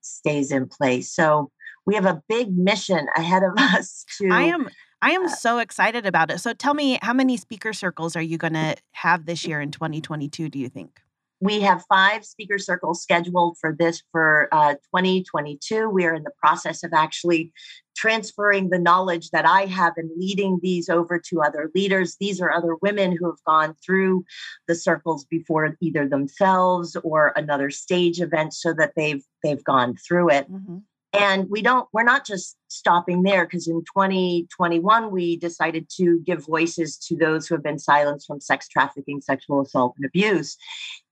stays 0.00 0.50
in 0.50 0.66
place. 0.68 1.10
So, 1.10 1.50
we 1.86 1.94
have 1.94 2.06
a 2.06 2.22
big 2.28 2.56
mission 2.56 3.06
ahead 3.16 3.42
of 3.42 3.52
us 3.58 4.04
to 4.18 4.28
I 4.30 4.42
am 4.42 4.68
I 5.02 5.10
am 5.12 5.26
uh, 5.26 5.28
so 5.28 5.58
excited 5.58 6.06
about 6.06 6.30
it. 6.30 6.38
So 6.38 6.52
tell 6.52 6.74
me 6.74 6.98
how 7.02 7.12
many 7.12 7.36
speaker 7.36 7.72
circles 7.72 8.16
are 8.16 8.22
you 8.22 8.38
going 8.38 8.54
to 8.54 8.76
have 8.92 9.26
this 9.26 9.46
year 9.46 9.60
in 9.60 9.70
2022 9.70 10.48
do 10.48 10.58
you 10.58 10.68
think? 10.68 11.00
We 11.38 11.60
have 11.60 11.84
five 11.86 12.24
speaker 12.24 12.58
circles 12.58 13.02
scheduled 13.02 13.58
for 13.58 13.76
this 13.78 14.02
for 14.10 14.48
uh, 14.52 14.74
2022. 14.96 15.90
We 15.90 16.06
are 16.06 16.14
in 16.14 16.22
the 16.22 16.30
process 16.42 16.82
of 16.82 16.94
actually 16.94 17.52
transferring 17.94 18.70
the 18.70 18.78
knowledge 18.78 19.30
that 19.30 19.46
I 19.46 19.66
have 19.66 19.92
and 19.98 20.10
leading 20.16 20.60
these 20.62 20.88
over 20.88 21.20
to 21.28 21.42
other 21.42 21.70
leaders. 21.74 22.16
These 22.18 22.40
are 22.40 22.50
other 22.50 22.76
women 22.80 23.14
who 23.14 23.26
have 23.26 23.42
gone 23.46 23.74
through 23.84 24.24
the 24.66 24.74
circles 24.74 25.26
before 25.26 25.76
either 25.80 26.08
themselves 26.08 26.96
or 27.04 27.34
another 27.36 27.68
stage 27.68 28.20
event 28.20 28.54
so 28.54 28.72
that 28.72 28.92
they've 28.96 29.22
they've 29.42 29.62
gone 29.62 29.96
through 29.96 30.30
it. 30.30 30.50
Mm-hmm. 30.50 30.78
And 31.18 31.48
we 31.50 31.62
don't, 31.62 31.88
we're 31.92 32.02
not 32.02 32.26
just 32.26 32.56
stopping 32.68 33.22
there 33.22 33.44
because 33.44 33.68
in 33.68 33.82
2021, 33.84 35.10
we 35.10 35.36
decided 35.36 35.88
to 35.96 36.20
give 36.20 36.44
voices 36.44 36.96
to 37.08 37.16
those 37.16 37.46
who 37.46 37.54
have 37.54 37.64
been 37.64 37.78
silenced 37.78 38.26
from 38.26 38.40
sex 38.40 38.68
trafficking, 38.68 39.20
sexual 39.20 39.60
assault, 39.60 39.94
and 39.96 40.06
abuse. 40.06 40.56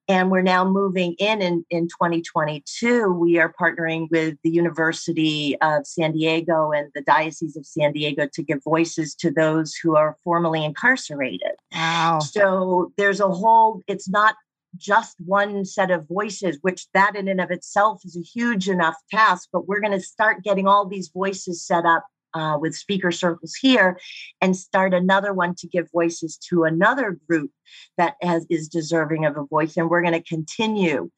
And 0.07 0.31
we're 0.31 0.43
now 0.43 0.69
moving 0.69 1.15
in, 1.19 1.41
in 1.41 1.65
in 1.71 1.89
2022. 1.89 3.11
We 3.11 3.39
are 3.39 3.55
partnering 3.59 4.09
with 4.11 4.37
the 4.45 4.51
University 4.51 5.57
of 5.63 5.87
San 5.87 6.13
Diego 6.13 6.73
and 6.73 6.91
the 6.95 7.01
Diocese 7.01 7.57
of 7.57 7.65
San 7.65 7.93
Diego 7.93 8.29
to 8.35 8.43
give 8.43 8.63
voices 8.63 9.15
to 9.17 9.31
those 9.31 9.75
who 9.75 9.97
are 9.97 10.17
formerly 10.23 10.63
incarcerated. 10.63 11.53
Wow. 11.73 12.19
So 12.19 12.93
there's 12.99 13.21
a 13.21 13.29
whole, 13.29 13.81
it's 13.87 14.09
not 14.09 14.35
just 14.77 15.17
one 15.25 15.65
set 15.65 15.91
of 15.91 16.09
voices, 16.09 16.59
which 16.63 16.87
that 16.95 17.17
in 17.17 17.29
and 17.29 17.41
of 17.41 17.51
itself 17.51 18.03
is 18.05 18.17
a 18.17 18.21
huge 18.21 18.69
enough 18.69 18.97
task, 19.11 19.49
but 19.53 19.69
we're 19.69 19.81
going 19.81 19.93
to 19.93 20.01
start 20.01 20.45
getting 20.45 20.67
all 20.67 20.87
these 20.87 21.11
voices 21.15 21.65
set 21.65 21.85
up 21.85 22.05
uh, 22.35 22.59
with 22.61 22.75
speaker 22.75 23.13
circles 23.13 23.55
here 23.55 23.99
and 24.41 24.57
start 24.57 24.93
another 24.93 25.33
one 25.33 25.55
to 25.55 25.69
give 25.69 25.91
voices 25.93 26.37
to 26.37 26.65
another 26.65 27.19
group 27.29 27.51
that 27.97 28.15
has, 28.21 28.45
is 28.51 28.69
deserving 28.69 29.25
of 29.25 29.37
a 29.37 29.45
voice. 29.45 29.77
And 29.77 29.89
we're 29.89 30.03
going 30.03 30.15
to 30.15 30.23
continue 30.23 31.11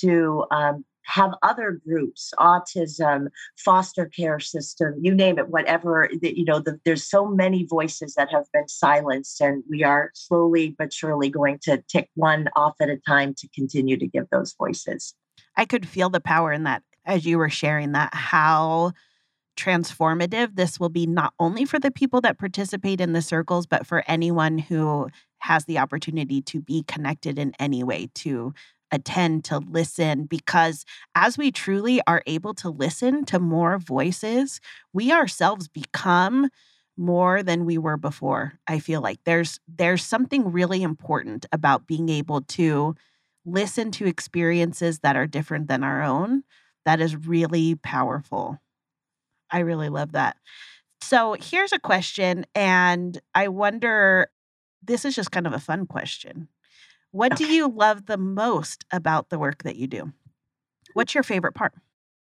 to 0.00 0.44
um, 0.50 0.84
have 1.04 1.32
other 1.42 1.80
groups 1.86 2.32
autism 2.38 3.26
foster 3.56 4.06
care 4.06 4.40
system 4.40 4.94
you 5.00 5.14
name 5.14 5.38
it 5.38 5.48
whatever 5.48 6.08
you 6.22 6.44
know 6.44 6.60
the, 6.60 6.78
there's 6.84 7.08
so 7.08 7.26
many 7.26 7.64
voices 7.64 8.14
that 8.14 8.30
have 8.30 8.44
been 8.52 8.68
silenced 8.68 9.40
and 9.40 9.62
we 9.68 9.84
are 9.84 10.10
slowly 10.14 10.74
but 10.78 10.92
surely 10.92 11.28
going 11.28 11.58
to 11.62 11.82
tick 11.88 12.10
one 12.14 12.48
off 12.56 12.74
at 12.80 12.88
a 12.88 12.96
time 13.06 13.34
to 13.34 13.48
continue 13.54 13.96
to 13.96 14.06
give 14.06 14.28
those 14.30 14.54
voices. 14.54 15.14
I 15.56 15.64
could 15.64 15.86
feel 15.86 16.10
the 16.10 16.20
power 16.20 16.52
in 16.52 16.64
that 16.64 16.82
as 17.04 17.26
you 17.26 17.38
were 17.38 17.50
sharing 17.50 17.92
that 17.92 18.14
how 18.14 18.92
transformative 19.56 20.56
this 20.56 20.80
will 20.80 20.88
be 20.88 21.06
not 21.06 21.32
only 21.38 21.64
for 21.64 21.78
the 21.78 21.90
people 21.90 22.20
that 22.22 22.38
participate 22.38 23.00
in 23.00 23.12
the 23.12 23.22
circles 23.22 23.66
but 23.66 23.86
for 23.86 24.02
anyone 24.08 24.58
who 24.58 25.08
has 25.38 25.66
the 25.66 25.78
opportunity 25.78 26.40
to 26.40 26.60
be 26.60 26.82
connected 26.84 27.38
in 27.38 27.52
any 27.60 27.84
way 27.84 28.08
to 28.14 28.52
attend 28.92 29.44
to 29.44 29.58
listen 29.58 30.24
because 30.24 30.84
as 31.14 31.36
we 31.38 31.50
truly 31.50 32.00
are 32.06 32.22
able 32.26 32.54
to 32.54 32.70
listen 32.70 33.24
to 33.26 33.38
more 33.38 33.78
voices, 33.78 34.60
we 34.92 35.12
ourselves 35.12 35.68
become 35.68 36.48
more 36.96 37.42
than 37.42 37.64
we 37.64 37.76
were 37.76 37.96
before. 37.96 38.54
I 38.68 38.78
feel 38.78 39.00
like 39.00 39.18
there's 39.24 39.58
there's 39.66 40.04
something 40.04 40.52
really 40.52 40.82
important 40.82 41.46
about 41.52 41.86
being 41.86 42.08
able 42.08 42.42
to 42.42 42.94
listen 43.44 43.90
to 43.92 44.06
experiences 44.06 45.00
that 45.00 45.16
are 45.16 45.26
different 45.26 45.68
than 45.68 45.82
our 45.84 46.02
own 46.02 46.44
that 46.84 47.00
is 47.00 47.16
really 47.26 47.74
powerful. 47.76 48.58
I 49.50 49.60
really 49.60 49.88
love 49.88 50.12
that. 50.12 50.36
So, 51.00 51.36
here's 51.40 51.72
a 51.72 51.78
question 51.78 52.46
and 52.54 53.20
I 53.34 53.48
wonder 53.48 54.28
this 54.82 55.04
is 55.04 55.14
just 55.14 55.30
kind 55.30 55.46
of 55.46 55.52
a 55.52 55.58
fun 55.60 55.86
question. 55.86 56.48
What 57.14 57.36
do 57.36 57.46
you 57.46 57.68
love 57.68 58.06
the 58.06 58.16
most 58.16 58.84
about 58.90 59.28
the 59.28 59.38
work 59.38 59.62
that 59.62 59.76
you 59.76 59.86
do? 59.86 60.12
What's 60.94 61.14
your 61.14 61.22
favorite 61.22 61.54
part? 61.54 61.72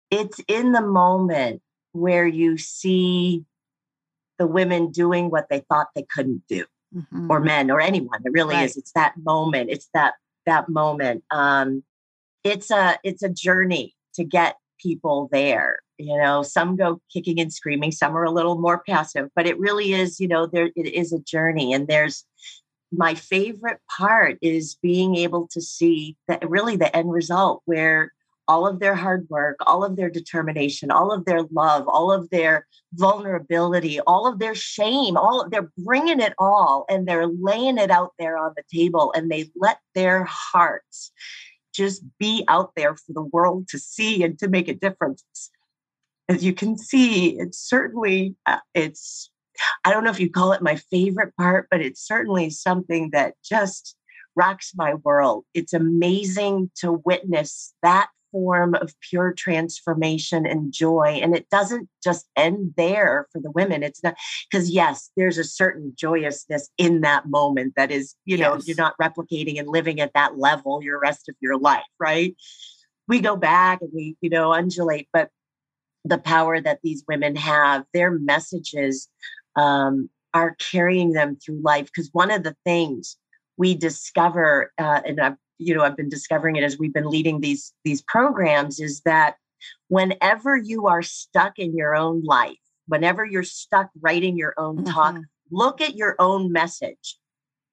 It's 0.08 0.40
in 0.46 0.70
the 0.70 0.80
moment 0.80 1.62
where 1.90 2.28
you 2.28 2.58
see 2.58 3.44
the 4.38 4.46
women 4.46 4.92
doing 4.92 5.30
what 5.30 5.48
they 5.50 5.64
thought 5.68 5.88
they 5.96 6.06
couldn't 6.14 6.44
do, 6.48 6.64
mm-hmm. 6.94 7.28
or 7.28 7.40
men, 7.40 7.72
or 7.72 7.80
anyone. 7.80 8.20
It 8.24 8.30
really 8.30 8.54
right. 8.54 8.66
is. 8.66 8.76
It's 8.76 8.92
that 8.92 9.14
moment. 9.16 9.68
It's 9.68 9.88
that 9.94 10.14
that 10.46 10.68
moment. 10.68 11.24
Um, 11.32 11.82
it's 12.44 12.70
a 12.70 13.00
it's 13.02 13.24
a 13.24 13.28
journey 13.28 13.96
to 14.14 14.22
get 14.22 14.58
people 14.80 15.28
there. 15.32 15.80
You 15.98 16.16
know, 16.18 16.44
some 16.44 16.76
go 16.76 17.00
kicking 17.12 17.40
and 17.40 17.52
screaming, 17.52 17.90
some 17.90 18.16
are 18.16 18.22
a 18.22 18.30
little 18.30 18.60
more 18.60 18.80
passive, 18.86 19.28
but 19.34 19.44
it 19.44 19.58
really 19.58 19.92
is. 19.92 20.20
You 20.20 20.28
know, 20.28 20.46
there 20.46 20.70
it 20.76 20.86
is 20.86 21.12
a 21.12 21.18
journey, 21.18 21.72
and 21.72 21.88
there's 21.88 22.24
my 22.90 23.14
favorite 23.14 23.80
part 23.96 24.38
is 24.40 24.76
being 24.82 25.16
able 25.16 25.46
to 25.48 25.60
see 25.60 26.16
that 26.26 26.48
really 26.48 26.76
the 26.76 26.94
end 26.96 27.12
result 27.12 27.62
where 27.64 28.12
all 28.48 28.66
of 28.66 28.80
their 28.80 28.94
hard 28.94 29.28
work, 29.28 29.56
all 29.66 29.84
of 29.84 29.96
their 29.96 30.08
determination, 30.08 30.90
all 30.90 31.12
of 31.12 31.26
their 31.26 31.42
love, 31.52 31.86
all 31.86 32.10
of 32.10 32.30
their 32.30 32.66
vulnerability, 32.94 34.00
all 34.00 34.26
of 34.26 34.38
their 34.38 34.54
shame, 34.54 35.18
all 35.18 35.46
they're 35.50 35.70
bringing 35.76 36.18
it 36.18 36.32
all 36.38 36.86
and 36.88 37.06
they're 37.06 37.26
laying 37.26 37.76
it 37.76 37.90
out 37.90 38.12
there 38.18 38.38
on 38.38 38.54
the 38.56 38.62
table 38.74 39.12
and 39.14 39.30
they 39.30 39.50
let 39.54 39.78
their 39.94 40.24
hearts 40.24 41.12
just 41.74 42.02
be 42.18 42.42
out 42.48 42.72
there 42.74 42.96
for 42.96 43.12
the 43.12 43.22
world 43.22 43.68
to 43.68 43.78
see 43.78 44.22
and 44.24 44.38
to 44.38 44.48
make 44.48 44.66
a 44.66 44.74
difference. 44.74 45.22
As 46.28 46.42
you 46.42 46.54
can 46.54 46.78
see, 46.78 47.38
it's 47.38 47.58
certainly 47.58 48.34
uh, 48.46 48.58
it's 48.74 49.30
I 49.84 49.92
don't 49.92 50.04
know 50.04 50.10
if 50.10 50.20
you 50.20 50.30
call 50.30 50.52
it 50.52 50.62
my 50.62 50.76
favorite 50.76 51.34
part, 51.36 51.68
but 51.70 51.80
it's 51.80 52.06
certainly 52.06 52.50
something 52.50 53.10
that 53.10 53.34
just 53.44 53.96
rocks 54.36 54.72
my 54.76 54.94
world. 54.94 55.44
It's 55.54 55.72
amazing 55.72 56.70
to 56.80 57.02
witness 57.04 57.74
that 57.82 58.08
form 58.30 58.74
of 58.74 58.94
pure 59.00 59.32
transformation 59.32 60.46
and 60.46 60.72
joy. 60.72 61.18
And 61.22 61.34
it 61.34 61.48
doesn't 61.50 61.88
just 62.04 62.26
end 62.36 62.74
there 62.76 63.26
for 63.32 63.40
the 63.40 63.50
women. 63.50 63.82
It's 63.82 64.02
not 64.02 64.16
because, 64.50 64.70
yes, 64.70 65.10
there's 65.16 65.38
a 65.38 65.44
certain 65.44 65.94
joyousness 65.96 66.68
in 66.78 67.00
that 67.00 67.26
moment 67.26 67.74
that 67.76 67.90
is, 67.90 68.14
you 68.24 68.36
yes. 68.36 68.46
know, 68.46 68.60
you're 68.64 68.76
not 68.76 68.94
replicating 69.00 69.58
and 69.58 69.68
living 69.68 70.00
at 70.00 70.12
that 70.14 70.38
level 70.38 70.82
your 70.82 71.00
rest 71.00 71.28
of 71.28 71.36
your 71.40 71.58
life, 71.58 71.82
right? 71.98 72.36
We 73.06 73.20
go 73.20 73.36
back 73.36 73.80
and 73.80 73.90
we, 73.94 74.16
you 74.20 74.30
know, 74.30 74.52
undulate, 74.52 75.08
but 75.12 75.30
the 76.04 76.18
power 76.18 76.60
that 76.60 76.80
these 76.82 77.04
women 77.08 77.36
have, 77.36 77.84
their 77.92 78.10
messages 78.10 79.08
um, 79.58 80.08
are 80.32 80.56
carrying 80.58 81.12
them 81.12 81.36
through 81.36 81.60
life. 81.62 81.86
Because 81.86 82.08
one 82.12 82.30
of 82.30 82.42
the 82.44 82.56
things 82.64 83.16
we 83.56 83.74
discover, 83.74 84.72
uh, 84.78 85.00
and 85.04 85.20
I've 85.20 85.36
you 85.58 85.74
know 85.74 85.82
I've 85.82 85.96
been 85.96 86.08
discovering 86.08 86.56
it 86.56 86.64
as 86.64 86.78
we've 86.78 86.94
been 86.94 87.10
leading 87.10 87.40
these 87.40 87.74
these 87.84 88.00
programs, 88.02 88.80
is 88.80 89.02
that 89.02 89.36
whenever 89.88 90.56
you 90.56 90.86
are 90.86 91.02
stuck 91.02 91.58
in 91.58 91.76
your 91.76 91.94
own 91.94 92.22
life, 92.24 92.56
whenever 92.86 93.24
you're 93.24 93.42
stuck 93.42 93.90
writing 94.00 94.36
your 94.36 94.54
own 94.56 94.84
talk, 94.84 95.14
mm-hmm. 95.14 95.22
look 95.50 95.80
at 95.80 95.96
your 95.96 96.14
own 96.18 96.52
message. 96.52 97.18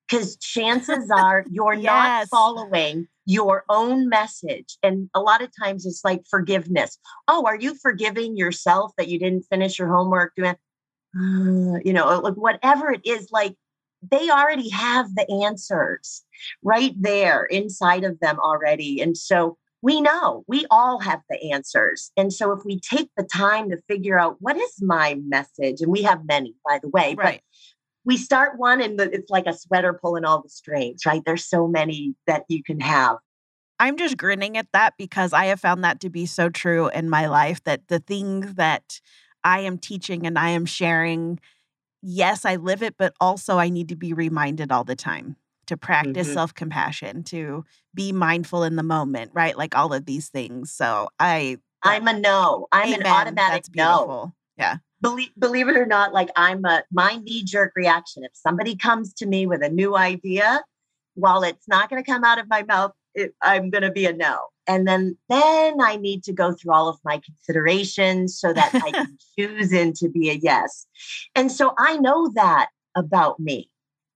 Because 0.10 0.38
chances 0.38 1.10
are 1.16 1.46
you're 1.50 1.74
yes. 1.74 1.84
not 1.84 2.28
following 2.30 3.08
your 3.26 3.64
own 3.70 4.08
message. 4.08 4.78
And 4.84 5.10
a 5.16 5.20
lot 5.20 5.42
of 5.42 5.50
times 5.60 5.86
it's 5.86 6.04
like 6.04 6.22
forgiveness. 6.30 6.98
Oh, 7.28 7.46
are 7.46 7.56
you 7.56 7.76
forgiving 7.76 8.38
yourself 8.38 8.92
that 8.98 9.08
you 9.08 9.18
didn't 9.18 9.46
finish 9.50 9.80
your 9.80 9.88
homework? 9.88 10.34
Doing 11.16 11.82
you 11.86 11.94
know, 11.94 12.20
like 12.20 12.36
whatever 12.36 12.92
it 12.92 13.02
is, 13.06 13.30
like 13.32 13.56
they 14.12 14.30
already 14.30 14.70
have 14.70 15.14
the 15.16 15.30
answers 15.44 16.24
right 16.64 16.94
there 17.00 17.46
inside 17.46 18.04
of 18.04 18.20
them 18.20 18.40
already. 18.40 19.02
And 19.02 19.18
so 19.18 19.58
we 19.82 20.02
know 20.02 20.44
we 20.48 20.66
all 20.72 21.00
have 21.00 21.22
the 21.30 21.52
answers. 21.52 22.12
And 22.18 22.34
so 22.34 22.52
if 22.52 22.66
we 22.66 22.80
take 22.80 23.10
the 23.16 23.24
time 23.24 23.70
to 23.70 23.78
figure 23.88 24.20
out 24.20 24.38
what 24.40 24.58
is 24.58 24.82
my 24.82 25.16
message, 25.28 25.82
and 25.82 25.92
we 25.92 26.04
have 26.04 26.26
many, 26.26 26.56
by 26.68 26.80
the 26.82 26.90
way, 26.90 27.16
right. 27.16 27.40
but 27.40 27.42
we 28.04 28.18
start 28.18 28.58
one 28.58 28.82
and 28.82 29.00
it's 29.00 29.30
like 29.30 29.48
a 29.48 29.54
sweater 29.54 29.94
pulling 29.94 30.26
all 30.26 30.42
the 30.42 30.50
strings, 30.50 31.06
right? 31.06 31.24
There's 31.26 31.46
so 31.46 31.68
many 31.68 32.16
that 32.28 32.46
you 32.48 32.64
can 32.64 32.80
have. 32.80 33.18
I'm 33.80 33.98
just 33.98 34.18
grinning 34.18 34.58
at 34.58 34.68
that 34.74 34.94
because 34.98 35.34
I 35.34 35.46
have 35.46 35.60
found 35.60 35.84
that 35.84 36.00
to 36.02 36.10
be 36.10 36.26
so 36.26 36.50
true 36.50 36.90
in 36.90 37.10
my 37.10 37.28
life 37.28 37.64
that 37.66 37.88
the 37.88 38.00
things 38.00 38.56
that 38.56 39.02
I 39.46 39.60
am 39.60 39.78
teaching 39.78 40.26
and 40.26 40.38
I 40.38 40.50
am 40.50 40.66
sharing. 40.66 41.40
Yes, 42.02 42.44
I 42.44 42.58
live 42.58 42.84
it, 42.84 42.96
but 42.98 43.14
also 43.22 43.58
I 43.58 43.70
need 43.70 43.88
to 43.90 43.96
be 43.96 44.12
reminded 44.12 44.72
all 44.72 44.84
the 44.84 44.96
time 44.96 45.38
to 45.68 45.78
practice 45.78 46.28
mm-hmm. 46.28 46.34
self 46.34 46.54
compassion, 46.54 47.24
to 47.26 47.64
be 47.94 48.12
mindful 48.12 48.64
in 48.64 48.76
the 48.76 48.84
moment, 48.84 49.32
right? 49.34 49.58
Like 49.58 49.76
all 49.76 49.94
of 49.94 50.06
these 50.06 50.28
things. 50.28 50.72
So 50.72 51.08
I. 51.20 51.60
I'm 51.84 52.08
a 52.08 52.20
no. 52.20 52.68
I'm 52.72 52.88
amen. 52.88 53.02
an 53.02 53.08
automatic 53.08 53.66
no. 53.76 54.34
Yeah. 54.58 54.78
Believe, 55.02 55.30
believe 55.38 55.68
it 55.68 55.78
or 55.78 55.86
not, 55.86 56.14
like 56.14 56.30
I'm 56.36 56.66
a 56.66 56.84
my 56.92 57.18
knee 57.18 57.44
jerk 57.44 57.74
reaction. 57.76 58.24
If 58.24 58.32
somebody 58.34 58.76
comes 58.76 59.14
to 59.16 59.28
me 59.28 59.46
with 59.46 59.62
a 59.62 59.70
new 59.70 59.96
idea, 59.96 60.64
while 61.14 61.44
it's 61.44 61.68
not 61.68 61.90
going 61.90 62.04
to 62.04 62.12
come 62.12 62.24
out 62.24 62.40
of 62.40 62.50
my 62.50 62.64
mouth, 62.64 62.92
it, 63.14 63.36
I'm 63.42 63.70
going 63.70 63.84
to 63.84 63.92
be 63.92 64.08
a 64.08 64.14
no 64.14 64.40
and 64.68 64.88
then 64.88 65.18
then 65.30 65.82
i 65.82 65.96
need 65.96 66.24
to 66.24 66.34
go 66.34 66.52
through 66.52 66.74
all 66.74 66.88
of 66.88 66.98
my 67.04 67.22
considerations 67.26 68.38
so 68.38 68.54
that 68.54 68.74
i 68.74 68.92
can 68.92 69.18
choose 69.38 69.72
in 69.72 69.94
to 69.94 70.10
be 70.10 70.30
a 70.30 70.34
yes. 70.34 70.86
And 71.36 71.52
so 71.52 71.74
i 71.78 71.98
know 71.98 72.32
that 72.36 72.70
about 72.96 73.40
me. 73.40 73.70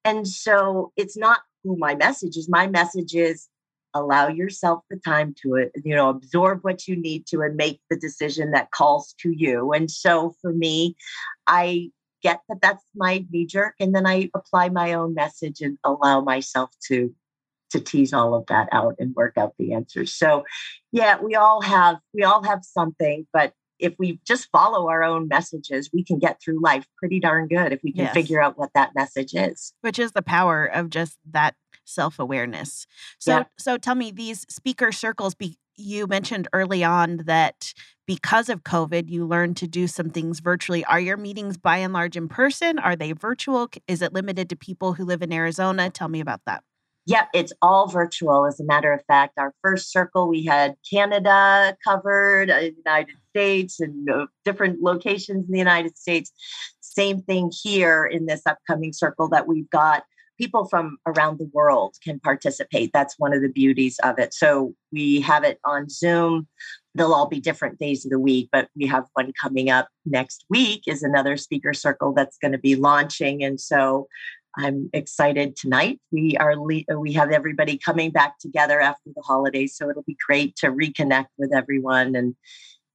And 0.06 0.28
so 0.28 0.92
it's 0.96 1.18
not 1.18 1.40
who 1.64 1.76
my 1.78 1.94
message 1.96 2.38
is. 2.38 2.50
My 2.50 2.68
message 2.68 3.14
is 3.14 3.48
allow 3.94 4.28
yourself 4.28 4.84
the 4.90 4.98
time 4.98 5.36
to 5.42 5.58
uh, 5.58 5.80
you 5.84 5.96
know 5.96 6.10
absorb 6.10 6.60
what 6.62 6.88
you 6.88 6.96
need 6.96 7.26
to 7.26 7.42
and 7.42 7.56
make 7.56 7.82
the 7.90 7.98
decision 7.98 8.52
that 8.52 8.72
calls 8.72 9.14
to 9.20 9.32
you. 9.32 9.74
And 9.74 9.90
so 9.90 10.36
for 10.42 10.54
me 10.54 10.96
i 11.48 11.90
get 12.22 12.42
that 12.50 12.62
that's 12.62 12.84
my 12.96 13.26
knee 13.32 13.46
jerk 13.46 13.76
and 13.80 13.96
then 13.96 14.06
i 14.06 14.30
apply 14.36 14.70
my 14.70 14.94
own 14.94 15.14
message 15.14 15.62
and 15.62 15.78
allow 15.84 16.22
myself 16.22 16.70
to 16.88 17.14
to 17.72 17.80
tease 17.80 18.14
all 18.14 18.34
of 18.34 18.46
that 18.48 18.68
out 18.72 18.96
and 19.00 19.16
work 19.16 19.38
out 19.38 19.54
the 19.58 19.74
answers. 19.74 20.14
So 20.14 20.44
yeah, 20.92 21.20
we 21.22 21.36
all 21.36 21.62
have 21.62 21.98
we 22.14 22.24
all 22.24 22.44
have 22.44 22.64
something, 22.64 23.28
but 23.34 23.54
if 23.80 23.96
we 23.98 24.20
just 24.28 24.50
follow 24.52 24.90
our 24.90 25.04
own 25.04 25.28
messages, 25.28 25.90
we 25.94 26.04
can 26.04 26.20
get 26.20 26.42
through 26.44 26.62
life 26.62 26.86
pretty 26.98 27.20
darn 27.20 27.48
good 27.48 27.72
if 27.72 27.80
we 27.82 27.94
can 27.94 28.06
yes. 28.06 28.14
figure 28.14 28.42
out 28.42 28.58
what 28.58 28.72
that 28.76 28.92
message 28.94 29.34
is. 29.34 29.74
Which 29.82 29.98
is 29.98 30.12
the 30.12 30.22
power 30.22 30.66
of 30.66 30.90
just 30.90 31.18
that 31.32 31.56
self-awareness. 31.86 32.86
So 33.20 33.38
Yeah. 33.38 33.44
so 33.58 33.78
tell 33.78 33.96
me 33.96 34.12
these 34.12 34.46
speaker 34.50 34.92
circles 34.92 35.34
be, 35.34 35.58
you 35.76 36.08
mentioned 36.08 36.48
early 36.52 36.84
on 36.84 37.22
that 37.26 37.74
because 38.06 38.50
of 38.50 38.64
COVID 38.64 39.10
you 39.10 39.26
learned 39.26 39.56
to 39.58 39.68
do 39.68 39.88
some 39.88 40.10
things 40.10 40.40
virtually. 40.40 40.84
Are 40.86 41.00
your 41.00 41.18
meetings 41.18 41.58
by 41.58 41.78
and 41.78 41.94
large 41.94 42.18
in 42.18 42.28
person? 42.28 42.80
Are 42.80 42.98
they 42.98 43.14
virtual? 43.14 43.70
Is 43.88 44.02
it 44.02 44.14
limited 44.14 44.50
to 44.50 44.56
people 44.58 44.94
who 44.94 45.06
live 45.06 45.22
in 45.22 45.32
Arizona? 45.32 45.90
Tell 45.90 46.10
me 46.10 46.20
about 46.20 46.42
that. 46.46 46.64
Yeah, 47.10 47.26
it's 47.34 47.52
all 47.64 47.88
virtual. 47.88 48.46
As 48.46 48.60
a 48.60 48.64
matter 48.64 48.94
of 48.94 49.04
fact, 49.08 49.40
our 49.40 49.52
first 49.64 49.92
circle, 49.92 50.30
we 50.30 50.46
had 50.46 50.76
Canada 50.88 51.76
covered, 51.84 52.52
uh, 52.52 52.70
United 52.86 53.16
States, 53.32 53.80
and 53.80 54.08
uh, 54.08 54.28
different 54.46 54.84
locations 54.84 55.48
in 55.48 55.52
the 55.52 55.58
United 55.58 55.98
States. 55.98 56.32
Same 56.82 57.24
thing 57.24 57.52
here 57.64 58.06
in 58.06 58.28
this 58.28 58.44
upcoming 58.46 58.94
circle 58.94 59.28
that 59.30 59.48
we've 59.48 59.72
got. 59.72 60.04
People 60.38 60.66
from 60.66 61.00
around 61.08 61.40
the 61.40 61.50
world 61.52 61.96
can 62.04 62.20
participate. 62.20 62.92
That's 62.94 63.16
one 63.18 63.34
of 63.34 63.42
the 63.42 63.50
beauties 63.50 63.98
of 64.04 64.20
it. 64.20 64.32
So 64.32 64.76
we 64.92 65.20
have 65.22 65.44
it 65.44 65.60
on 65.66 65.90
Zoom. 65.90 66.48
They'll 66.94 67.14
all 67.14 67.28
be 67.28 67.40
different 67.40 67.80
days 67.80 68.06
of 68.06 68.12
the 68.12 68.20
week, 68.20 68.50
but 68.52 68.70
we 68.76 68.86
have 68.86 69.06
one 69.14 69.34
coming 69.42 69.72
up 69.72 69.88
next 70.06 70.46
week, 70.48 70.84
is 70.86 71.02
another 71.02 71.38
speaker 71.38 71.74
circle 71.74 72.14
that's 72.14 72.38
going 72.38 72.52
to 72.52 72.60
be 72.60 72.76
launching. 72.76 73.44
And 73.44 73.60
so 73.60 74.08
I'm 74.58 74.90
excited 74.94 75.56
tonight. 75.56 76.00
We 76.12 76.36
are 76.38 76.56
le- 76.56 77.00
we 77.00 77.14
have 77.14 77.32
everybody 77.32 77.78
coming 77.78 78.12
back 78.12 78.40
together 78.40 78.82
after 78.82 79.10
the 79.16 79.22
holidays, 79.22 79.76
so 79.76 79.90
it'll 79.90 80.04
be 80.04 80.18
great 80.26 80.56
to 80.58 80.68
reconnect 80.68 81.28
with 81.38 81.54
everyone 81.54 82.16
and 82.16 82.36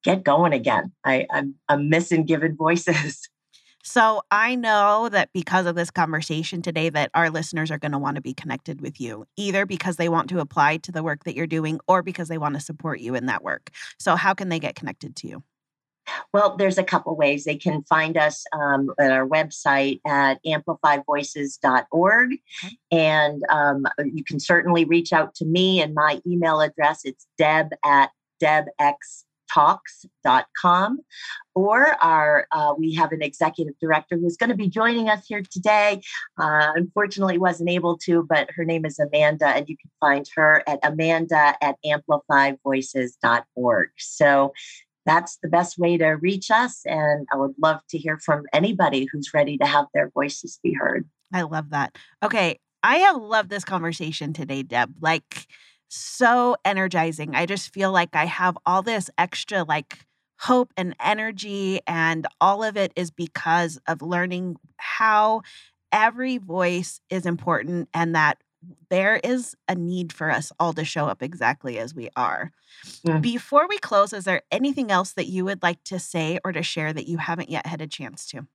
get 0.03 0.25
going 0.25 0.53
again. 0.53 0.93
I, 1.05 1.27
I'm 1.31 1.55
I'm 1.69 1.89
missing 1.89 2.25
giving 2.25 2.57
voices. 2.57 3.29
So 3.87 4.23
I 4.31 4.55
know 4.55 5.11
that 5.11 5.29
because 5.35 5.67
of 5.67 5.75
this 5.75 5.91
conversation 5.91 6.63
today 6.63 6.89
that 6.89 7.11
our 7.13 7.29
listeners 7.29 7.71
are 7.71 7.79
going 7.79 7.93
to 7.93 7.99
want 7.99 8.15
to 8.15 8.23
be 8.23 8.33
connected 8.33 8.81
with 8.81 8.99
you, 8.99 9.27
either 9.37 9.67
because 9.67 9.97
they 9.97 10.09
want 10.09 10.31
to 10.31 10.41
apply 10.41 10.79
to 10.79 10.91
the 10.91 11.03
work 11.03 11.25
that 11.25 11.35
you're 11.35 11.47
doing 11.47 11.79
or 11.87 12.03
because 12.03 12.29
they 12.29 12.39
want 12.39 12.55
to 12.55 12.63
support 12.63 13.01
you 13.01 13.15
in 13.15 13.27
that 13.27 13.45
work. 13.45 13.69
So 13.99 14.17
how 14.17 14.33
can 14.33 14.49
they 14.49 14.59
get 14.59 14.75
connected 14.75 15.17
to 15.17 15.29
you? 15.29 15.43
Well, 16.33 16.57
there's 16.57 16.79
a 16.79 16.85
couple 16.85 17.15
ways 17.17 17.45
they 17.45 17.57
can 17.57 17.83
find 17.85 18.17
us 18.17 18.45
um, 18.53 18.91
at 18.99 19.11
our 19.11 19.27
website 19.27 20.01
at 20.07 20.39
amplifyvoices.org, 20.45 22.31
Okay. 22.65 22.77
and 22.91 23.43
um, 23.51 23.87
you 24.05 24.25
can 24.25 24.41
certainly 24.41 24.85
reach 24.85 25.13
out 25.13 25.35
to 25.37 25.45
me 25.45 25.81
and 25.81 25.95
my 25.95 26.21
email 26.27 26.61
address. 26.61 27.03
It's 27.05 27.27
deb 27.39 27.69
at 27.85 28.11
debxtalks.com. 28.43 30.99
Or 31.55 31.97
our, 32.03 32.49
uh, 32.51 32.75
we 32.77 32.93
have 32.95 33.13
an 33.13 33.23
executive 33.23 33.75
director 33.81 34.17
who's 34.17 34.37
going 34.37 34.51
to 34.51 34.57
be 34.57 34.69
joining 34.69 35.09
us 35.09 35.25
here 35.27 35.43
today. 35.49 36.01
Uh, 36.37 36.73
unfortunately, 36.75 37.39
wasn't 37.39 37.71
able 37.71 37.97
to, 37.99 38.27
but 38.29 38.51
her 38.57 38.65
name 38.65 38.85
is 38.85 38.99
Amanda, 38.99 39.47
and 39.47 39.69
you 39.69 39.77
can 39.77 39.91
find 40.01 40.27
her 40.35 40.65
at 40.67 40.81
amanda 40.83 41.55
at 41.63 41.77
amplifyvoices.org. 41.87 43.89
So 43.99 44.53
that's 45.07 45.39
the 45.43 45.49
best 45.49 45.79
way 45.79 45.97
to 45.99 46.07
reach 46.11 46.51
us. 46.51 46.83
And 46.85 47.27
I 47.33 47.37
would 47.37 47.55
love 47.61 47.81
to 47.91 47.99
hear 47.99 48.19
from 48.19 48.45
anybody 48.53 49.07
who's 49.11 49.35
ready 49.35 49.59
to 49.59 49.67
have 49.67 49.87
their 49.95 50.11
voices 50.11 50.59
be 50.63 50.73
heard. 50.73 51.09
I 51.33 51.43
love 51.43 51.71
that. 51.71 51.97
Okay. 52.23 52.59
I 52.83 52.97
have 52.97 53.17
loved 53.17 53.51
this 53.51 53.65
conversation 53.65 54.33
today, 54.33 54.63
Deb. 54.63 54.95
Like, 55.01 55.47
so 55.89 56.57
energizing. 56.65 57.35
I 57.35 57.47
just 57.47 57.73
feel 57.73 57.93
like 57.93 58.15
I 58.15 58.27
have 58.27 58.59
all 58.67 58.83
this 58.83 59.09
extra, 59.17 59.63
like, 59.63 60.01
hope 60.41 60.73
and 60.77 60.95
energy. 61.01 61.81
And 61.87 62.27
all 62.41 62.63
of 62.63 62.77
it 62.77 62.93
is 62.97 63.11
because 63.11 63.79
of 63.87 64.03
learning 64.03 64.57
how 64.77 65.43
every 65.93 66.39
voice 66.39 67.01
is 67.09 67.25
important 67.25 67.89
and 67.95 68.15
that 68.15 68.39
there 68.91 69.17
is 69.23 69.57
a 69.69 69.75
need 69.75 70.12
for 70.12 70.31
us 70.31 70.53
all 70.59 70.73
to 70.75 70.85
show 70.85 71.07
up 71.07 71.23
exactly 71.23 71.79
as 71.79 71.95
we 71.95 72.09
are. 72.17 72.53
Mm. 73.07 73.21
Before 73.21 73.67
we 73.69 73.79
close, 73.79 74.12
is 74.12 74.25
there 74.25 74.43
anything 74.51 74.91
else 74.91 75.12
that 75.12 75.27
you 75.27 75.45
would 75.45 75.62
like 75.62 75.83
to 75.85 75.99
say 75.99 76.39
or 76.45 76.53
to 76.53 76.62
share 76.62 76.93
that 76.93 77.09
you 77.09 77.19
haven't 77.19 77.51
yet 77.51 77.67
had 77.67 77.81
a 77.81 77.87
chance 77.87 78.27
to? 78.27 78.47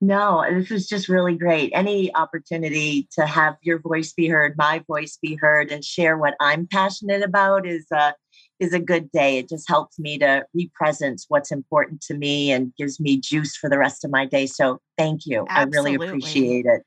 No, 0.00 0.44
this 0.52 0.68
was 0.68 0.86
just 0.86 1.08
really 1.08 1.36
great. 1.36 1.72
Any 1.74 2.14
opportunity 2.14 3.08
to 3.12 3.24
have 3.24 3.56
your 3.62 3.78
voice 3.78 4.12
be 4.12 4.28
heard, 4.28 4.54
my 4.58 4.82
voice 4.86 5.18
be 5.20 5.36
heard, 5.36 5.72
and 5.72 5.82
share 5.82 6.18
what 6.18 6.34
I'm 6.38 6.66
passionate 6.66 7.22
about 7.22 7.66
is 7.66 7.86
a 7.90 8.14
is 8.58 8.72
a 8.72 8.78
good 8.78 9.10
day. 9.10 9.38
It 9.38 9.48
just 9.48 9.68
helps 9.68 9.98
me 9.98 10.18
to 10.18 10.44
represent 10.54 11.22
what's 11.28 11.50
important 11.50 12.02
to 12.02 12.14
me 12.14 12.52
and 12.52 12.74
gives 12.76 13.00
me 13.00 13.18
juice 13.18 13.56
for 13.56 13.70
the 13.70 13.78
rest 13.78 14.04
of 14.04 14.10
my 14.10 14.26
day. 14.26 14.46
So 14.46 14.80
thank 14.98 15.26
you. 15.26 15.46
I 15.48 15.64
really 15.64 15.94
appreciate 15.94 16.66
it. 16.66 16.82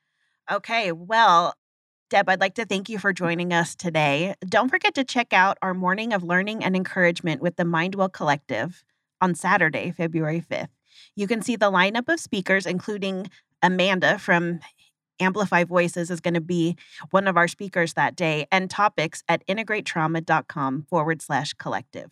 Okay, 0.51 0.91
well, 0.91 1.53
Deb, 2.10 2.28
I'd 2.28 2.39
like 2.39 2.55
to 2.55 2.66
thank 2.66 2.89
you 2.89 2.97
for 2.97 3.14
joining 3.14 3.53
us 3.53 3.76
today. 3.76 4.34
Don't 4.47 4.70
forget 4.70 4.95
to 4.95 5.03
check 5.03 5.32
out 5.32 5.60
our 5.62 5.76
morning 5.76 6.12
of 6.12 6.24
learning 6.24 6.64
and 6.64 6.76
encouragement 6.76 7.39
with 7.39 7.55
the 7.55 7.64
Mindwell 7.64 8.12
Collective 8.12 8.84
on 9.22 9.36
Saturday, 9.36 9.91
February 9.91 10.41
5th. 10.41 10.70
You 11.16 11.28
can 11.28 11.43
see 11.43 11.55
the 11.55 11.72
lineup 11.72 12.12
of 12.12 12.20
speakers, 12.20 12.66
including 12.66 13.30
Amanda 13.62 14.18
from 14.18 14.60
Amplify 15.20 15.66
Voices, 15.66 16.10
is 16.10 16.20
going 16.20 16.34
to 16.34 16.41
be 16.41 16.76
one 17.12 17.28
of 17.28 17.38
our 17.38 17.47
speakers 17.47 17.93
that 17.93 18.16
day, 18.16 18.47
and 18.51 18.72
topics 18.72 19.24
at 19.28 19.45
integratetrauma.com 19.45 20.88
forward 20.89 21.22
slash 21.22 21.53
collective. 21.53 22.10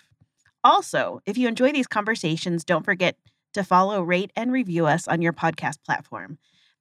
Also, 0.64 1.22
if 1.26 1.40
you 1.40 1.48
enjoy 1.48 1.72
these 1.72 1.88
conversations, 1.88 2.64
don't 2.64 2.86
forget 2.86 3.18
to 3.54 3.64
follow, 3.64 4.04
rate, 4.04 4.32
and 4.36 4.52
review 4.52 4.86
us 4.86 5.08
on 5.08 5.24
your 5.24 5.34
podcast 5.34 5.78
platform. 5.84 6.38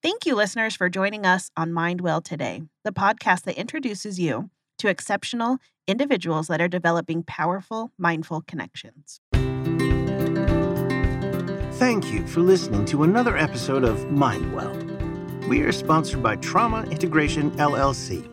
Thank 0.07 0.23
you, 0.25 0.37
listeners, 0.37 0.77
for 0.77 0.89
joining 0.89 1.27
us 1.27 1.51
on 1.57 1.73
Mindwell 1.73 2.23
today, 2.23 2.63
the 2.85 2.93
podcast 2.93 3.43
that 3.43 3.59
introduces 3.59 4.21
you 4.21 4.51
to 4.79 4.87
exceptional 4.87 5.59
individuals 5.89 6.47
that 6.47 6.61
are 6.61 6.69
developing 6.69 7.25
powerful, 7.25 7.91
mindful 7.99 8.45
connections. 8.47 9.21
Thank 11.75 12.13
you 12.13 12.25
for 12.29 12.39
listening 12.39 12.85
to 12.85 13.03
another 13.03 13.37
episode 13.37 13.83
of 13.83 13.99
Mindwell. 14.05 15.49
We 15.49 15.63
are 15.63 15.73
sponsored 15.73 16.23
by 16.23 16.37
Trauma 16.37 16.85
Integration 16.85 17.51
LLC, 17.57 18.25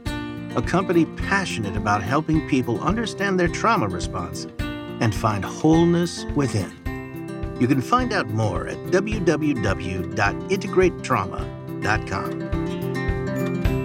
a 0.56 0.62
company 0.62 1.06
passionate 1.06 1.76
about 1.76 2.04
helping 2.04 2.48
people 2.50 2.80
understand 2.82 3.40
their 3.40 3.48
trauma 3.48 3.88
response 3.88 4.46
and 4.60 5.16
find 5.16 5.44
wholeness 5.44 6.24
within. 6.36 6.72
You 7.60 7.68
can 7.68 7.82
find 7.82 8.14
out 8.14 8.30
more 8.30 8.68
at 8.68 8.78
www.integratetrauma.com. 8.92 11.63
Amazon.com. 11.86 13.83